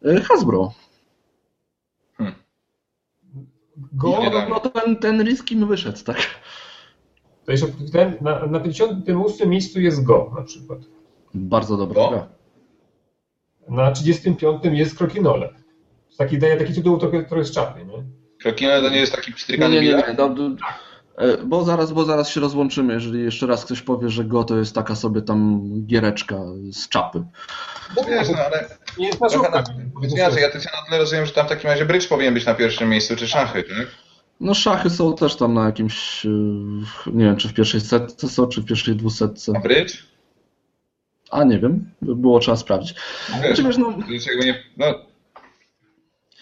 Y, 0.05 0.21
Hasbro. 0.21 0.73
Hmm. 2.17 2.35
Go, 3.77 4.19
no, 4.31 4.49
no 4.49 4.59
ten, 4.59 4.95
ten 4.95 5.23
Riskim 5.23 5.67
wyszedł, 5.67 6.03
tak? 6.03 6.17
To 7.45 7.51
jest, 7.51 7.65
ten, 7.91 8.17
na, 8.21 8.45
na 8.45 8.59
58 8.59 9.49
miejscu 9.49 9.81
jest 9.81 10.03
Go 10.03 10.31
na 10.35 10.43
przykład. 10.43 10.79
Bardzo 11.33 11.77
dobra 11.77 12.09
gra. 12.09 12.27
Na 13.69 13.91
35 13.91 14.63
jest 14.63 14.97
Krokinole. 14.97 15.49
Taki 16.17 16.37
daje 16.37 16.57
taki 16.57 16.73
tytuł 16.73 16.97
trochę, 16.97 17.23
trochę 17.23 17.45
z 17.45 17.51
czapy, 17.51 17.85
nie? 17.85 18.03
Krokinole 18.41 18.81
to 18.81 18.89
nie 18.89 18.99
jest 18.99 19.15
taki 19.15 19.33
pstrykany 19.33 19.75
Nie, 19.75 19.81
nie, 19.81 19.87
nie. 19.87 19.97
nie. 19.97 20.15
No, 20.17 20.35
bo 21.45 21.63
zaraz, 21.63 21.93
bo 21.93 22.05
zaraz 22.05 22.29
się 22.29 22.41
rozłączymy, 22.41 22.93
jeżeli 22.93 23.23
jeszcze 23.23 23.47
raz 23.47 23.65
ktoś 23.65 23.81
powie, 23.81 24.09
że 24.09 24.23
Go 24.23 24.43
to 24.43 24.57
jest 24.57 24.75
taka 24.75 24.95
sobie 24.95 25.21
tam 25.21 25.61
giereczka 25.85 26.35
z 26.71 26.89
czapy. 26.89 27.23
No 27.97 28.03
wiesz, 28.03 28.29
no 28.29 28.37
ale... 28.37 28.69
Nie 28.97 29.07
jest 29.07 29.21
naszówka. 29.21 29.63
Ja, 30.15 30.29
ja 30.29 30.49
to 30.49 30.57
na 30.57 30.85
tyle 30.85 30.97
rozumiem, 30.97 31.25
że 31.25 31.31
tam 31.31 31.45
w 31.45 31.49
takim 31.49 31.69
razie 31.69 31.85
brycz 31.85 32.07
powinien 32.07 32.33
być 32.33 32.45
na 32.45 32.53
pierwszym 32.53 32.89
miejscu, 32.89 33.15
czy 33.15 33.27
szachy, 33.27 33.63
tak? 33.63 33.87
No 34.39 34.53
szachy 34.53 34.89
są 34.89 35.15
też 35.15 35.35
tam 35.35 35.53
na 35.53 35.65
jakimś, 35.65 36.27
nie 37.13 37.25
wiem, 37.25 37.37
czy 37.37 37.49
w 37.49 37.53
pierwszej 37.53 37.81
setce 37.81 38.29
są, 38.29 38.47
czy 38.47 38.61
w 38.61 38.65
pierwszej 38.65 38.95
dwusetce. 38.95 39.53
A 39.55 39.59
brycz? 39.59 40.10
A 41.31 41.43
nie 41.43 41.59
wiem, 41.59 41.91
było 42.01 42.39
trzeba 42.39 42.57
sprawdzić. 42.57 42.95
No, 43.29 43.35
wiesz, 43.35 43.59
znaczy, 43.59 43.63
wiesz, 43.63 43.77
no, 43.77 44.45
nie, 44.45 44.63
no. 44.77 45.11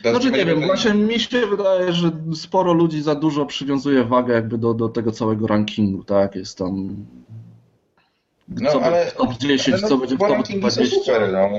Znaczy 0.02 0.32
nie 0.32 0.46
wiem, 0.46 0.62
właśnie 0.62 0.94
mi 0.94 1.20
się 1.20 1.48
wydaje, 1.48 1.94
że 1.94 2.12
sporo 2.36 2.74
ludzi 2.74 3.02
za 3.02 3.16
dużo 3.16 3.46
przywiązuje 3.46 4.04
wagę 4.04 4.34
jakby 4.34 4.58
do, 4.58 4.74
do 4.74 4.90
tego 4.90 5.12
całego 5.12 5.48
rankingu, 5.48 6.04
tak? 6.04 6.36
Jest 6.36 6.58
tam 6.58 6.96
no, 8.48 8.72
co 8.72 8.84
ale, 8.84 9.12
top 9.12 9.34
10, 9.34 9.68
ale 9.68 9.82
no, 9.82 9.88
co 9.88 9.98
będzie 9.98 10.16
w 10.16 10.20
top 10.20 10.48
20. 10.48 10.86
Super, 10.86 11.32
no. 11.32 11.50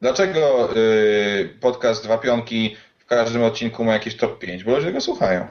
Dlaczego 0.00 0.68
y, 0.76 1.48
podcast 1.60 2.04
Dwa 2.04 2.18
Pionki 2.18 2.76
w 2.98 3.06
każdym 3.06 3.42
odcinku 3.42 3.84
ma 3.84 3.92
jakieś 3.92 4.16
top 4.16 4.38
5? 4.38 4.64
Bo 4.64 4.76
ludzie 4.76 4.92
go 4.92 5.00
słuchają. 5.00 5.46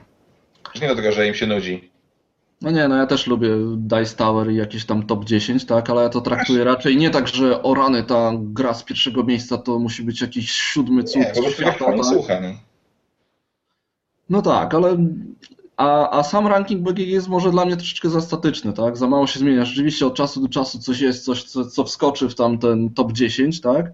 Nie 0.82 0.88
dlatego, 0.88 1.12
że 1.12 1.28
im 1.28 1.34
się 1.34 1.48
nudzi. 1.48 1.91
No 2.62 2.72
nie, 2.72 2.88
no 2.88 2.96
ja 2.96 3.08
też 3.08 3.28
lubię 3.28 3.50
Dice 3.78 4.16
Tower 4.16 4.52
i 4.52 4.56
jakieś 4.56 4.86
tam 4.86 5.04
top 5.04 5.26
10, 5.26 5.66
tak, 5.66 5.90
ale 5.90 6.04
ja 6.04 6.10
to 6.10 6.22
traktuję 6.22 6.64
raczej 6.64 6.98
nie 6.98 7.10
tak, 7.10 7.28
że 7.28 7.64
o 7.64 7.74
rany 7.74 8.04
ta 8.04 8.32
gra 8.38 8.74
z 8.74 8.84
pierwszego 8.84 9.24
miejsca 9.24 9.58
to 9.58 9.80
musi 9.80 10.04
być 10.04 10.22
jakiś 10.22 10.52
siódmy 10.52 11.04
cud 11.04 11.22
nie, 11.22 11.52
świata. 11.52 11.86
Tak? 11.86 12.06
Słucha, 12.06 12.40
no. 12.42 12.50
no 14.30 14.42
tak, 14.42 14.74
ale 14.74 14.98
a, 15.78 16.10
a 16.20 16.24
sam 16.24 16.48
ranking 16.48 16.82
BGG 16.82 17.08
jest 17.08 17.28
może 17.28 17.52
dla 17.52 17.66
mnie 17.66 17.78
troszeczkę 17.78 18.10
za 18.10 18.22
statyczny, 18.22 18.74
tak? 18.74 18.98
Za 18.98 19.08
mało 19.08 19.28
się 19.28 19.40
zmienia. 19.40 19.66
Rzeczywiście 19.66 20.06
od 20.06 20.16
czasu 20.16 20.42
do 20.42 20.48
czasu 20.48 20.80
coś 20.80 21.00
jest, 21.00 21.26
coś, 21.26 21.44
co, 21.44 21.66
co 21.66 21.84
wskoczy 21.84 22.30
w 22.30 22.36
tam 22.36 22.58
ten 22.58 22.90
top 22.90 23.12
10, 23.12 23.62
tak? 23.62 23.92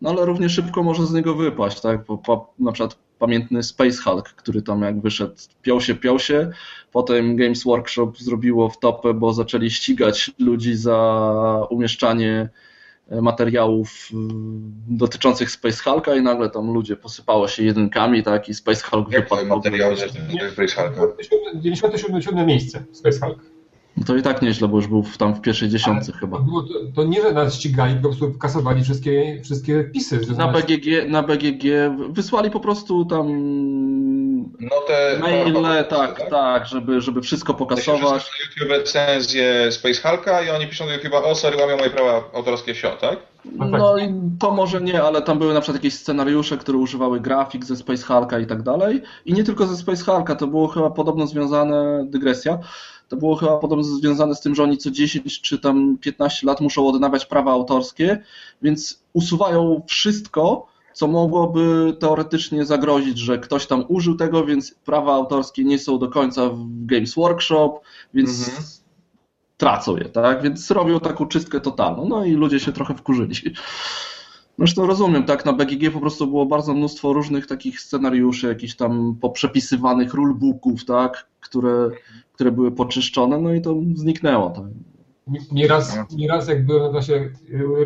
No 0.00 0.10
ale 0.10 0.24
równie 0.24 0.48
szybko 0.48 0.82
może 0.82 1.06
z 1.06 1.12
niego 1.12 1.34
wypaść, 1.34 1.80
tak? 1.80 2.04
Po, 2.04 2.18
po, 2.18 2.54
na 2.58 2.72
przykład 2.72 2.96
pamiętny 3.18 3.62
Space 3.62 4.02
Hulk, 4.02 4.28
który 4.28 4.62
tam 4.62 4.82
jak 4.82 5.00
wyszedł, 5.00 5.34
piął 5.62 5.80
się, 5.80 5.94
piął 5.94 6.18
się, 6.18 6.50
potem 6.92 7.36
Games 7.36 7.64
Workshop 7.64 8.12
zrobiło 8.18 8.68
w 8.68 8.78
topę, 8.78 9.14
bo 9.14 9.32
zaczęli 9.32 9.70
ścigać 9.70 10.30
ludzi 10.38 10.74
za 10.74 11.66
umieszczanie 11.70 12.48
materiałów 13.22 14.08
y, 14.10 14.14
dotyczących 14.88 15.50
Space 15.50 15.90
Hulka 15.90 16.14
i 16.14 16.22
nagle 16.22 16.50
tam 16.50 16.72
ludzie 16.72 16.96
posypało 16.96 17.48
się 17.48 17.64
jedynkami, 17.64 18.22
tak, 18.22 18.48
i 18.48 18.54
Space 18.54 18.86
Hulk 18.90 19.12
Jak 19.12 19.22
wypadł. 19.22 19.46
materiały 19.46 19.96
dotyczące 19.96 20.50
Space 20.50 20.82
Hulka? 20.82 21.14
97 21.54 22.46
miejsce 22.46 22.84
Space 22.92 23.20
Hulk. 23.20 23.38
No 23.96 24.04
to 24.04 24.16
i 24.16 24.22
tak 24.22 24.42
nieźle, 24.42 24.68
bo 24.68 24.76
już 24.76 24.86
był 24.86 25.04
tam 25.18 25.34
w 25.34 25.40
pierwszej 25.40 25.68
dziesiątce 25.68 26.12
chyba. 26.12 26.38
To, 26.38 26.44
to, 26.94 27.04
nie, 27.04 27.22
że 27.22 27.32
nas 27.32 27.54
ścigali, 27.54 27.94
po 27.94 28.00
prostu 28.00 28.34
kasowali 28.34 28.84
wszystkie, 28.84 29.40
wszystkie 29.44 29.84
pisy. 29.84 30.20
Na 30.36 30.52
BGG, 30.52 31.08
na 31.08 31.22
BGG 31.22 31.64
wysłali 32.10 32.50
po 32.50 32.60
prostu 32.60 33.04
tam 33.04 33.26
no 34.60 34.76
te 34.86 35.18
maile, 35.18 35.84
tak, 35.84 36.18
tak, 36.18 36.30
tak, 36.30 36.66
żeby, 36.66 37.00
żeby 37.00 37.22
wszystko 37.22 37.54
pokasować. 37.54 38.02
Na 38.02 38.44
YouTube 38.44 38.78
recenzję 38.78 39.72
Space 39.72 40.08
Hulka 40.08 40.42
i 40.42 40.50
oni 40.50 40.66
piszą 40.66 40.86
do 40.86 40.92
YouTube'a, 40.92 41.24
o 41.24 41.34
sorry, 41.34 41.56
łamią 41.56 41.76
moje 41.76 41.90
prawa 41.90 42.24
autorskie 42.34 42.74
wsio, 42.74 42.96
tak? 43.00 43.18
No, 43.44 43.70
tak. 43.70 43.80
no 43.80 43.98
i 43.98 44.14
to 44.38 44.50
może 44.50 44.80
nie, 44.80 45.02
ale 45.02 45.22
tam 45.22 45.38
były 45.38 45.54
na 45.54 45.60
przykład 45.60 45.82
jakieś 45.82 45.94
scenariusze, 45.94 46.56
które 46.56 46.78
używały 46.78 47.20
grafik 47.20 47.64
ze 47.64 47.76
Space 47.76 48.06
Hulka 48.06 48.38
i 48.38 48.46
tak 48.46 48.62
dalej. 48.62 49.02
I 49.26 49.32
nie 49.32 49.44
tylko 49.44 49.66
ze 49.66 49.76
Space 49.76 50.04
Hulka, 50.04 50.34
to 50.34 50.46
było 50.46 50.68
chyba 50.68 50.90
podobno 50.90 51.26
związane, 51.26 52.06
dygresja, 52.08 52.58
to 53.08 53.16
było 53.16 53.36
chyba 53.36 53.58
podobno 53.58 53.84
związane 53.84 54.34
z 54.34 54.40
tym, 54.40 54.54
że 54.54 54.62
oni 54.62 54.78
co 54.78 54.90
10 54.90 55.40
czy 55.40 55.58
tam 55.58 55.98
15 56.00 56.46
lat 56.46 56.60
muszą 56.60 56.88
odnawiać 56.88 57.26
prawa 57.26 57.52
autorskie, 57.52 58.22
więc 58.62 59.02
usuwają 59.12 59.82
wszystko, 59.88 60.66
co 60.98 61.06
mogłoby 61.06 61.96
teoretycznie 62.00 62.64
zagrozić, 62.64 63.18
że 63.18 63.38
ktoś 63.38 63.66
tam 63.66 63.84
użył 63.88 64.14
tego, 64.14 64.44
więc 64.44 64.74
prawa 64.74 65.14
autorskie 65.14 65.64
nie 65.64 65.78
są 65.78 65.98
do 65.98 66.08
końca 66.08 66.48
w 66.48 66.66
Games 66.86 67.14
Workshop, 67.14 67.80
więc 68.14 68.48
mhm. 68.48 68.66
tracą 69.56 69.96
je, 69.96 70.04
tak? 70.04 70.42
Więc 70.42 70.70
robią 70.70 71.00
taką 71.00 71.26
czystkę 71.26 71.60
totalną. 71.60 72.08
No 72.08 72.24
i 72.24 72.32
ludzie 72.32 72.60
się 72.60 72.72
trochę 72.72 72.94
wkurzyli. 72.94 73.34
Zresztą 74.58 74.86
rozumiem, 74.86 75.24
tak, 75.24 75.44
na 75.44 75.52
BGG 75.52 75.92
po 75.92 76.00
prostu 76.00 76.26
było 76.26 76.46
bardzo 76.46 76.74
mnóstwo 76.74 77.12
różnych 77.12 77.46
takich 77.46 77.80
scenariuszy, 77.80 78.46
jakichś 78.46 78.74
tam 78.74 79.16
poprzepisywanych 79.20 80.14
rulebooków, 80.14 80.84
tak, 80.84 81.26
które, 81.40 81.90
które 82.32 82.52
były 82.52 82.72
poczyszczone, 82.72 83.38
no 83.38 83.54
i 83.54 83.62
to 83.62 83.74
zniknęło. 83.94 84.50
Tak. 84.50 84.64
Nieraz, 85.52 85.98
nieraz 86.10 86.48
jak 86.48 86.66
byłem 86.66 86.92
właśnie, 86.92 87.30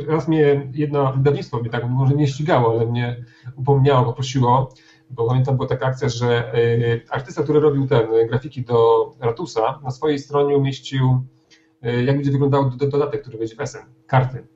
raz 0.09 0.29
mnie 0.29 0.71
jedno 0.75 1.13
wydawnictwo 1.13 1.61
mnie 1.61 1.71
tak 1.71 1.89
może 1.89 2.15
nie 2.15 2.27
ścigało, 2.27 2.71
ale 2.71 2.87
mnie 2.87 3.25
upomniało, 3.57 4.05
poprosiło, 4.05 4.75
bo 5.11 5.27
pamiętam 5.27 5.57
była 5.57 5.69
taka 5.69 5.87
akcja, 5.87 6.09
że 6.09 6.55
e, 6.55 7.01
artysta, 7.11 7.43
który 7.43 7.61
robił 7.61 7.87
ten 7.87 8.07
grafiki 8.29 8.63
do 8.63 9.11
Ratusa, 9.21 9.81
na 9.85 9.91
swojej 9.91 10.19
stronie 10.19 10.57
umieścił, 10.57 11.25
e, 11.83 12.05
jak 12.05 12.17
będzie 12.17 12.31
wyglądał 12.31 12.71
dodatek, 12.71 13.23
który 13.23 13.39
będzie 13.39 13.57
w 13.57 13.69
SN, 13.69 13.85
karty. 14.07 14.47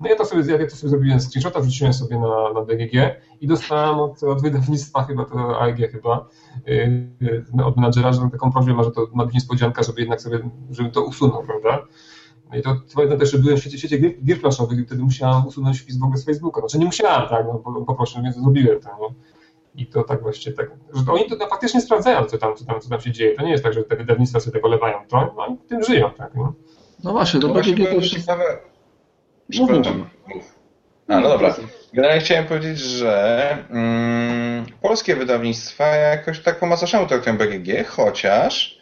No 0.00 0.08
ja 0.08 0.16
to 0.16 0.24
sobie, 0.24 0.52
ja 0.52 0.66
to 0.66 0.76
sobie 0.76 0.90
zrobiłem 0.90 1.20
screenshota, 1.20 1.60
wrzuciłem 1.60 1.92
sobie 1.92 2.18
na, 2.18 2.52
na 2.52 2.62
BGG 2.62 3.20
i 3.40 3.46
dostałem 3.46 3.98
od, 3.98 4.22
od 4.22 4.42
wydawnictwa 4.42 5.04
chyba, 5.04 5.24
to 5.24 5.60
AEG 5.60 5.92
chyba, 5.92 6.28
yy, 6.66 7.64
od 7.64 7.76
menadżera, 7.76 8.12
że 8.12 8.20
taką 8.32 8.52
prośbę 8.52 8.84
że 8.84 8.90
to 8.90 9.06
ma 9.14 9.24
być 9.24 9.34
niespodzianka, 9.34 9.82
żeby 9.82 10.00
jednak 10.00 10.20
sobie, 10.20 10.50
żeby 10.70 10.90
to 10.90 11.04
usunął, 11.04 11.42
prawda? 11.42 11.86
No 12.50 12.56
I 12.56 12.62
to 12.62 12.76
pamiętam 12.94 13.18
też, 13.18 13.32
że 13.32 13.38
byłem 13.38 13.56
w 13.56 13.60
świecie, 13.60 13.76
w 13.76 13.78
świecie 13.78 13.98
gier, 13.98 14.12
gier 14.24 14.40
planszowych 14.40 14.78
i 14.78 14.84
wtedy 14.84 15.02
musiałem 15.02 15.46
usunąć 15.46 15.80
wpis 15.80 15.98
w 15.98 16.04
ogóle 16.04 16.18
z 16.18 16.24
Facebooka. 16.24 16.60
Znaczy 16.60 16.78
nie 16.78 16.84
musiałem, 16.84 17.28
tak, 17.28 17.46
no, 17.46 17.84
poproszę, 17.86 18.22
więc 18.22 18.36
zrobiłem 18.36 18.80
to, 18.80 18.88
nie? 19.00 19.14
I 19.82 19.86
to 19.86 20.04
tak 20.04 20.22
właściwie 20.22 20.56
tak, 20.56 20.70
że 20.94 21.12
oni 21.12 21.26
to, 21.26 21.48
faktycznie 21.48 21.80
sprawdzają, 21.80 22.24
co 22.24 22.38
tam, 22.38 22.56
co, 22.56 22.64
tam, 22.64 22.80
co 22.80 22.88
tam 22.88 23.00
się 23.00 23.12
dzieje. 23.12 23.34
To 23.34 23.42
nie 23.42 23.50
jest 23.50 23.64
tak, 23.64 23.72
że 23.72 23.84
te 23.84 23.96
wydawnictwa 23.96 24.40
sobie 24.40 24.52
tego 24.52 24.68
lewają, 24.68 24.98
to 25.08 25.34
oni 25.36 25.58
tym 25.58 25.84
żyją, 25.84 26.10
tak, 26.10 26.34
no. 26.34 26.54
No 27.04 27.12
właśnie, 27.12 27.40
to, 27.40 27.48
to 27.48 27.54
będzie 27.54 27.86
też 27.86 28.10
ciekawe. 28.10 28.44
Przepraszam. 29.50 30.08
A, 31.08 31.20
no 31.20 31.28
dobra. 31.28 31.54
Generalnie 31.92 32.20
chciałem 32.20 32.46
powiedzieć, 32.46 32.78
że 32.78 33.58
mm, 33.70 34.66
polskie 34.82 35.16
wydawnictwa 35.16 35.86
jakoś 35.86 36.40
tak 36.40 36.60
po 36.60 36.66
macoszemu 36.66 37.06
traktują 37.06 37.36
BGG, 37.36 37.86
chociaż 37.88 38.75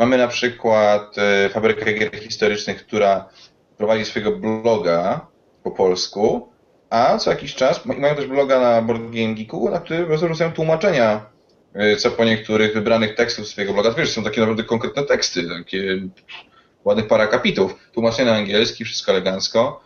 Mamy 0.00 0.18
na 0.18 0.28
przykład 0.28 1.18
e, 1.18 1.48
Fabrykę 1.48 1.92
Gier 1.92 2.18
Historycznych, 2.18 2.86
która 2.86 3.28
prowadzi 3.76 4.04
swojego 4.04 4.32
bloga 4.32 5.26
po 5.62 5.70
polsku, 5.70 6.48
a 6.90 7.18
co 7.18 7.30
jakiś 7.30 7.54
czas 7.54 7.86
mają 7.86 8.14
też 8.14 8.26
bloga 8.26 8.60
na 8.60 8.82
Board 8.82 9.02
Game 9.02 9.34
Geeku, 9.34 9.70
na 9.70 9.80
którym 9.80 10.16
wrzucają 10.16 10.52
tłumaczenia 10.52 11.26
e, 11.74 11.96
co 11.96 12.10
po 12.10 12.24
niektórych 12.24 12.74
wybranych 12.74 13.14
tekstów 13.14 13.48
swojego 13.48 13.72
bloga. 13.72 13.90
Wiesz, 13.90 14.10
są 14.12 14.24
takie 14.24 14.40
naprawdę 14.40 14.64
konkretne 14.64 15.02
teksty, 15.02 15.48
takie 15.58 16.08
ładnych 16.84 17.06
parę 17.06 17.28
kapitów. 17.28 17.74
Tłumaczenie 17.92 18.30
na 18.30 18.36
angielski, 18.36 18.84
wszystko 18.84 19.12
elegancko. 19.12 19.80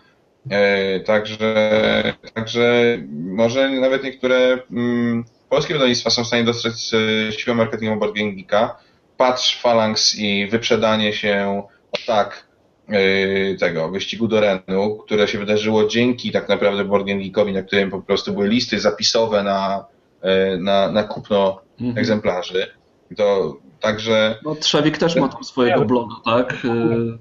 E, 0.50 1.00
także, 1.00 2.14
także 2.35 2.98
może 3.11 3.70
nawet 3.70 4.05
niektóre 4.05 4.59
mm, 4.70 5.24
polskie 5.48 5.74
wydawnictwa 5.74 6.11
są 6.11 6.24
w 6.24 6.27
stanie 6.27 6.44
dostrzec 6.44 6.90
siłę 7.31 7.57
marketingową 7.57 7.98
Board 7.98 8.14
Game 8.14 8.33
Geeka, 8.33 8.77
patrz 9.16 9.62
Phalanx 9.62 10.18
i 10.18 10.46
wyprzedanie 10.46 11.12
się 11.12 11.62
tak 12.07 12.46
yy, 12.88 13.57
tego 13.61 13.88
wyścigu 13.88 14.29
do 14.29 14.40
Renu, 14.40 14.96
które 14.96 15.29
się 15.29 15.38
wydarzyło 15.38 15.85
dzięki 15.88 16.33
tak 16.33 16.48
naprawdę 16.48 16.85
Board 16.85 17.07
Geekowi, 17.07 17.53
na 17.53 17.62
którym 17.62 17.90
po 17.90 18.00
prostu 18.00 18.33
były 18.33 18.48
listy 18.48 18.81
zapisowe 18.81 19.42
na, 19.42 19.85
yy, 20.22 20.59
na, 20.59 20.90
na 20.90 21.05
kupno 21.05 21.61
mhm. 21.81 21.98
egzemplarzy. 21.98 22.66
To 23.16 23.57
Także. 23.85 24.38
No, 24.44 24.55
Trzewik 24.55 24.98
też 24.98 25.16
ma 25.16 25.29
tam 25.29 25.44
swojego 25.44 25.81
nie, 25.81 25.87
bloga, 25.87 26.14
tak? 26.24 26.57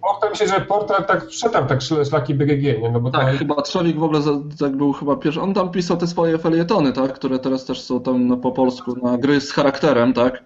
Portal 0.02 0.30
myślę, 0.30 0.48
że 0.48 0.62
portal 0.62 1.06
tak 1.06 1.28
przetarł 1.28 1.68
tak 1.68 1.80
szlaki 1.82 2.36
BGG, 2.36 2.82
nie? 2.82 2.92
No 2.92 3.00
bo 3.00 3.12
tak, 3.12 3.32
to... 3.32 3.38
chyba 3.38 3.62
Trzewik 3.62 4.00
w 4.00 4.04
ogóle 4.04 4.22
tak 4.60 4.76
był 4.76 4.94
chyba 4.94 5.16
pierwszy. 5.16 5.42
On 5.42 5.54
tam 5.54 5.72
pisał 5.72 5.98
te 5.98 6.08
swoje 6.08 6.38
felietony, 6.38 6.94
tak? 6.94 7.14
Które 7.14 7.40
teraz 7.40 7.66
też 7.66 7.82
są 7.82 8.02
tam 8.02 8.28
no, 8.28 8.38
po 8.38 8.52
polsku 8.52 8.96
na 9.04 9.18
gry 9.18 9.42
z 9.42 9.52
charakterem, 9.52 10.14
tak? 10.14 10.44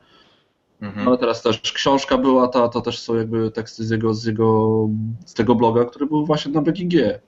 Mhm. 0.82 1.08
Ale 1.08 1.18
teraz 1.18 1.42
też 1.42 1.62
książka 1.62 2.18
była 2.18 2.48
ta, 2.48 2.68
to 2.68 2.82
też 2.82 3.00
są 3.00 3.16
jakby 3.16 3.52
teksty 3.52 3.84
z 3.84 3.90
jego, 3.90 4.14
z 4.14 4.26
jego, 4.26 4.78
z 5.26 5.34
tego 5.34 5.56
bloga, 5.56 5.86
który 5.86 6.06
był 6.06 6.26
właśnie 6.26 6.52
na 6.52 6.62
BGG. 6.62 7.20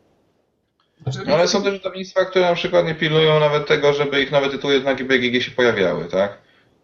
Znaczy, 1.03 1.19
no 1.27 1.33
ale 1.33 1.47
są 1.47 1.63
też 1.63 1.73
wydawnictwa, 1.73 2.25
które 2.25 2.45
na 2.45 2.55
przykład 2.55 2.85
nie 2.85 2.95
pilnują 2.95 3.39
nawet 3.39 3.67
tego, 3.67 3.93
żeby 3.93 4.21
ich 4.21 4.31
nowe 4.31 4.49
tytuły 4.49 4.81
znaki 4.81 5.03
BGG 5.03 5.41
się 5.41 5.51
pojawiały, 5.51 6.05
tak? 6.05 6.37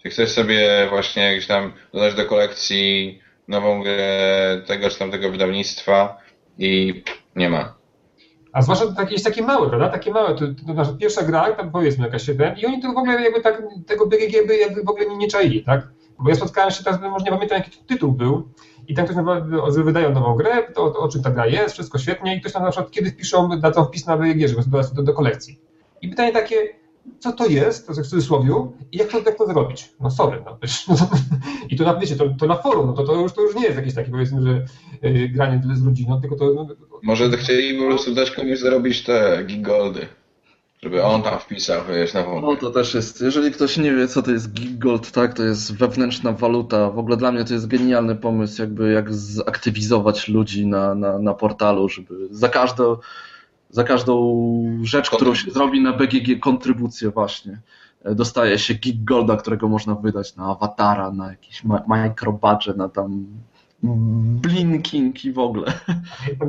Czy 0.03 0.09
chcesz 0.09 0.32
sobie 0.32 0.88
właśnie 0.89 1.24
jakieś 1.24 1.47
tam 1.47 1.74
dodać 1.93 2.16
do 2.16 2.26
kolekcji 2.26 3.20
nową 3.47 3.84
grę 3.84 4.61
tego 4.68 4.89
czy 4.89 4.99
tamtego 4.99 5.32
wydawnictwa 5.32 6.18
i 6.57 7.03
nie 7.36 7.49
ma. 7.49 7.76
A 8.53 8.61
zwłaszcza 8.61 8.93
takie, 8.93 9.13
jest 9.13 9.26
takie 9.26 9.41
małe, 9.41 9.70
prawda? 9.70 9.89
Takie 9.89 10.11
małe, 10.11 10.36
to, 10.36 10.45
to, 10.68 10.74
nasza 10.74 10.93
pierwsza 10.93 11.24
gra, 11.24 11.51
tam 11.51 11.72
powiedzmy 11.72 12.05
jakaś 12.05 12.26
7 12.26 12.57
i 12.57 12.66
oni 12.66 12.82
to 12.82 12.93
w 12.93 12.97
ogóle 12.97 13.22
jakby 13.22 13.41
tak, 13.41 13.63
tego 13.88 14.07
BGG 14.07 14.47
by 14.47 14.57
jakby 14.57 14.84
w 14.84 14.89
ogóle 14.89 15.09
nie, 15.09 15.18
nie 15.18 15.28
czaili, 15.28 15.63
tak? 15.63 15.88
Bo 16.20 16.30
ja 16.30 16.36
spotkałem 16.36 16.72
się 16.72 16.84
teraz, 16.84 17.01
może 17.01 17.26
nie 17.26 17.32
pamiętam 17.32 17.57
jaki 17.57 17.78
tytuł 17.88 18.11
był, 18.11 18.49
i 18.88 18.93
tam 18.93 19.05
ktoś 19.05 19.18
że 19.76 19.84
wydają 19.84 20.11
nową 20.11 20.36
grę, 20.36 20.63
to, 20.74 20.84
o 20.84 21.07
czym 21.07 21.24
ta 21.24 21.32
gra 21.32 21.47
jest, 21.47 21.74
wszystko 21.74 21.97
świetnie, 21.97 22.36
i 22.36 22.39
ktoś 22.39 22.53
tam 22.53 22.63
na 22.63 22.72
przykład 22.72 22.91
kiedy 22.91 23.11
wpiszą, 23.11 23.49
dadzą 23.59 23.86
wpis 23.86 24.05
na 24.05 24.18
BG, 24.18 24.47
żeby 24.47 24.61
dodać 24.68 24.91
do, 24.91 25.03
do 25.03 25.13
kolekcji. 25.13 25.59
I 26.01 26.09
pytanie 26.09 26.32
takie, 26.32 26.55
co 27.20 27.32
to 27.32 27.45
jest, 27.45 27.88
to 27.88 27.93
w 27.93 27.95
cudzysłowie, 27.95 28.53
i 28.91 28.97
jak 28.97 29.11
to, 29.11 29.18
jak 29.18 29.38
to 29.38 29.47
zrobić? 29.47 29.91
No 29.99 30.11
sorry, 30.11 30.43
no, 30.45 30.57
i 31.70 31.76
to 31.76 31.84
na, 31.84 31.95
wiecie, 31.95 32.16
to, 32.16 32.30
to 32.39 32.47
na 32.47 32.55
forum, 32.55 32.88
no 32.88 32.93
to, 32.93 33.03
to, 33.03 33.13
już, 33.13 33.34
to 33.34 33.41
już 33.41 33.55
nie 33.55 33.63
jest 33.63 33.78
jakieś 33.78 33.93
takie, 33.93 34.11
powiedzmy, 34.11 34.41
że 34.41 34.66
yy, 35.09 35.30
granie 35.30 35.61
z 35.74 35.86
rodziną, 35.86 36.22
tylko 36.22 36.36
to... 36.36 36.53
No, 36.53 36.68
Może 37.03 37.30
chcieli 37.38 37.80
po 37.80 37.86
prostu 37.86 38.13
dać 38.13 38.32
komuś 38.32 38.59
zarobić 38.59 39.03
te 39.03 39.43
gigoldy. 39.45 40.07
Żeby 40.84 41.03
on 41.03 41.21
tam 41.21 41.39
wpisał, 41.39 41.82
wiesz, 41.89 42.13
na 42.13 42.23
No 42.41 42.55
to 42.55 42.71
też 42.71 42.93
jest, 42.93 43.21
jeżeli 43.21 43.51
ktoś 43.51 43.78
nie 43.78 43.95
wie, 43.95 44.07
co 44.07 44.21
to 44.21 44.32
jest 44.32 44.53
Giggold, 44.53 45.11
tak, 45.11 45.34
to 45.34 45.43
jest 45.43 45.78
wewnętrzna 45.78 46.32
waluta. 46.32 46.91
W 46.91 46.99
ogóle 46.99 47.17
dla 47.17 47.32
mnie 47.32 47.45
to 47.45 47.53
jest 47.53 47.67
genialny 47.67 48.15
pomysł, 48.15 48.61
jakby 48.61 48.91
jak 48.91 49.13
zaktywizować 49.13 50.28
ludzi 50.28 50.67
na, 50.67 50.95
na, 50.95 51.19
na 51.19 51.34
portalu, 51.34 51.89
żeby 51.89 52.28
za 52.32 52.49
każdą, 52.49 52.97
za 53.69 53.84
każdą 53.84 54.80
rzecz, 54.84 55.09
którą 55.09 55.36
się 55.36 55.51
zrobi 55.51 55.82
na 55.82 55.93
BGG 55.93 56.39
kontrybucję 56.39 57.09
właśnie. 57.09 57.61
Dostaje 58.05 58.59
się 58.59 58.73
Giggolda, 58.73 59.38
którego 59.38 59.67
można 59.67 59.95
wydać 59.95 60.36
na 60.36 60.45
awatara, 60.45 61.11
na 61.11 61.30
jakiś 61.30 61.63
microbudget, 61.88 62.78
na 62.78 62.89
tam 62.89 63.26
blinking 64.42 65.26
i 65.26 65.32
w 65.32 65.40
ogóle. 65.40 65.74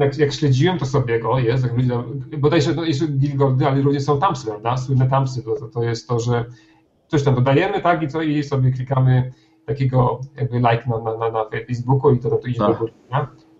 Jak, 0.00 0.18
jak 0.18 0.32
śledziłem 0.32 0.78
to 0.78 0.86
sobie, 0.86 1.28
o 1.28 1.38
jest, 1.38 1.64
jak 1.64 1.76
ludzie, 1.76 2.02
bodajże 2.38 2.74
to 2.74 2.84
jest 2.84 3.18
Gilgordy, 3.18 3.66
ale 3.66 3.82
ludzie 3.82 4.00
są 4.00 4.20
tamsy, 4.20 4.46
prawda? 4.46 4.76
Słynne 4.76 5.08
tamsy, 5.08 5.42
to, 5.42 5.68
to 5.68 5.82
jest 5.82 6.08
to, 6.08 6.20
że 6.20 6.44
coś 7.08 7.22
tam 7.22 7.34
dodajemy, 7.34 7.80
tak, 7.80 8.02
i, 8.02 8.08
co, 8.08 8.22
i 8.22 8.42
sobie 8.42 8.72
klikamy 8.72 9.32
takiego 9.66 10.20
jakby 10.36 10.56
like 10.56 10.82
na, 10.86 10.98
na, 10.98 11.16
na, 11.16 11.30
na 11.30 11.44
Facebooku 11.66 12.14
i 12.14 12.18
to, 12.18 12.30
to 12.30 12.48
idzie 12.48 12.58
tak. 12.58 12.68
do 12.68 12.74
góry, 12.74 12.92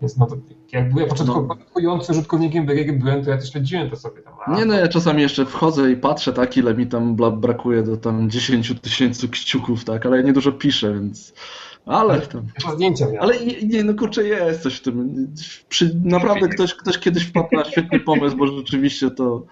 Więc 0.01 0.17
no 0.17 0.27
to, 0.27 0.37
jak 0.73 0.93
byłem 0.93 1.09
początkującym 1.09 2.15
no. 2.15 2.19
użytkownikiem 2.19 2.67
BGG 2.67 2.99
byłem, 2.99 3.25
to 3.25 3.31
ja 3.31 3.37
też 3.37 3.53
śledziłem 3.53 3.91
to 3.91 3.97
sobie 3.97 4.23
tam. 4.23 4.35
A... 4.47 4.57
Nie 4.57 4.65
no, 4.65 4.75
ja 4.75 4.89
czasami 4.89 5.23
jeszcze 5.23 5.47
wchodzę 5.47 5.91
i 5.91 5.97
patrzę, 5.97 6.33
tak, 6.33 6.57
ile 6.57 6.75
mi 6.75 6.87
tam 6.87 7.17
brakuje 7.17 7.83
do 7.83 7.97
tam 7.97 8.31
10 8.31 8.81
tysięcy 8.81 9.29
kciuków, 9.29 9.85
tak, 9.85 10.07
ale 10.07 10.17
ja 10.17 10.23
niedużo 10.23 10.53
piszę, 10.53 10.95
więc 10.95 11.35
ale 11.87 12.21
tam. 12.21 12.47
zdjęcia 12.75 13.07
Ale 13.21 13.35
nie, 13.63 13.85
no 13.85 13.95
kurczę, 13.95 14.25
jest 14.25 14.63
coś 14.63 14.77
w 14.77 14.83
tym. 14.83 15.27
Przy, 15.69 15.97
naprawdę 16.05 16.49
ktoś, 16.49 16.75
ktoś 16.75 16.99
kiedyś 16.99 17.23
wpadł 17.23 17.49
na 17.53 17.65
świetny 17.65 18.01
pomysł, 18.01 18.37
bo 18.37 18.47
rzeczywiście 18.47 19.11
to 19.11 19.43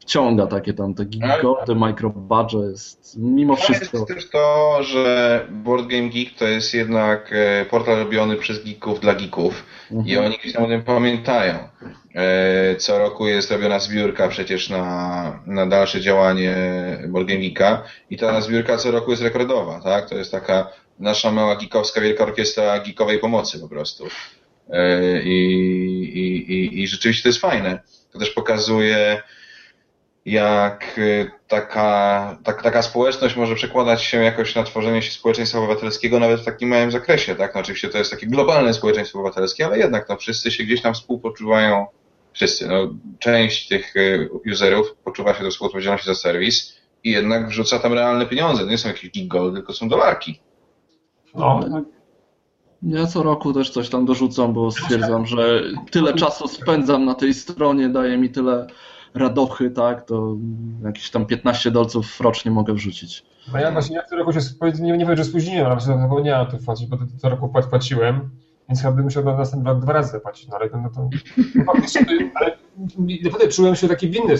wciąga 0.00 0.46
takie 0.46 0.74
tam 0.74 0.94
te 0.94 1.04
gigody, 1.04 1.74
microbudge 1.74 2.52
jest 2.52 3.16
mimo 3.18 3.56
wszystko. 3.56 3.96
Jest 3.96 4.08
też 4.08 4.30
to, 4.30 4.78
że 4.82 5.46
Board 5.50 5.86
Game 5.86 6.08
Geek 6.08 6.34
to 6.38 6.44
jest 6.44 6.74
jednak 6.74 7.32
e, 7.32 7.64
portal 7.64 7.98
robiony 7.98 8.36
przez 8.36 8.64
geeków 8.64 9.00
dla 9.00 9.14
geeków 9.14 9.64
mhm. 9.90 10.08
i 10.08 10.16
oni 10.16 10.38
gdzieś 10.38 10.52
tam 10.52 10.64
o 10.64 10.68
tym 10.68 10.82
pamiętają. 10.82 11.54
E, 12.14 12.76
co 12.76 12.98
roku 12.98 13.26
jest 13.26 13.50
robiona 13.50 13.78
zbiórka 13.78 14.28
przecież 14.28 14.70
na, 14.70 15.42
na 15.46 15.66
dalsze 15.66 16.00
działanie 16.00 16.56
Board 17.08 17.28
Game 17.28 17.40
Geeka 17.40 17.82
i 18.10 18.16
ta 18.16 18.40
zbiórka 18.40 18.76
co 18.76 18.90
roku 18.90 19.10
jest 19.10 19.22
rekordowa, 19.22 19.80
tak? 19.80 20.08
To 20.08 20.14
jest 20.14 20.32
taka 20.32 20.70
nasza 20.98 21.32
mała 21.32 21.56
geekowska 21.56 22.00
wielka 22.00 22.24
orkiestra 22.24 22.78
geekowej 22.78 23.18
pomocy 23.18 23.60
po 23.60 23.68
prostu. 23.68 24.08
E, 24.70 25.22
I, 25.22 25.52
i, 26.02 26.52
i, 26.52 26.82
i 26.82 26.88
rzeczywiście 26.88 27.22
to 27.22 27.28
jest 27.28 27.40
fajne. 27.40 27.82
To 28.12 28.18
też 28.18 28.30
pokazuje, 28.30 29.22
jak 30.24 31.00
taka, 31.48 32.38
tak, 32.44 32.62
taka 32.62 32.82
społeczność 32.82 33.36
może 33.36 33.54
przekładać 33.54 34.02
się 34.02 34.22
jakoś 34.22 34.54
na 34.54 34.62
tworzenie 34.62 35.02
się 35.02 35.10
społeczeństwa 35.10 35.58
obywatelskiego 35.58 36.18
nawet 36.18 36.40
w 36.40 36.44
takim 36.44 36.68
małym 36.68 36.90
zakresie. 36.90 37.36
Tak? 37.36 37.54
No 37.54 37.60
oczywiście 37.60 37.88
to 37.88 37.98
jest 37.98 38.10
takie 38.10 38.26
globalne 38.26 38.74
społeczeństwo 38.74 39.18
obywatelskie, 39.18 39.66
ale 39.66 39.78
jednak 39.78 40.08
no, 40.08 40.16
wszyscy 40.16 40.50
się 40.50 40.64
gdzieś 40.64 40.82
tam 40.82 40.94
współpoczuwają, 40.94 41.86
wszyscy, 42.32 42.66
no, 42.66 42.94
część 43.18 43.68
tych 43.68 43.96
e, 43.96 44.28
userów 44.50 44.94
poczuwa 45.04 45.34
się 45.34 45.44
do 45.44 45.50
współodpowiedzialności 45.50 46.06
za 46.06 46.14
serwis 46.14 46.78
i 47.04 47.10
jednak 47.10 47.48
wrzuca 47.48 47.78
tam 47.78 47.92
realne 47.92 48.26
pieniądze. 48.26 48.64
To 48.64 48.70
nie 48.70 48.78
są 48.78 48.88
jakieś 48.88 49.10
gig 49.10 49.28
gold, 49.28 49.54
tylko 49.54 49.72
są 49.72 49.88
dolarki. 49.88 50.40
No. 51.34 51.60
Ja 52.82 53.06
co 53.06 53.22
roku 53.22 53.52
też 53.52 53.70
coś 53.70 53.88
tam 53.88 54.06
dorzucam, 54.06 54.52
bo 54.52 54.70
stwierdzam, 54.70 55.26
że 55.26 55.62
tyle 55.90 56.14
czasu 56.14 56.48
spędzam 56.48 57.04
na 57.04 57.14
tej 57.14 57.34
stronie, 57.34 57.88
daje 57.88 58.18
mi 58.18 58.30
tyle 58.30 58.66
radochy, 59.14 59.70
tak, 59.70 60.04
to 60.04 60.36
jakieś 60.84 61.10
tam 61.10 61.26
15 61.26 61.70
dolców 61.70 62.20
rocznie 62.20 62.50
mogę 62.50 62.74
wrzucić. 62.74 63.24
No 63.52 63.58
ja 63.58 63.72
właśnie 63.72 63.96
ja 63.96 64.02
co 64.04 64.16
roku 64.16 64.32
się, 64.32 64.40
nie, 64.80 64.92
nie 64.96 65.04
powiem, 65.04 65.16
że 65.16 65.24
spóźniłem, 65.24 65.66
ale 65.66 65.80
zapomniałem 65.80 66.46
to 66.46 66.58
płacić, 66.58 66.86
bo 66.88 66.98
co 67.16 67.28
roku 67.28 67.48
płaciłem, 67.70 68.30
więc 68.68 68.82
chyba 68.82 68.92
bym 68.92 69.04
musiał 69.04 69.24
na 69.24 69.36
następny 69.36 69.70
rok 69.70 69.80
dwa 69.80 69.92
razy 69.92 70.10
zapłacić, 70.10 70.48
no 70.48 70.56
ale 70.56 70.70
no 70.82 70.90
to 70.90 71.08
no 71.54 71.72
ale 72.34 72.56
naprawdę 73.22 73.48
czułem 73.48 73.76
się 73.76 73.88
taki 73.88 74.10
winny 74.10 74.38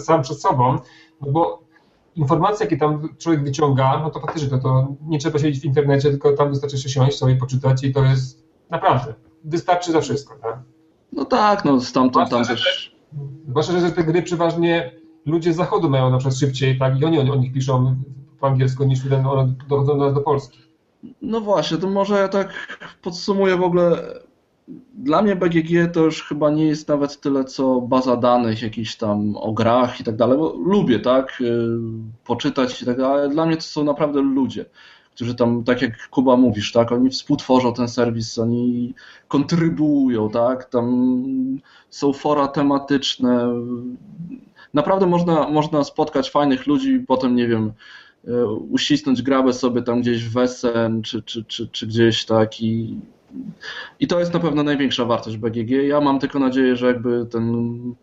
sam 0.00 0.22
przed 0.22 0.40
sobą, 0.40 0.78
no 1.20 1.32
bo 1.32 1.63
informacje, 2.16 2.66
jakie 2.66 2.76
tam 2.76 3.08
człowiek 3.18 3.44
wyciąga, 3.44 3.98
no 3.98 4.10
to 4.10 4.20
faktycznie 4.20 4.48
to, 4.48 4.58
to 4.58 4.88
nie 5.06 5.18
trzeba 5.18 5.38
siedzieć 5.38 5.62
w 5.62 5.64
internecie, 5.64 6.10
tylko 6.10 6.32
tam 6.32 6.50
wystarczy 6.50 6.78
się 6.78 6.88
siąść, 6.88 7.18
sobie 7.18 7.36
poczytać 7.36 7.84
i 7.84 7.92
to 7.92 8.04
jest 8.04 8.44
naprawdę, 8.70 9.14
wystarczy 9.44 9.92
za 9.92 10.00
wszystko. 10.00 10.34
Tak? 10.42 10.58
No 11.12 11.24
tak, 11.24 11.64
no 11.64 11.80
stamtąd 11.80 12.30
tam 12.30 12.44
też... 12.44 12.94
Zwłaszcza, 13.48 13.80
że 13.80 13.92
te 13.92 14.04
gry 14.04 14.22
przeważnie 14.22 14.92
ludzie 15.26 15.52
z 15.52 15.56
zachodu 15.56 15.90
mają 15.90 16.10
na 16.10 16.18
przykład 16.18 16.38
szybciej, 16.38 16.78
tak, 16.78 17.00
i 17.00 17.04
oni 17.04 17.18
o, 17.18 17.36
nich 17.36 17.52
piszą 17.52 17.96
po 18.40 18.46
angielsku 18.46 18.84
niż 18.84 19.12
one 19.12 19.54
dochodzą 19.68 19.98
do 19.98 20.04
nas 20.04 20.14
do 20.14 20.20
Polski. 20.20 20.58
No 21.22 21.40
właśnie, 21.40 21.78
to 21.78 21.90
może 21.90 22.18
ja 22.18 22.28
tak 22.28 22.78
podsumuję 23.02 23.56
w 23.56 23.62
ogóle 23.62 24.14
dla 24.94 25.22
mnie 25.22 25.36
BGG 25.36 25.92
to 25.92 26.00
już 26.00 26.22
chyba 26.22 26.50
nie 26.50 26.66
jest 26.66 26.88
nawet 26.88 27.20
tyle 27.20 27.44
co 27.44 27.80
baza 27.80 28.16
danych 28.16 28.62
jakichś 28.62 28.96
tam 28.96 29.36
o 29.36 29.52
grach 29.52 30.00
i 30.00 30.04
tak 30.04 30.16
dalej, 30.16 30.38
bo 30.38 30.56
lubię, 30.56 31.00
tak, 31.00 31.40
y, 31.40 31.78
poczytać 32.24 32.82
i 32.82 32.86
tak 32.86 32.96
dalej, 32.96 33.20
ale 33.20 33.28
dla 33.28 33.46
mnie 33.46 33.56
to 33.56 33.62
są 33.62 33.84
naprawdę 33.84 34.20
ludzie, 34.20 34.64
którzy 35.14 35.34
tam, 35.34 35.64
tak 35.64 35.82
jak 35.82 36.08
Kuba 36.08 36.36
mówisz, 36.36 36.72
tak, 36.72 36.92
oni 36.92 37.10
współtworzą 37.10 37.74
ten 37.74 37.88
serwis, 37.88 38.38
oni 38.38 38.94
kontrybuują, 39.28 40.30
tak, 40.30 40.64
tam 40.64 41.14
są 41.90 42.12
fora 42.12 42.48
tematyczne, 42.48 43.48
naprawdę 44.74 45.06
można, 45.06 45.48
można 45.48 45.84
spotkać 45.84 46.30
fajnych 46.30 46.66
ludzi 46.66 46.90
i 46.90 47.00
potem, 47.00 47.36
nie 47.36 47.48
wiem, 47.48 47.72
y, 48.28 48.46
uścisnąć 48.46 49.22
grabę 49.22 49.52
sobie 49.52 49.82
tam 49.82 50.00
gdzieś 50.00 50.24
w 50.24 50.32
Wesen, 50.32 51.02
czy, 51.02 51.22
czy, 51.22 51.44
czy, 51.44 51.68
czy 51.68 51.86
gdzieś 51.86 52.24
tak 52.24 52.60
i 52.60 53.00
i 54.00 54.06
to 54.06 54.20
jest 54.20 54.34
na 54.34 54.40
pewno 54.40 54.62
największa 54.62 55.04
wartość 55.04 55.36
BGG. 55.36 55.70
Ja 55.70 56.00
mam 56.00 56.18
tylko 56.18 56.38
nadzieję, 56.38 56.76
że 56.76 56.86
jakby 56.86 57.26
ten 57.26 57.94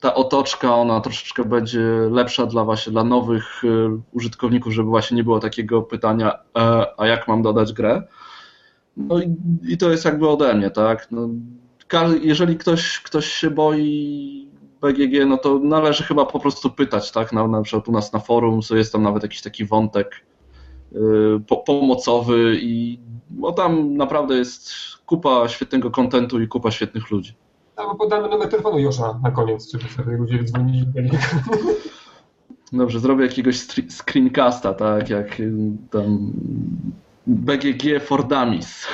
ta 0.00 0.14
otoczka, 0.14 0.74
ona 0.74 1.00
troszeczkę 1.00 1.44
będzie 1.44 1.80
lepsza 2.10 2.46
dla 2.46 2.64
właśnie 2.64 2.92
dla 2.92 3.04
nowych 3.04 3.64
y, 3.64 3.88
użytkowników, 4.12 4.72
żeby 4.72 4.88
właśnie 4.88 5.16
nie 5.16 5.24
było 5.24 5.40
takiego 5.40 5.82
pytania, 5.82 6.32
e, 6.58 6.86
a 7.00 7.06
jak 7.06 7.28
mam 7.28 7.42
dodać 7.42 7.72
grę? 7.72 8.02
No 8.96 9.20
i, 9.22 9.36
i 9.68 9.78
to 9.78 9.90
jest 9.90 10.04
jakby 10.04 10.28
ode 10.28 10.54
mnie, 10.54 10.70
tak? 10.70 11.08
No, 11.10 11.28
jeżeli 12.22 12.56
ktoś, 12.56 13.00
ktoś 13.00 13.26
się 13.26 13.50
boi 13.50 14.50
BGG, 14.80 15.26
no 15.26 15.38
to 15.38 15.58
należy 15.58 16.02
chyba 16.02 16.26
po 16.26 16.40
prostu 16.40 16.70
pytać, 16.70 17.12
tak? 17.12 17.32
Na, 17.32 17.48
na 17.48 17.62
przykład 17.62 17.88
u 17.88 17.92
nas 17.92 18.12
na 18.12 18.18
forum, 18.18 18.62
co 18.62 18.76
jest 18.76 18.92
tam 18.92 19.02
nawet 19.02 19.22
jakiś 19.22 19.42
taki 19.42 19.64
wątek 19.64 20.24
po, 21.46 21.56
pomocowy 21.56 22.58
i 22.60 22.98
bo 23.30 23.52
tam 23.52 23.96
naprawdę 23.96 24.34
jest 24.34 24.70
kupa 25.06 25.48
świetnego 25.48 25.90
kontentu 25.90 26.40
i 26.40 26.48
kupa 26.48 26.70
świetnych 26.70 27.10
ludzi. 27.10 27.34
No, 27.76 27.84
bo 27.88 27.94
podamy 27.94 28.28
numer 28.28 28.48
telefonu 28.48 28.78
Josza 28.78 29.20
na 29.22 29.30
koniec, 29.30 29.72
żeby 29.72 29.84
sobie 29.88 30.16
ludzie 30.16 30.44
dzwonili. 30.44 30.86
Dobrze, 32.72 33.00
zrobię 33.00 33.24
jakiegoś 33.24 33.56
screencasta, 33.88 34.74
tak, 34.74 35.10
jak 35.10 35.42
tam 35.90 36.32
BGG 37.26 38.02
for 38.02 38.26
Dummies. 38.28 38.86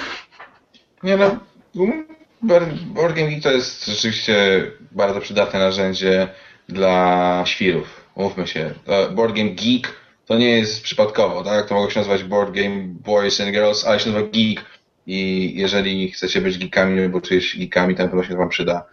Nie 1.03 1.17
no, 1.17 1.37
Board 2.43 3.15
Game 3.15 3.29
Geek 3.29 3.43
to 3.43 3.51
jest 3.51 3.87
rzeczywiście 3.87 4.67
bardzo 4.93 5.21
przydatne 5.21 5.59
narzędzie 5.59 6.29
dla 6.69 7.43
świrów. 7.47 8.09
Mówmy 8.17 8.47
się. 8.47 8.75
Board 9.15 9.37
Game 9.37 9.51
Geek 9.51 10.02
to 10.27 10.39
nie 10.39 10.51
jest 10.59 10.83
przypadkowo, 10.83 11.45
tak? 11.45 11.69
To 11.69 11.75
mogło 11.75 11.91
się 11.91 12.01
nazywać 12.01 12.25
Board 12.25 12.55
Game 12.55 12.85
Boys 12.87 13.41
and 13.41 13.51
Girls, 13.51 13.85
ale 13.85 14.01
się 14.01 14.11
nazywa 14.11 14.31
Geek 14.31 14.65
i 15.07 15.53
jeżeli 15.57 16.11
chcecie 16.11 16.41
być 16.41 16.59
geekami 16.59 17.01
albo 17.01 17.21
czujesz 17.21 17.59
geekami, 17.59 17.95
to 17.95 18.03
na 18.03 18.09
pewno 18.09 18.25
się 18.25 18.37
wam 18.37 18.49
przyda. 18.49 18.85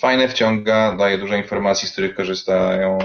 Fajne 0.00 0.28
wciąga, 0.28 0.96
daje 0.96 1.18
dużo 1.18 1.36
informacji, 1.36 1.88
z 1.88 1.92
których 1.92 2.14
korzystają, 2.14 2.98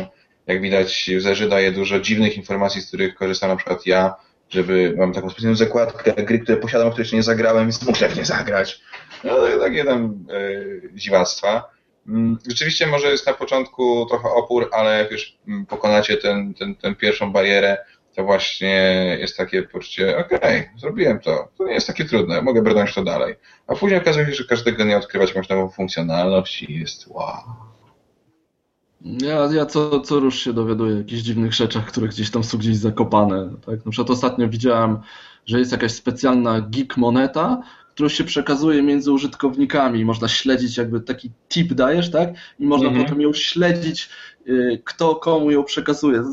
jak 0.48 0.62
widać 0.62 1.10
userzy, 1.18 1.50
daje 1.50 1.72
dużo 1.72 2.00
dziwnych 2.00 2.38
informacji, 2.38 2.82
z 2.82 2.88
których 2.88 3.16
korzystam 3.16 3.50
na 3.50 3.56
przykład 3.56 3.86
ja, 3.86 4.16
żeby 4.50 4.94
mam 4.98 5.14
taką 5.14 5.30
specjalną 5.30 5.56
zakładkę 5.56 6.14
gry, 6.14 6.40
które 6.40 6.58
posiadam, 6.58 6.90
które 6.90 7.02
jeszcze 7.02 7.16
nie 7.16 7.24
zagrałem, 7.24 7.64
więc 7.64 7.88
muszę 7.88 8.10
w 8.10 8.18
nie 8.18 8.26
zagrać. 8.26 8.82
No, 9.24 9.36
takie 9.60 9.86
tam 9.86 10.26
yy, 10.30 10.90
dziwactwa. 10.94 11.70
Mm, 12.10 12.38
rzeczywiście 12.48 12.88
może 12.88 13.08
jest 13.08 13.28
na 13.28 13.34
początku 13.34 14.06
trochę 14.10 14.30
opór, 14.30 14.70
ale 14.74 15.00
jak 15.00 15.12
już 15.12 15.38
mm, 15.48 15.66
pokonacie 15.66 16.18
tę 16.18 16.52
ten, 16.60 16.76
ten, 16.76 16.96
pierwszą 16.96 17.32
barierę, 17.32 17.78
to 18.16 18.24
właśnie 18.24 18.78
jest 19.20 19.38
takie 19.38 19.64
poczucie, 19.64 20.18
okej, 20.18 20.38
okay, 20.38 20.70
zrobiłem 20.78 21.20
to, 21.20 21.48
to 21.58 21.66
nie 21.66 21.74
jest 21.74 21.88
takie 21.88 22.06
trudne, 22.06 22.42
mogę 22.42 22.62
brnąć 22.62 22.94
to 22.94 23.04
dalej. 23.04 23.36
A 23.68 23.76
później 23.76 24.02
okazuje 24.02 24.26
się, 24.26 24.34
że 24.34 24.44
każdego 24.44 24.84
dnia 24.84 24.98
odkrywać 24.98 25.30
jakąś 25.30 25.50
nową 25.50 25.70
funkcjonalność 25.70 26.64
i 26.64 26.80
jest 26.80 27.08
wow. 27.08 27.44
Ja, 29.02 29.50
ja 29.54 29.66
co, 29.66 30.00
co 30.00 30.20
rusz 30.20 30.40
się 30.40 30.54
dowiaduję 30.54 30.96
o 30.96 30.98
jakichś 30.98 31.22
dziwnych 31.22 31.54
rzeczach, 31.54 31.86
które 31.86 32.08
gdzieś 32.08 32.32
tam 32.32 32.44
są 32.44 32.58
gdzieś 32.58 32.76
zakopane. 32.76 33.50
Tak? 33.66 33.86
Na 33.86 33.92
przykład 33.92 34.10
ostatnio 34.10 34.50
widziałem, 34.50 35.00
że 35.46 35.60
jest 35.60 35.72
jakaś 35.72 35.92
specjalna 35.92 36.62
geek 36.62 36.98
moneta, 36.98 37.62
którą 38.00 38.10
się 38.10 38.24
przekazuje 38.24 38.84
między 38.84 39.12
użytkownikami. 39.12 40.06
Można 40.06 40.28
śledzić, 40.28 40.78
jakby 40.78 41.02
taki 41.02 41.32
tip 41.50 41.74
dajesz, 41.74 42.12
tak? 42.12 42.30
I 42.60 42.66
można 42.66 42.88
mhm. 42.88 43.06
potem 43.06 43.22
ją 43.22 43.34
śledzić, 43.34 44.10
y, 44.48 44.82
kto 44.86 45.16
komu 45.16 45.52
ją 45.52 45.64
przekazuje. 45.64 46.24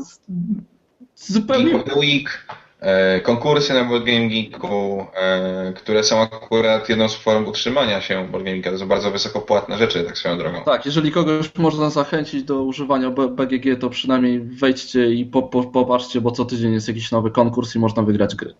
Zupełnie. 1.15 1.75
Of 1.75 1.83
the 1.83 1.99
Week, 1.99 2.47
e, 2.79 3.21
konkursy 3.21 3.73
na 3.73 3.83
Board 3.83 4.05
Game 4.05 4.27
Geeku, 4.27 5.05
e, 5.15 5.73
które 5.73 6.03
są 6.03 6.21
akurat 6.21 6.89
jedną 6.89 7.09
z 7.09 7.15
form 7.15 7.45
utrzymania 7.45 8.01
się 8.01 8.27
Board 8.31 8.45
Game 8.45 8.57
Geeka. 8.57 8.71
To 8.71 8.77
są 8.77 8.87
bardzo 8.87 9.11
wysoko 9.11 9.41
płatne 9.41 9.77
rzeczy, 9.77 10.03
tak 10.03 10.17
swoją 10.17 10.37
drogą. 10.37 10.63
Tak, 10.63 10.85
jeżeli 10.85 11.11
kogoś 11.11 11.55
można 11.55 11.89
zachęcić 11.89 12.43
do 12.43 12.63
używania 12.63 13.09
BGG, 13.09 13.79
to 13.79 13.89
przynajmniej 13.89 14.39
wejdźcie 14.39 15.13
i 15.13 15.25
po, 15.25 15.41
po, 15.43 15.63
popatrzcie, 15.63 16.21
bo 16.21 16.31
co 16.31 16.45
tydzień 16.45 16.73
jest 16.73 16.87
jakiś 16.87 17.11
nowy 17.11 17.31
konkurs 17.31 17.75
i 17.75 17.79
można 17.79 18.03
wygrać 18.03 18.35
gry. 18.35 18.53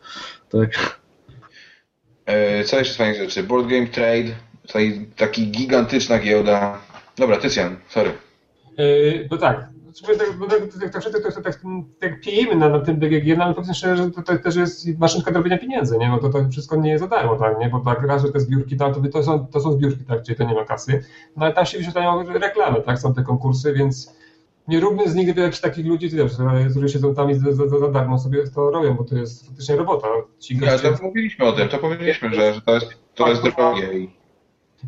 Tak. 0.49 0.99
E, 2.27 2.63
co 2.63 2.77
jeszcze 2.79 2.93
z 2.93 2.97
fajnych 2.97 3.21
rzeczy? 3.21 3.43
Board 3.43 3.67
Game 3.67 3.87
Trade, 3.87 4.35
tutaj 4.61 5.05
taki 5.15 5.51
gigantyczna 5.51 6.19
giełda. 6.19 6.77
Dobra, 7.17 7.37
Tycjan, 7.37 7.75
sorry. 7.89 8.11
Yy, 8.77 9.27
no 9.31 9.37
tak, 9.37 9.69
tak, 10.07 10.17
tak, 10.79 10.91
tak 10.91 11.01
wszyscy 11.01 11.21
tak, 11.21 11.43
tak, 11.43 11.61
tak 11.99 12.21
piejemy 12.21 12.55
na, 12.55 12.69
na 12.69 12.79
tym 12.79 12.95
BGG, 12.95 13.37
no 13.37 13.43
ale 13.43 13.53
powiedzmy 13.53 13.73
szczerze, 13.73 14.03
że 14.03 14.11
to, 14.11 14.23
to 14.23 14.37
też 14.37 14.55
jest 14.55 14.99
maszynka 14.99 15.31
do 15.31 15.37
robienia 15.37 15.57
pieniędzy, 15.57 15.97
nie? 15.97 16.09
No 16.09 16.17
to, 16.17 16.29
to 16.29 16.49
wszystko 16.49 16.75
nie 16.75 16.89
jest 16.89 17.03
za 17.03 17.07
darmo, 17.07 17.35
tak, 17.35 17.59
nie? 17.59 17.69
Bo 17.69 17.79
tak 17.79 18.03
raz, 18.03 18.21
że 18.21 18.31
te 18.31 18.39
zbiórki, 18.39 18.75
no, 18.79 18.93
to, 18.93 19.01
to, 19.13 19.23
są, 19.23 19.47
to 19.47 19.59
są 19.59 19.71
zbiórki, 19.71 20.05
tak, 20.05 20.23
czyli 20.23 20.37
to 20.37 20.43
nie 20.43 20.53
ma 20.53 20.65
kasy, 20.65 21.03
no 21.37 21.45
ale 21.45 21.53
tam 21.53 21.65
się 21.65 21.77
wyświetlają 21.77 22.33
reklamy, 22.33 22.81
tak, 22.81 22.99
są 22.99 23.13
te 23.13 23.23
konkursy, 23.23 23.73
więc 23.73 24.16
nie 24.67 24.79
róbmy 24.79 25.09
z 25.09 25.15
nich 25.15 25.37
jakichś 25.37 25.59
takich 25.59 25.85
ludzi, 25.85 26.09
którzy 26.71 26.89
siedzą 26.89 27.15
tam 27.15 27.31
i 27.31 27.35
za, 27.35 27.51
za, 27.51 27.79
za 27.79 27.91
darmo 27.91 28.19
sobie 28.19 28.47
to 28.47 28.71
robią, 28.71 28.93
bo 28.93 29.03
to 29.03 29.15
jest 29.15 29.47
faktycznie 29.47 29.75
robota. 29.75 30.07
Ci 30.39 30.55
goście... 30.55 30.91
to 30.91 31.03
mówiliśmy 31.03 31.45
o 31.45 31.51
tym, 31.51 31.69
to 31.69 31.77
powiedzieliśmy, 31.77 32.33
że, 32.33 32.53
że 32.53 32.61
to 32.61 32.73
jest, 32.73 32.85
to 33.15 33.29
jest 33.29 33.41
drogie. 33.41 33.89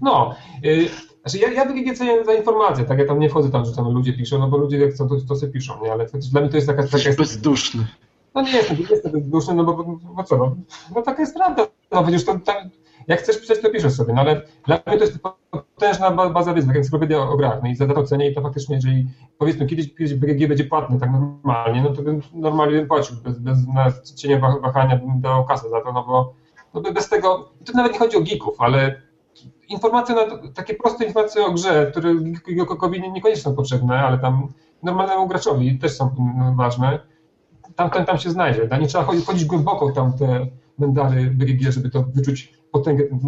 No, 0.01 0.35
y, 0.65 0.89
znaczy 1.21 1.37
ja, 1.37 1.51
ja 1.51 1.65
BGG 1.65 1.97
cenię 1.97 2.25
za 2.25 2.33
informację, 2.33 2.85
tak, 2.85 2.99
ja 2.99 3.05
tam 3.05 3.19
nie 3.19 3.29
wchodzę 3.29 3.51
tam, 3.51 3.65
że 3.65 3.71
tam 3.75 3.93
ludzie 3.93 4.13
piszą, 4.13 4.39
no 4.39 4.47
bo 4.47 4.57
ludzie 4.57 4.77
jak 4.77 4.91
chcą, 4.91 5.09
to, 5.09 5.15
to 5.27 5.35
sobie 5.35 5.51
piszą, 5.51 5.83
nie, 5.83 5.91
ale 5.91 6.05
dla 6.31 6.41
mnie 6.41 6.49
to 6.49 6.57
jest 6.57 6.67
taka... 6.67 6.83
taka 6.83 6.97
jest 6.97 7.19
bezduszny. 7.19 7.87
No 8.35 8.41
nie 8.41 8.51
jestem, 8.51 8.77
nie 8.77 8.85
jestem 8.89 9.11
bezduszny, 9.11 9.53
no 9.53 9.63
bo, 9.63 9.73
bo, 9.73 9.99
bo 10.15 10.23
co, 10.23 10.37
no, 10.37 10.55
no 10.95 11.01
taka 11.01 11.21
jest 11.21 11.35
prawda, 11.35 11.67
no 11.91 12.03
przecież 12.03 12.25
to, 12.25 12.39
tam, 12.39 12.69
jak 13.09 13.19
chcesz 13.19 13.39
pisać, 13.41 13.61
to 13.61 13.69
piszesz 13.69 13.93
sobie, 13.93 14.13
no 14.13 14.21
ale 14.21 14.41
dla 14.65 14.79
mnie 14.87 14.97
to 14.97 15.03
jest 15.03 15.19
potężna 15.51 16.11
baza 16.11 16.53
tak 16.53 16.75
encyklopedia 16.75 17.17
o 17.17 17.37
grach, 17.37 17.59
no 17.63 17.69
i 17.69 17.75
za 17.75 17.87
to 17.87 18.03
cenię 18.03 18.29
i 18.29 18.35
to 18.35 18.41
faktycznie, 18.41 18.75
jeżeli 18.75 19.07
powiedzmy 19.37 19.65
kiedyś, 19.65 19.95
kiedyś 19.95 20.13
BGG 20.13 20.47
będzie 20.47 20.63
płatny 20.63 20.99
tak 20.99 21.11
normalnie, 21.11 21.81
no 21.81 21.89
to 21.89 22.01
bym 22.01 22.21
normalnie 22.33 22.77
bym 22.77 22.87
płacił, 22.87 23.15
bez, 23.23 23.39
bez 23.39 23.67
na 23.67 23.91
cienia 24.15 24.39
wahania 24.61 24.97
bym 24.97 25.21
dał 25.21 25.45
kasę 25.45 25.69
za 25.69 25.81
to, 25.81 25.93
no 25.93 26.03
bo 26.03 26.33
no 26.73 26.93
bez 26.93 27.09
tego, 27.09 27.51
to 27.65 27.73
nawet 27.73 27.93
nie 27.93 27.99
chodzi 27.99 28.17
o 28.17 28.21
geeków, 28.21 28.55
ale 28.61 29.01
informacje, 29.69 30.15
takie 30.55 30.73
proste 30.73 31.05
informacje 31.05 31.45
o 31.45 31.51
grze, 31.51 31.87
które 31.91 32.15
geekowi 32.47 33.01
niekoniecznie 33.01 33.43
są 33.43 33.55
potrzebne, 33.55 33.99
ale 33.99 34.17
tam 34.17 34.47
normalnemu 34.83 35.27
graczowi 35.27 35.79
też 35.79 35.91
są 35.91 36.15
ważne, 36.55 36.99
tam, 37.75 37.89
tam, 37.89 38.05
tam 38.05 38.17
się 38.17 38.29
znajdzie. 38.29 38.69
Nie 38.81 38.87
trzeba 38.87 39.03
chodzić, 39.03 39.25
chodzić 39.25 39.45
głęboko 39.45 39.91
tam 39.91 40.13
te 40.13 40.47
mendary 40.77 41.25
BGG, 41.25 41.71
żeby 41.71 41.89
to 41.89 42.03
wyczuć 42.03 42.58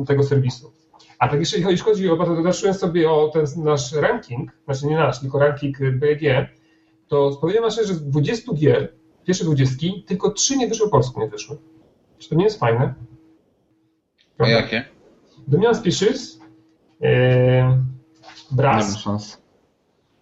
tego 0.08 0.24
serwisu. 0.24 0.74
A 1.20 1.28
tak 1.28 1.40
jeszcze 1.40 1.58
jeśli 1.58 1.78
chodzi 1.78 2.10
o, 2.10 2.18
to 2.18 2.36
zobaczyłem 2.36 2.74
sobie 2.74 3.12
o 3.12 3.30
ten 3.30 3.46
nasz 3.58 3.94
ranking, 3.94 4.52
znaczy 4.66 4.86
nie 4.86 4.96
nasz, 4.96 5.20
tylko 5.20 5.40
ranking 5.40 5.78
BG, 5.80 6.48
to 7.08 7.38
powiem 7.42 7.72
szczerze, 7.72 7.88
że 7.88 7.94
z 7.94 8.04
20 8.04 8.54
gier, 8.54 8.94
pierwsze 9.26 9.46
20, 9.46 9.88
tylko 10.08 10.32
3 10.32 10.58
nie 10.58 10.68
wyszły 10.68 10.90
polsku, 10.90 11.22
nie 11.22 11.28
wyszły. 11.28 11.58
Czy 12.18 12.30
to 12.30 12.36
nie 12.36 12.44
jest 12.44 12.60
fajne? 12.60 12.94
A 14.38 14.48
jakie? 14.48 14.86
Domian 15.48 15.76
Species, 15.76 16.40
e, 17.02 17.84
Brass 18.52 19.06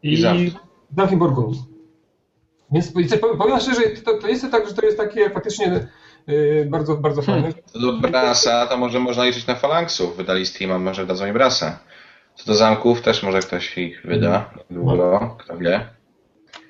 i, 0.04 0.14
i 0.14 0.54
Duncan 0.92 1.20
Burgundy. 1.20 1.58
Więc 2.72 2.94
powiem 3.38 3.60
szczerze, 3.60 3.82
to, 3.82 4.18
to 4.18 4.28
jest 4.28 4.52
tak, 4.52 4.68
że 4.68 4.74
to 4.74 4.86
jest 4.86 4.98
takie 4.98 5.30
faktycznie 5.30 5.66
yy, 5.66 5.88
bardzo, 6.66 6.96
bardzo 6.96 7.22
fajne. 7.22 7.42
Hmm. 7.42 7.64
Co 7.66 7.80
do 7.80 7.94
Brasa, 7.94 8.68
to 8.68 8.78
może 8.78 9.00
można 9.00 9.26
liczyć 9.26 9.48
na 9.48 9.56
Falanksów. 9.56 10.18
Wydali 10.18 10.46
Steama, 10.46 10.80
może 10.80 11.06
dadzą 11.06 11.28
i 11.28 11.34
Brasa. 11.34 11.80
Co 12.36 12.46
do 12.46 12.56
zamków, 12.56 13.02
też 13.02 13.24
może 13.24 13.40
ktoś 13.40 13.78
ich 13.78 14.02
wyda 14.06 14.50
długo, 14.70 15.36
kto 15.40 15.58
wie. 15.58 15.99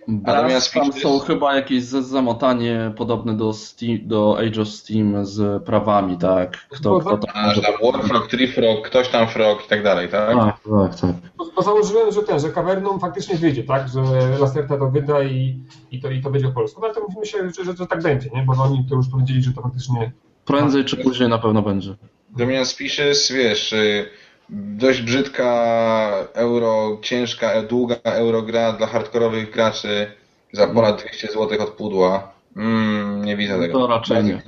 Natomiast 0.10 0.74
tam 0.74 0.94
są 0.94 1.20
chyba 1.20 1.56
jakieś 1.56 1.84
zamotanie 1.84 2.94
podobne 2.98 3.38
do, 3.38 3.54
Steam, 3.54 4.00
do 4.04 4.38
Age 4.40 4.62
of 4.62 4.68
Steam 4.68 5.26
z 5.26 5.64
prawami, 5.64 6.18
tak? 6.18 6.58
Kto, 6.70 7.00
kto 7.00 7.18
tam, 7.18 7.32
A, 7.34 7.54
tam 7.54 7.74
Warfrog, 7.84 8.28
Treefrog, 8.28 8.88
ktoś 8.88 9.10
tam 9.10 9.28
Frog 9.28 9.66
i 9.66 9.70
tak 9.70 9.84
dalej, 9.84 10.10
tak? 10.10 10.38
Tak, 10.38 10.60
tak, 10.64 11.00
tak. 11.00 11.12
Bo, 11.56 11.62
założyłem, 11.62 12.12
że 12.12 12.24
ten, 12.24 12.40
że 12.40 12.50
Cavernum 12.50 13.00
faktycznie 13.00 13.36
wyjdzie, 13.36 13.64
tak? 13.64 13.90
Że 13.90 14.02
Lacerta 14.40 14.78
to 14.78 14.90
wyda 14.90 15.24
i, 15.24 15.60
i, 15.92 16.02
to, 16.02 16.12
i 16.12 16.22
to 16.22 16.30
będzie 16.30 16.48
po 16.48 16.54
polsku. 16.54 16.82
No 16.82 16.88
ale 16.88 16.96
to 16.96 17.20
myślę, 17.20 17.52
że, 17.58 17.66
że, 17.66 17.76
że 17.78 17.88
tak 17.88 18.02
będzie, 18.02 18.30
nie? 18.34 18.44
Bo 18.44 18.64
oni 18.64 18.86
to 18.90 18.96
już 18.96 19.08
powiedzieli, 19.08 19.44
że 19.44 19.54
to 19.54 19.62
faktycznie... 19.62 20.12
Prędzej 20.46 20.86
czy 20.86 20.98
później 20.98 21.30
na 21.30 21.38
pewno 21.38 21.62
będzie. 21.62 21.96
Domian 22.30 22.66
Species, 22.66 23.32
wiesz... 23.32 23.74
Y 23.74 24.10
dość 24.50 25.02
brzydka 25.02 26.12
euro, 26.34 26.98
ciężka, 27.02 27.62
długa 27.62 27.96
eurogra 28.04 28.74
dla 28.74 28.88
hardkorowych 28.88 29.52
graczy 29.52 30.12
za 30.54 30.68
ponad 30.68 31.02
200 31.02 31.28
zł 31.28 31.62
od 31.62 31.70
pudła. 31.70 32.32
Mm, 32.56 33.26
nie 33.26 33.38
widzę 33.38 33.60
tego. 33.60 33.80
To 33.80 33.88
raczej 33.88 34.24
nie. 34.24 34.42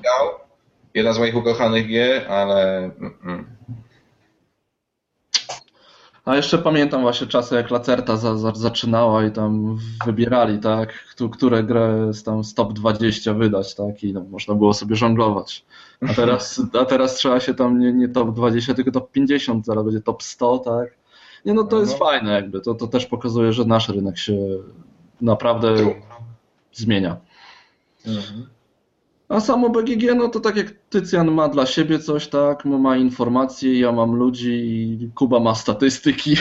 Jedna 0.94 1.14
z 1.14 1.20
moich 1.20 1.36
ukochanych 1.36 1.88
gier, 1.88 2.32
ale... 2.32 2.90
Mm. 3.24 3.61
A 6.26 6.36
jeszcze 6.36 6.58
pamiętam 6.58 7.02
właśnie 7.02 7.28
czasy, 7.28 7.56
jak 7.56 7.72
Lacerta 7.72 8.18
za, 8.18 8.38
za, 8.38 8.52
zaczynała 8.56 9.26
i 9.26 9.32
tam 9.32 9.78
wybierali, 10.06 10.60
tak, 10.60 10.94
które 11.32 11.64
grę 11.64 12.14
z 12.14 12.24
tam 12.24 12.44
z 12.44 12.54
top 12.54 12.74
20 12.74 13.34
wydać, 13.34 13.76
tak, 13.76 14.04
i 14.04 14.14
no, 14.14 14.24
można 14.24 14.56
było 14.56 14.74
sobie 14.74 14.96
żonglować. 14.96 15.66
A 16.10 16.14
teraz, 16.22 16.62
a 16.82 16.86
teraz 16.86 17.16
trzeba 17.16 17.40
się 17.40 17.54
tam 17.54 17.80
nie, 17.80 17.94
nie 17.94 18.10
top 18.10 18.36
20, 18.36 18.74
tylko 18.74 18.92
top 18.92 19.12
50, 19.12 19.66
zaraz 19.66 19.86
będzie 19.86 20.02
top 20.02 20.24
100, 20.24 20.60
tak. 20.60 20.88
Nie, 21.46 21.54
no 21.54 21.64
to 21.64 21.80
jest 21.80 21.92
no. 21.92 22.06
fajne 22.06 22.32
jakby, 22.32 22.62
to, 22.62 22.74
to 22.74 22.88
też 22.88 23.06
pokazuje, 23.06 23.54
że 23.54 23.66
nasz 23.66 23.90
rynek 23.90 24.18
się 24.18 24.38
naprawdę 25.22 25.76
zmienia. 26.74 27.18
Mhm. 28.06 28.48
A 29.32 29.40
samo 29.40 29.70
BGG, 29.70 30.16
no 30.16 30.30
to 30.30 30.40
tak 30.40 30.56
jak 30.56 30.68
Tycjan 30.90 31.32
ma 31.32 31.50
dla 31.50 31.66
siebie 31.66 32.00
coś, 32.00 32.28
tak, 32.28 32.66
ma 32.66 32.98
informacje, 32.98 33.80
ja 33.80 33.92
mam 33.92 34.16
ludzi 34.16 34.52
i 34.52 35.10
Kuba 35.16 35.40
ma 35.40 35.56
statystyki. 35.56 36.36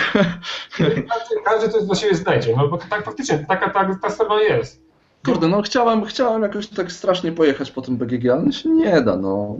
Każdy, 0.79 1.35
każdy 1.45 1.69
coś 1.69 1.85
dla 1.85 1.95
siebie 1.95 2.15
znajdzie, 2.15 2.55
no 2.57 2.69
bo 2.69 2.79
tak 2.79 3.05
faktycznie, 3.05 3.45
taka 3.49 3.71
ta, 3.71 3.95
ta 4.03 4.11
strona 4.11 4.43
jest. 4.43 4.83
Kurde, 5.25 5.49
no 5.49 5.63
chciałem, 5.63 6.05
chciałem 6.05 6.43
jakoś 6.43 6.67
tak 6.67 6.93
strasznie 6.93 7.33
pojechać 7.33 7.71
po 7.71 7.83
tym 7.83 7.97
BGG, 7.97 8.29
ale 8.29 8.53
się 8.53 8.69
nie 8.69 9.01
da, 9.03 9.17
no. 9.17 9.57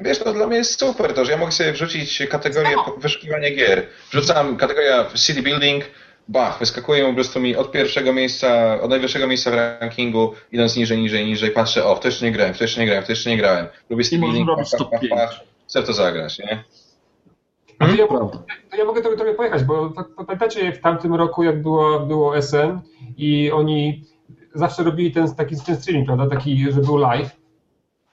Wiesz, 0.00 0.18
to 0.18 0.32
dla 0.32 0.46
mnie 0.46 0.56
jest 0.56 0.80
super 0.80 1.14
to, 1.14 1.24
że 1.24 1.32
ja 1.32 1.38
mogę 1.38 1.52
sobie 1.52 1.72
wrzucić 1.72 2.22
kategorię 2.30 2.76
wyszukiwania 2.98 3.56
gier. 3.56 3.86
Wrzucam 4.10 4.56
kategoria 4.56 5.06
city 5.14 5.42
building, 5.42 5.84
bach, 6.28 6.58
wyskakuje 6.58 7.04
po 7.04 7.14
prostu 7.14 7.40
mi 7.40 7.56
od 7.56 7.70
pierwszego 7.70 8.12
miejsca, 8.12 8.80
od 8.80 8.90
najwyższego 8.90 9.26
miejsca 9.26 9.50
w 9.50 9.54
rankingu, 9.54 10.32
idąc 10.52 10.76
niżej, 10.76 10.98
niżej, 10.98 11.26
niżej, 11.26 11.50
patrzę, 11.50 11.84
o, 11.84 11.96
w 11.96 12.00
to 12.00 12.08
jeszcze 12.08 12.24
nie 12.24 12.32
grałem, 12.32 12.54
w 12.54 12.58
to 12.58 12.64
jeszcze 12.64 12.80
nie 12.80 12.86
grałem, 12.86 13.04
w 13.04 13.06
to 13.06 13.12
jeszcze 13.12 13.30
nie 13.30 13.36
grałem. 13.36 13.66
Lubię 13.90 14.04
city 14.04 14.18
building, 14.18 14.46
bach, 14.46 14.56
bach, 14.70 14.90
bach, 14.90 15.00
bach, 15.10 15.40
chcę 15.68 15.82
to 15.82 15.92
zagrać, 15.92 16.38
nie? 16.38 16.64
A 17.78 17.86
to 17.86 17.94
ja, 17.94 18.06
to 18.06 18.76
ja 18.78 18.84
mogę 18.84 19.02
tobie 19.02 19.34
pojechać, 19.34 19.64
bo 19.64 19.92
pamiętacie 20.26 20.72
w 20.72 20.80
tamtym 20.80 21.14
roku, 21.14 21.42
jak 21.42 21.62
było, 21.62 22.00
było 22.00 22.42
SN 22.42 22.80
i 23.16 23.52
oni 23.52 24.04
zawsze 24.54 24.82
robili 24.82 25.12
ten 25.12 25.34
taki 25.34 25.56
ten 25.66 25.76
streaming, 25.76 26.06
prawda, 26.06 26.26
taki, 26.26 26.72
że 26.72 26.80
był 26.80 26.96
live. 26.96 27.30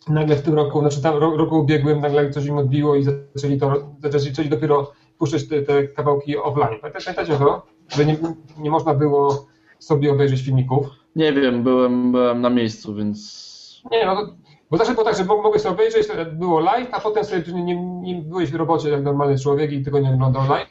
Nagle 0.08 0.36
w 0.36 0.42
tym 0.42 0.54
roku, 0.54 0.80
znaczy 0.80 1.02
tam 1.02 1.18
roku 1.18 1.60
ubiegłym, 1.60 2.02
nagle 2.02 2.30
coś 2.30 2.46
im 2.46 2.58
odbiło 2.58 2.96
i 2.96 3.04
zaczęli, 3.04 3.60
to, 3.60 3.96
zaczęli 4.10 4.50
dopiero 4.50 4.92
puszczać 5.18 5.48
te, 5.48 5.62
te 5.62 5.88
kawałki 5.88 6.38
offline. 6.38 6.80
Pamiętacie 6.82 7.38
to? 7.38 7.66
Że 7.90 8.06
nie, 8.06 8.18
nie 8.58 8.72
można 8.72 8.94
było 8.94 9.48
sobie 9.80 10.12
obejrzeć 10.12 10.42
filmików? 10.42 10.88
Nie 11.16 11.34
wiem, 11.34 11.64
byłem, 11.64 12.12
byłem 12.12 12.42
na 12.42 12.50
miejscu, 12.50 12.96
więc... 12.96 13.82
Nie, 13.92 14.06
no 14.06 14.16
to, 14.16 14.34
bo 14.72 14.78
zawsze 14.78 14.94
było 14.94 15.06
tak, 15.06 15.18
że 15.18 15.26
mogłeś 15.26 15.62
sobie 15.62 15.74
obejrzeć, 15.74 16.08
było 16.34 16.60
live, 16.60 16.88
a 16.92 17.00
potem 17.00 17.24
sobie 17.24 17.64
nie, 17.64 17.76
nie 18.02 18.16
byłeś 18.16 18.52
w 18.52 18.56
robocie 18.56 18.90
jak 18.90 19.04
normalny 19.04 19.40
człowiek 19.40 19.72
i 19.72 19.84
tego 19.84 20.00
nie 20.00 20.14
oglądał 20.14 20.50
live, 20.50 20.70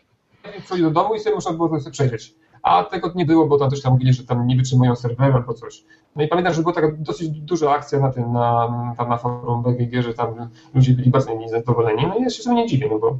przychodzi 0.58 0.82
do 0.82 0.90
domu 0.90 1.14
i 1.14 1.20
sobie 1.20 1.34
można 1.34 1.52
było 1.52 1.80
sobie 1.80 1.92
przejrzeć 1.92 2.34
a 2.62 2.84
tego 2.84 3.12
nie 3.14 3.26
było, 3.26 3.46
bo 3.46 3.58
tam 3.58 3.70
też 3.70 3.82
tam 3.82 3.92
mówili, 3.92 4.12
że 4.12 4.24
tam 4.24 4.46
nie 4.46 4.56
wytrzymują 4.56 4.96
serwery 4.96 5.34
albo 5.34 5.54
coś. 5.54 5.84
No 6.16 6.22
i 6.22 6.28
pamiętam, 6.28 6.54
że 6.54 6.62
była 6.62 6.74
taka 6.74 6.92
dosyć 6.98 7.28
duża 7.28 7.70
akcja 7.70 8.00
na 8.00 8.12
tym, 8.12 8.32
na, 8.32 8.94
tam 8.96 9.08
na 9.08 9.18
forum 9.18 9.62
BGG, 9.62 10.02
że 10.02 10.14
tam 10.14 10.48
ludzie 10.74 10.92
byli 10.92 11.10
bardzo 11.10 11.34
niezadowoleni, 11.34 12.06
no 12.06 12.18
i 12.18 12.22
ja 12.22 12.30
się 12.30 12.54
nie 12.54 12.66
dziwię, 12.66 12.88
no 12.90 12.98
bo, 12.98 13.18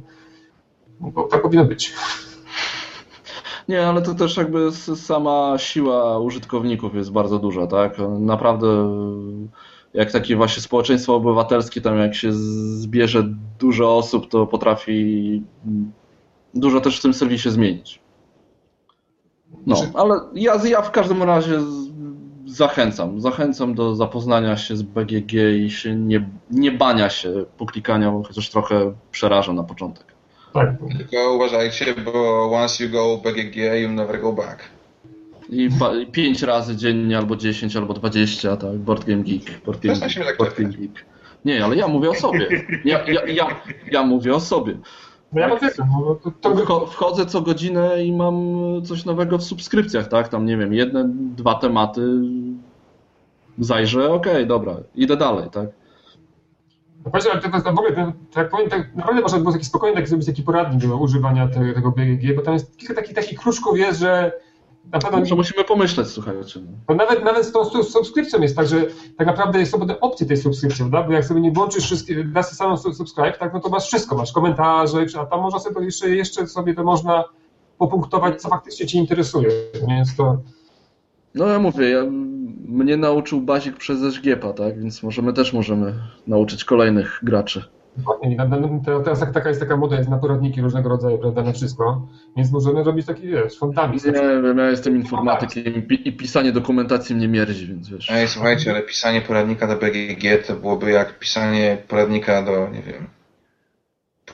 bo 0.99 1.23
tak 1.23 1.41
powinno 1.41 1.65
być. 1.65 1.93
Nie, 3.69 3.87
ale 3.87 4.01
to 4.01 4.15
też 4.15 4.37
jakby 4.37 4.71
sama 4.95 5.53
siła 5.57 6.19
użytkowników 6.19 6.95
jest 6.95 7.11
bardzo 7.11 7.39
duża, 7.39 7.67
tak? 7.67 7.97
Naprawdę 8.19 8.67
jak 9.93 10.11
takie 10.11 10.35
właśnie 10.35 10.63
społeczeństwo 10.63 11.15
obywatelskie, 11.15 11.81
tam 11.81 11.97
jak 11.97 12.15
się 12.15 12.33
zbierze 12.33 13.23
dużo 13.59 13.97
osób, 13.97 14.29
to 14.29 14.47
potrafi 14.47 15.43
dużo 16.53 16.81
też 16.81 16.99
w 16.99 17.01
tym 17.01 17.13
serwisie 17.13 17.49
zmienić. 17.49 18.01
No, 19.65 19.75
znaczy- 19.75 19.91
ale 19.95 20.19
ja, 20.33 20.55
ja 20.65 20.81
w 20.81 20.91
każdym 20.91 21.23
razie 21.23 21.59
zachęcam. 22.45 23.21
Zachęcam 23.21 23.75
do 23.75 23.95
zapoznania 23.95 24.57
się 24.57 24.77
z 24.77 24.81
BGG 24.81 25.33
i 25.33 25.69
się 25.69 25.95
nie, 25.95 26.29
nie 26.51 26.71
bania 26.71 27.09
się 27.09 27.45
poklikania, 27.57 28.13
chociaż 28.27 28.49
trochę 28.49 28.93
przeraża 29.11 29.53
na 29.53 29.63
początek. 29.63 30.08
Tak. 30.53 30.69
Tylko 30.97 31.33
uważajcie, 31.35 31.85
bo 32.05 32.45
once 32.51 32.83
you 32.83 32.89
go 32.89 33.17
BGG, 33.17 33.55
you 33.81 33.89
never 33.89 34.21
go 34.21 34.33
back. 34.33 34.63
I, 35.49 35.69
pięć 36.11 36.41
razy 36.41 36.75
dziennie, 36.75 37.17
albo 37.17 37.35
10, 37.35 37.75
albo 37.75 37.93
20, 37.93 38.57
tak? 38.57 38.77
Board 38.77 39.05
Game 39.05 39.23
Geek. 39.23 39.61
Board 39.65 39.81
Game 39.81 39.99
Geek, 39.99 40.25
tak 40.25 40.37
Board 40.37 40.57
Game 40.57 40.69
Geek. 40.69 41.05
Nie, 41.45 41.65
ale 41.65 41.75
ja 41.75 41.87
mówię 41.87 42.09
o 42.09 42.15
sobie. 42.15 42.47
Ja, 42.85 43.07
ja, 43.07 43.25
ja, 43.27 43.47
ja 43.91 44.03
mówię 44.03 44.33
o 44.33 44.39
sobie. 44.39 44.77
No 45.33 45.41
ja 45.41 45.55
tak, 45.55 45.77
no, 45.77 46.19
to... 46.41 46.85
Wchodzę 46.87 47.25
co 47.25 47.41
godzinę 47.41 48.03
i 48.03 48.11
mam 48.11 48.35
coś 48.85 49.05
nowego 49.05 49.37
w 49.37 49.43
subskrypcjach, 49.43 50.07
tak? 50.07 50.27
Tam 50.27 50.45
nie 50.45 50.57
wiem, 50.57 50.73
jedne, 50.73 51.09
dwa 51.13 51.55
tematy 51.55 52.01
zajrzę, 53.59 54.13
okej, 54.13 54.33
okay, 54.33 54.45
dobra, 54.45 54.75
idę 54.95 55.17
dalej, 55.17 55.49
tak? 55.51 55.69
No 57.05 57.11
właśnie, 57.11 57.31
ale 57.31 57.41
to, 57.41 57.49
to, 57.49 57.73
w 57.73 57.79
ogóle, 57.79 57.95
to, 57.95 58.11
tak 58.33 58.49
powiem, 58.49 58.69
tak, 58.69 58.95
naprawdę 58.95 59.21
można 59.21 59.39
było 59.39 59.51
taki 59.51 59.65
spokojnie 59.65 59.95
tak 59.95 60.07
zrobić 60.07 60.27
taki 60.27 60.43
poradnik 60.43 60.87
do 60.87 60.97
używania 60.97 61.47
tego, 61.47 61.73
tego 61.73 61.91
BGG, 61.91 62.35
bo 62.35 62.41
tam 62.41 62.53
jest 62.53 62.77
kilka 62.77 62.93
takich, 62.93 63.15
takich 63.15 63.39
kruszków 63.39 63.77
jest, 63.77 63.99
że 63.99 64.31
na 64.91 64.99
pewno... 64.99 65.19
Może 65.19 65.35
musimy 65.35 65.63
pomyśleć, 65.63 66.07
słuchajcie. 66.07 66.59
Bo 66.87 66.95
nawet, 66.95 67.23
nawet 67.23 67.45
z 67.45 67.51
tą 67.51 67.83
subskrypcją 67.83 68.41
jest 68.41 68.55
tak, 68.55 68.67
że 68.67 68.85
tak 69.17 69.27
naprawdę 69.27 69.65
są 69.65 69.79
potem 69.79 69.95
opcje 70.01 70.27
tej 70.27 70.37
subskrypcji, 70.37 70.85
prawda? 70.89 71.07
Bo 71.07 71.13
jak 71.13 71.25
sobie 71.25 71.41
nie 71.41 71.51
włączysz 71.51 71.83
wszystkie, 71.83 72.23
dasz 72.23 72.45
samą 72.45 72.77
subscribe, 72.77 73.37
tak, 73.39 73.53
no 73.53 73.59
to 73.59 73.69
masz 73.69 73.87
wszystko, 73.87 74.15
masz 74.15 74.31
komentarze, 74.31 75.05
a 75.19 75.25
tam 75.25 75.41
można 75.41 75.59
sobie 75.59 75.85
jeszcze, 75.85 76.09
jeszcze 76.09 76.47
sobie 76.47 76.73
to 76.73 76.83
można 76.83 77.23
popunktować, 77.77 78.41
co 78.41 78.49
faktycznie 78.49 78.87
Cię 78.87 78.99
interesuje, 78.99 79.49
więc 79.87 80.15
to... 80.15 80.37
No 81.39 81.47
ja 81.47 81.59
mówię, 81.59 81.89
ja, 81.89 82.03
mnie 82.67 82.97
nauczył 82.97 83.41
Bazik 83.41 83.77
przez 83.77 84.01
SGP, 84.01 84.53
tak? 84.53 84.79
Więc 84.79 85.03
może 85.03 85.21
my 85.21 85.33
też 85.33 85.53
możemy 85.53 85.93
nauczyć 86.27 86.63
kolejnych 86.63 87.19
graczy. 87.23 87.63
Teraz 89.03 89.19
taka 89.33 89.49
jest 89.49 89.61
taka 89.61 89.77
moda, 89.77 89.97
jest 89.97 90.09
na 90.09 90.17
poradniki 90.17 90.61
różnego 90.61 90.89
rodzaju, 90.89 91.17
prawda, 91.17 91.43
na 91.43 91.53
wszystko. 91.53 92.07
Więc 92.37 92.51
możemy 92.51 92.83
robić 92.83 93.05
taki, 93.05 93.27
wiesz, 93.27 93.57
fontami. 93.57 93.97
Nie 94.05 94.11
wiem, 94.11 94.57
ja 94.57 94.69
jestem 94.69 94.95
informatykiem 94.95 95.87
i 96.05 96.13
pisanie 96.13 96.51
dokumentacji 96.51 97.15
mnie 97.15 97.27
mierzi, 97.27 97.67
więc 97.67 97.89
wiesz. 97.89 98.11
Ej, 98.11 98.27
słuchajcie, 98.27 98.71
ale 98.71 98.81
pisanie 98.81 99.21
poradnika 99.21 99.67
do 99.67 99.75
BGG 99.75 100.47
to 100.47 100.55
byłoby 100.55 100.91
jak 100.91 101.19
pisanie 101.19 101.77
poradnika 101.87 102.43
do, 102.43 102.69
nie 102.69 102.81
wiem, 102.81 103.07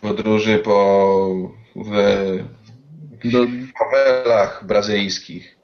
podróży 0.02 0.58
po 0.58 1.52
w, 1.76 1.92
do... 3.26 3.46
fawelach 3.80 4.64
brazylijskich. 4.68 5.55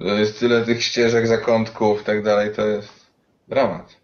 To 0.00 0.14
jest 0.14 0.40
tyle 0.40 0.64
tych 0.64 0.84
ścieżek, 0.84 1.26
zakątków 1.26 2.02
i 2.02 2.04
tak 2.04 2.22
dalej, 2.22 2.50
to 2.56 2.66
jest 2.66 3.06
dramat. 3.48 3.96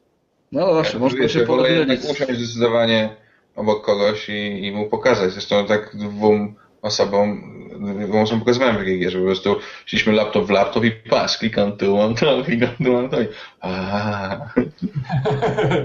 No 0.53 0.67
właśnie, 0.67 1.01
można 1.01 1.29
się 1.29 1.41
powiedzieć. 1.41 2.01
usiąść 2.11 2.41
zdecydowanie 2.41 3.17
obok 3.57 3.85
kogoś 3.85 4.29
i, 4.29 4.67
i 4.67 4.73
mu 4.73 4.87
pokazać. 4.87 5.33
Zresztą 5.33 5.67
tak 5.67 5.97
dwóm 5.97 6.55
osobom, 6.83 7.43
dwóm 8.07 8.23
osobom 8.23 8.41
pokazywałem 8.41 8.77
w 8.77 8.85
GG, 8.85 9.11
że 9.11 9.19
po 9.19 9.25
prostu 9.25 9.57
szliśmy 9.87 10.13
laptop 10.13 10.47
w 10.47 10.51
laptop 10.51 10.85
i 10.85 10.91
pas, 10.91 11.39
klikam 11.39 11.77
tu, 11.77 11.97
mam 11.97 12.15
to, 12.15 12.39
klikam 12.45 12.77
tu, 12.85 12.93
mam 12.93 13.09
to 13.09 13.21
i 13.21 13.27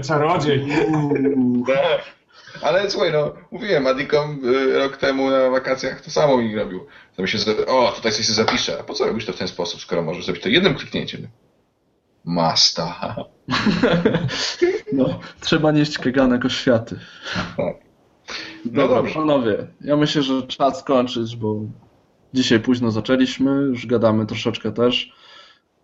Czarodziej. 0.08 0.66
tak. 1.66 2.21
Ale 2.62 2.90
słuchaj, 2.90 3.12
no, 3.12 3.32
mówiłem, 3.50 3.86
Adicom 3.86 4.40
y, 4.44 4.78
rok 4.78 4.96
temu 4.96 5.30
na 5.30 5.50
wakacjach 5.50 6.00
to 6.00 6.10
samo 6.10 6.36
mi 6.38 6.56
robił. 6.56 6.86
To 7.16 7.22
mi 7.22 7.28
się, 7.28 7.38
o, 7.66 7.92
tutaj 7.96 8.12
coś 8.12 8.26
się 8.26 8.32
zapisze. 8.32 8.76
A 8.80 8.82
po 8.82 8.94
co 8.94 9.06
robisz 9.06 9.26
to 9.26 9.32
w 9.32 9.38
ten 9.38 9.48
sposób, 9.48 9.80
skoro 9.80 10.02
możesz 10.02 10.24
zrobić 10.24 10.42
to 10.42 10.48
jednym 10.48 10.74
kliknięciem? 10.74 11.28
Masta. 12.24 13.16
No, 14.92 15.20
trzeba 15.40 15.72
nieść 15.72 15.98
kaganek 15.98 16.44
oświaty. 16.44 16.98
Tak. 17.56 17.76
No 18.64 18.72
Dobra, 18.82 18.96
dobrze. 18.96 19.14
panowie, 19.14 19.66
ja 19.80 19.96
myślę, 19.96 20.22
że 20.22 20.42
czas 20.42 20.78
skończyć, 20.80 21.36
bo 21.36 21.56
dzisiaj 22.34 22.60
późno 22.60 22.90
zaczęliśmy, 22.90 23.50
już 23.50 23.86
gadamy 23.86 24.26
troszeczkę 24.26 24.72
też, 24.72 25.12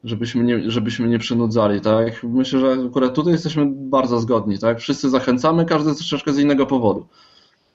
żebyśmy 0.05 0.44
nie, 0.44 0.70
żebyśmy 0.70 1.09
nie 1.09 1.18
przynudzali, 1.18 1.80
tak? 1.80 2.22
Myślę, 2.22 2.61
że 2.61 2.76
akurat 2.88 3.14
tutaj 3.14 3.32
jesteśmy 3.32 3.66
bardzo 3.70 4.20
zgodni, 4.20 4.59
tak? 4.59 4.80
Wszyscy 4.80 5.11
zachęcamy, 5.11 5.64
każdy 5.64 5.94
troszeczkę 5.94 6.32
z 6.32 6.38
innego 6.38 6.66
powodu. 6.66 7.07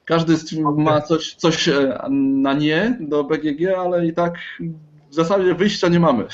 Każdy 0.05 0.35
ma 0.77 1.01
coś, 1.01 1.35
coś 1.35 1.67
e, 1.67 1.99
na 2.09 2.53
nie 2.53 2.97
do 2.99 3.23
BGG, 3.23 3.77
ale 3.77 4.07
i 4.07 4.13
tak 4.13 4.33
w 5.09 5.15
zasadzie 5.15 5.55
wyjścia 5.55 5.87
nie 5.87 5.99
mamy. 5.99 6.27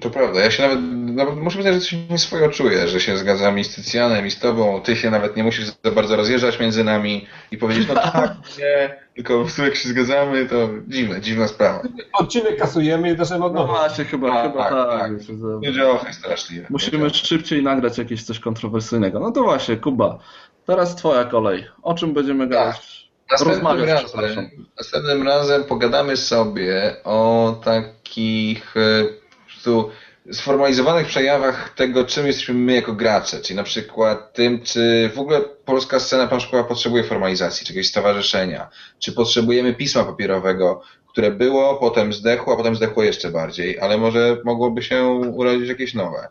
To 0.00 0.10
prawda, 0.10 0.40
ja 0.40 0.50
się 0.50 0.62
nawet, 0.62 0.78
nawet 1.14 1.36
muszę 1.36 1.58
powiedzieć, 1.58 1.82
że 1.82 1.90
się 1.90 1.96
nie 2.10 2.18
swoje 2.18 2.48
czuję, 2.48 2.88
że 2.88 3.00
się 3.00 3.16
zgadzam 3.16 3.58
i 3.58 3.64
z 3.64 3.74
Tycjanem, 3.74 4.26
i 4.26 4.30
z 4.30 4.38
tobą, 4.38 4.80
ty 4.80 4.96
się 4.96 5.10
nawet 5.10 5.36
nie 5.36 5.44
musisz 5.44 5.66
za 5.84 5.90
bardzo 5.90 6.16
rozjeżdżać 6.16 6.60
między 6.60 6.84
nami 6.84 7.26
i 7.50 7.58
powiedzieć, 7.58 7.88
no 7.88 7.94
tak, 8.12 8.36
nie, 8.58 9.00
tylko 9.14 9.34
po 9.34 9.40
prostu 9.40 9.62
jak 9.62 9.74
się 9.76 9.88
zgadzamy, 9.88 10.46
to 10.46 10.68
dziwne, 10.88 11.20
dziwna 11.20 11.48
sprawa. 11.48 11.82
Odcinek 12.12 12.58
kasujemy 12.58 13.12
i 13.12 13.16
zaczynamy 13.16 13.44
od 13.44 13.54
nowa. 13.54 13.72
No 13.72 13.78
właśnie, 13.78 14.04
chyba, 14.04 14.40
A, 14.40 14.42
chyba 14.42 14.70
tak. 14.70 14.72
tak. 14.72 15.00
tak. 15.00 15.12
Nie 15.60 15.72
działa 15.72 16.12
straszliwie. 16.12 16.66
Musimy 16.70 17.10
szybciej 17.10 17.62
nagrać 17.62 17.98
jakieś 17.98 18.22
coś 18.22 18.38
kontrowersyjnego. 18.38 19.20
No 19.20 19.30
to 19.30 19.42
właśnie, 19.42 19.76
Kuba, 19.76 20.18
teraz 20.66 20.96
twoja 20.96 21.24
kolej. 21.24 21.66
O 21.82 21.94
czym 21.94 22.14
będziemy 22.14 22.48
tak. 22.48 22.50
gadać? 22.50 23.10
Następnym 23.30 23.84
razem, 23.84 24.50
następnym 24.78 25.22
razem 25.22 25.64
pogadamy 25.64 26.16
sobie 26.16 26.96
o 27.04 27.60
takich 27.64 28.76
e, 28.76 29.19
prostu 29.60 29.90
sformalizowanych 30.32 31.06
przejawach 31.06 31.74
tego, 31.74 32.04
czym 32.04 32.26
jesteśmy 32.26 32.54
my 32.54 32.74
jako 32.74 32.92
gracze, 32.92 33.40
czyli 33.40 33.56
na 33.56 33.62
przykład 33.62 34.32
tym, 34.32 34.62
czy 34.62 35.10
w 35.14 35.18
ogóle 35.18 35.40
polska 35.40 36.00
scena 36.00 36.26
planszowa 36.26 36.64
potrzebuje 36.64 37.04
formalizacji, 37.04 37.66
czegoś 37.66 37.86
stowarzyszenia, 37.86 38.68
czy 38.98 39.12
potrzebujemy 39.12 39.74
pisma 39.74 40.04
papierowego, 40.04 40.82
które 41.08 41.30
było, 41.30 41.74
potem 41.74 42.12
zdechło, 42.12 42.52
a 42.54 42.56
potem 42.56 42.76
zdechło 42.76 43.02
jeszcze 43.02 43.30
bardziej, 43.30 43.80
ale 43.80 43.98
może 43.98 44.36
mogłoby 44.44 44.82
się 44.82 45.04
urodzić 45.34 45.68
jakieś 45.68 45.94
nowe. 45.94 46.28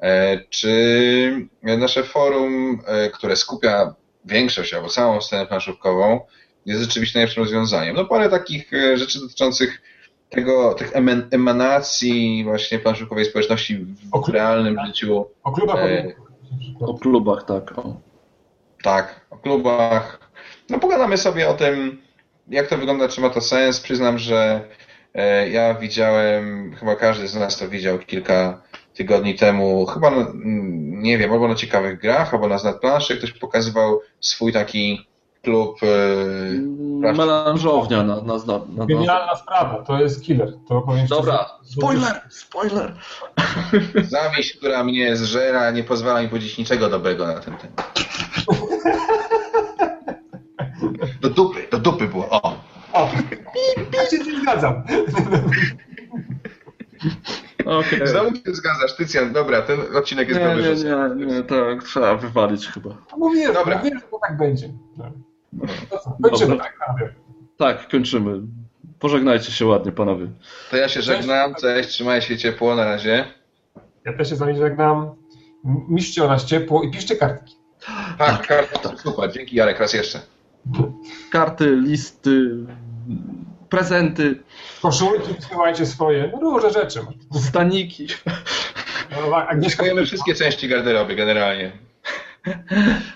E, 0.00 0.40
czy 0.50 1.48
nasze 1.62 2.02
forum, 2.02 2.82
e, 2.86 3.10
które 3.10 3.36
skupia 3.36 3.94
większość 4.24 4.74
albo 4.74 4.88
całą 4.88 5.20
scenę 5.20 5.46
planszówkową, 5.46 6.20
jest 6.66 6.82
rzeczywiście 6.82 7.18
najlepszym 7.18 7.42
rozwiązaniem. 7.42 7.96
No 7.96 8.04
parę 8.04 8.28
takich 8.28 8.72
e, 8.72 8.96
rzeczy 8.96 9.20
dotyczących 9.20 9.82
tego, 10.32 10.74
tych 10.74 10.92
emanacji 11.30 12.44
właśnie 12.44 12.78
planszukowej 12.78 13.24
społeczności 13.24 13.86
w 14.26 14.28
realnym 14.28 14.76
życiu. 14.86 15.26
O 15.42 15.52
klubach. 15.52 15.76
E, 15.76 16.12
o 16.80 16.94
klubach, 16.98 17.44
tak. 17.44 17.78
O. 17.78 17.96
Tak, 18.82 19.26
o 19.30 19.36
klubach. 19.36 20.30
No 20.70 20.78
pogadamy 20.78 21.18
sobie 21.18 21.48
o 21.48 21.54
tym, 21.54 22.02
jak 22.48 22.66
to 22.66 22.78
wygląda, 22.78 23.08
czy 23.08 23.20
ma 23.20 23.30
to 23.30 23.40
sens. 23.40 23.80
Przyznam, 23.80 24.18
że 24.18 24.68
e, 25.14 25.48
ja 25.48 25.74
widziałem, 25.74 26.74
chyba 26.80 26.96
każdy 26.96 27.28
z 27.28 27.36
nas 27.36 27.58
to 27.58 27.68
widział 27.68 27.98
kilka 27.98 28.62
tygodni 28.94 29.34
temu, 29.34 29.86
chyba, 29.86 30.12
nie 30.84 31.18
wiem, 31.18 31.32
albo 31.32 31.48
na 31.48 31.54
ciekawych 31.54 32.00
grach, 32.00 32.34
albo 32.34 32.48
na 32.48 32.58
znad 32.58 32.80
planszy, 32.80 33.16
ktoś 33.16 33.32
pokazywał 33.32 34.00
swój 34.20 34.52
taki 34.52 35.06
klub. 35.42 35.82
Yy, 35.82 37.12
Melanżownia 37.12 38.02
na, 38.02 38.16
na, 38.16 38.34
na, 38.46 38.60
na 38.76 38.86
Genialna 38.86 39.36
sprawa, 39.36 39.82
to 39.84 40.00
jest 40.00 40.22
killer. 40.24 40.52
To 40.68 40.86
Dobra, 41.08 41.46
spoiler, 41.62 42.20
spoiler. 42.30 42.94
Zawiść, 44.08 44.56
która 44.56 44.84
mnie 44.84 45.16
zżera, 45.16 45.70
nie 45.70 45.84
pozwala 45.84 46.22
mi 46.22 46.28
powiedzieć 46.28 46.58
niczego 46.58 46.88
dobrego 46.88 47.26
na 47.26 47.40
ten 47.40 47.54
temat. 47.56 48.00
Do 51.20 51.30
dupy, 51.30 51.68
do 51.70 51.78
dupy 51.78 52.08
było, 52.08 52.28
o. 52.30 52.56
O, 52.92 53.08
ja 53.92 54.10
się 54.10 54.16
zgadzam. 54.40 54.82
Okay. 57.66 58.06
Znowu 58.06 58.36
się 58.36 58.42
zgadzasz, 58.54 58.96
Tycjan, 58.96 59.32
dobra, 59.32 59.62
ten 59.62 59.96
odcinek 59.96 60.28
jest 60.28 60.40
nie, 60.40 60.46
dobry. 60.46 60.62
Nie, 60.62 61.26
nie, 61.26 61.26
nie, 61.26 61.42
tak, 61.42 61.84
trzeba 61.84 62.16
wywalić 62.16 62.68
chyba. 62.68 62.90
Mówiłem, 63.16 63.54
dobra. 63.54 63.76
mówiłem, 63.76 63.98
że 63.98 64.06
to 64.06 64.18
tak 64.28 64.36
będzie. 64.36 64.68
Kończymy, 66.22 66.58
tak, 66.58 66.78
tak, 67.58 67.88
kończymy. 67.88 68.40
Pożegnajcie 68.98 69.52
się 69.52 69.66
ładnie, 69.66 69.92
panowie. 69.92 70.26
To 70.70 70.76
ja 70.76 70.88
się 70.88 71.02
żegnam, 71.02 71.54
cześć, 71.54 71.88
trzymaj 71.88 72.22
się 72.22 72.38
ciepło, 72.38 72.74
na 72.74 72.84
razie. 72.84 73.24
Ja 74.04 74.12
też 74.12 74.28
się 74.28 74.36
z 74.36 74.38
wami 74.38 74.56
żegnam. 74.56 75.14
Miszcie 75.88 76.24
o 76.24 76.28
nas 76.28 76.44
ciepło 76.44 76.82
i 76.82 76.90
piszcie 76.90 77.16
kartki. 77.16 77.54
Tak, 77.86 78.16
tak 78.18 78.46
kartki, 78.46 78.88
tak. 78.88 79.00
super, 79.00 79.32
dzięki 79.32 79.56
Jarek, 79.56 79.80
raz 79.80 79.94
jeszcze. 79.94 80.20
Karty, 81.30 81.76
listy, 81.76 82.66
prezenty. 83.68 84.42
Koszulki 84.82 85.34
wysyłajcie 85.34 85.86
swoje, 85.86 86.32
no 86.32 86.50
różne 86.50 86.70
rzeczy. 86.70 87.00
Staniki. 87.48 88.06
No, 89.30 89.36
Agnieszka, 89.36 89.84
wszystkie 90.06 90.34
części 90.34 90.68
garderoby 90.68 91.14
generalnie. 91.14 91.72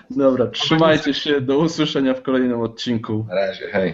Dobra, 0.09 0.47
trzymajcie 0.47 1.13
się, 1.13 1.41
do 1.41 1.57
usłyszenia 1.57 2.13
w 2.13 2.21
kolejnym 2.21 2.61
odcinku. 2.61 3.25
Na 3.29 3.35
razie, 3.35 3.67
hej. 3.67 3.93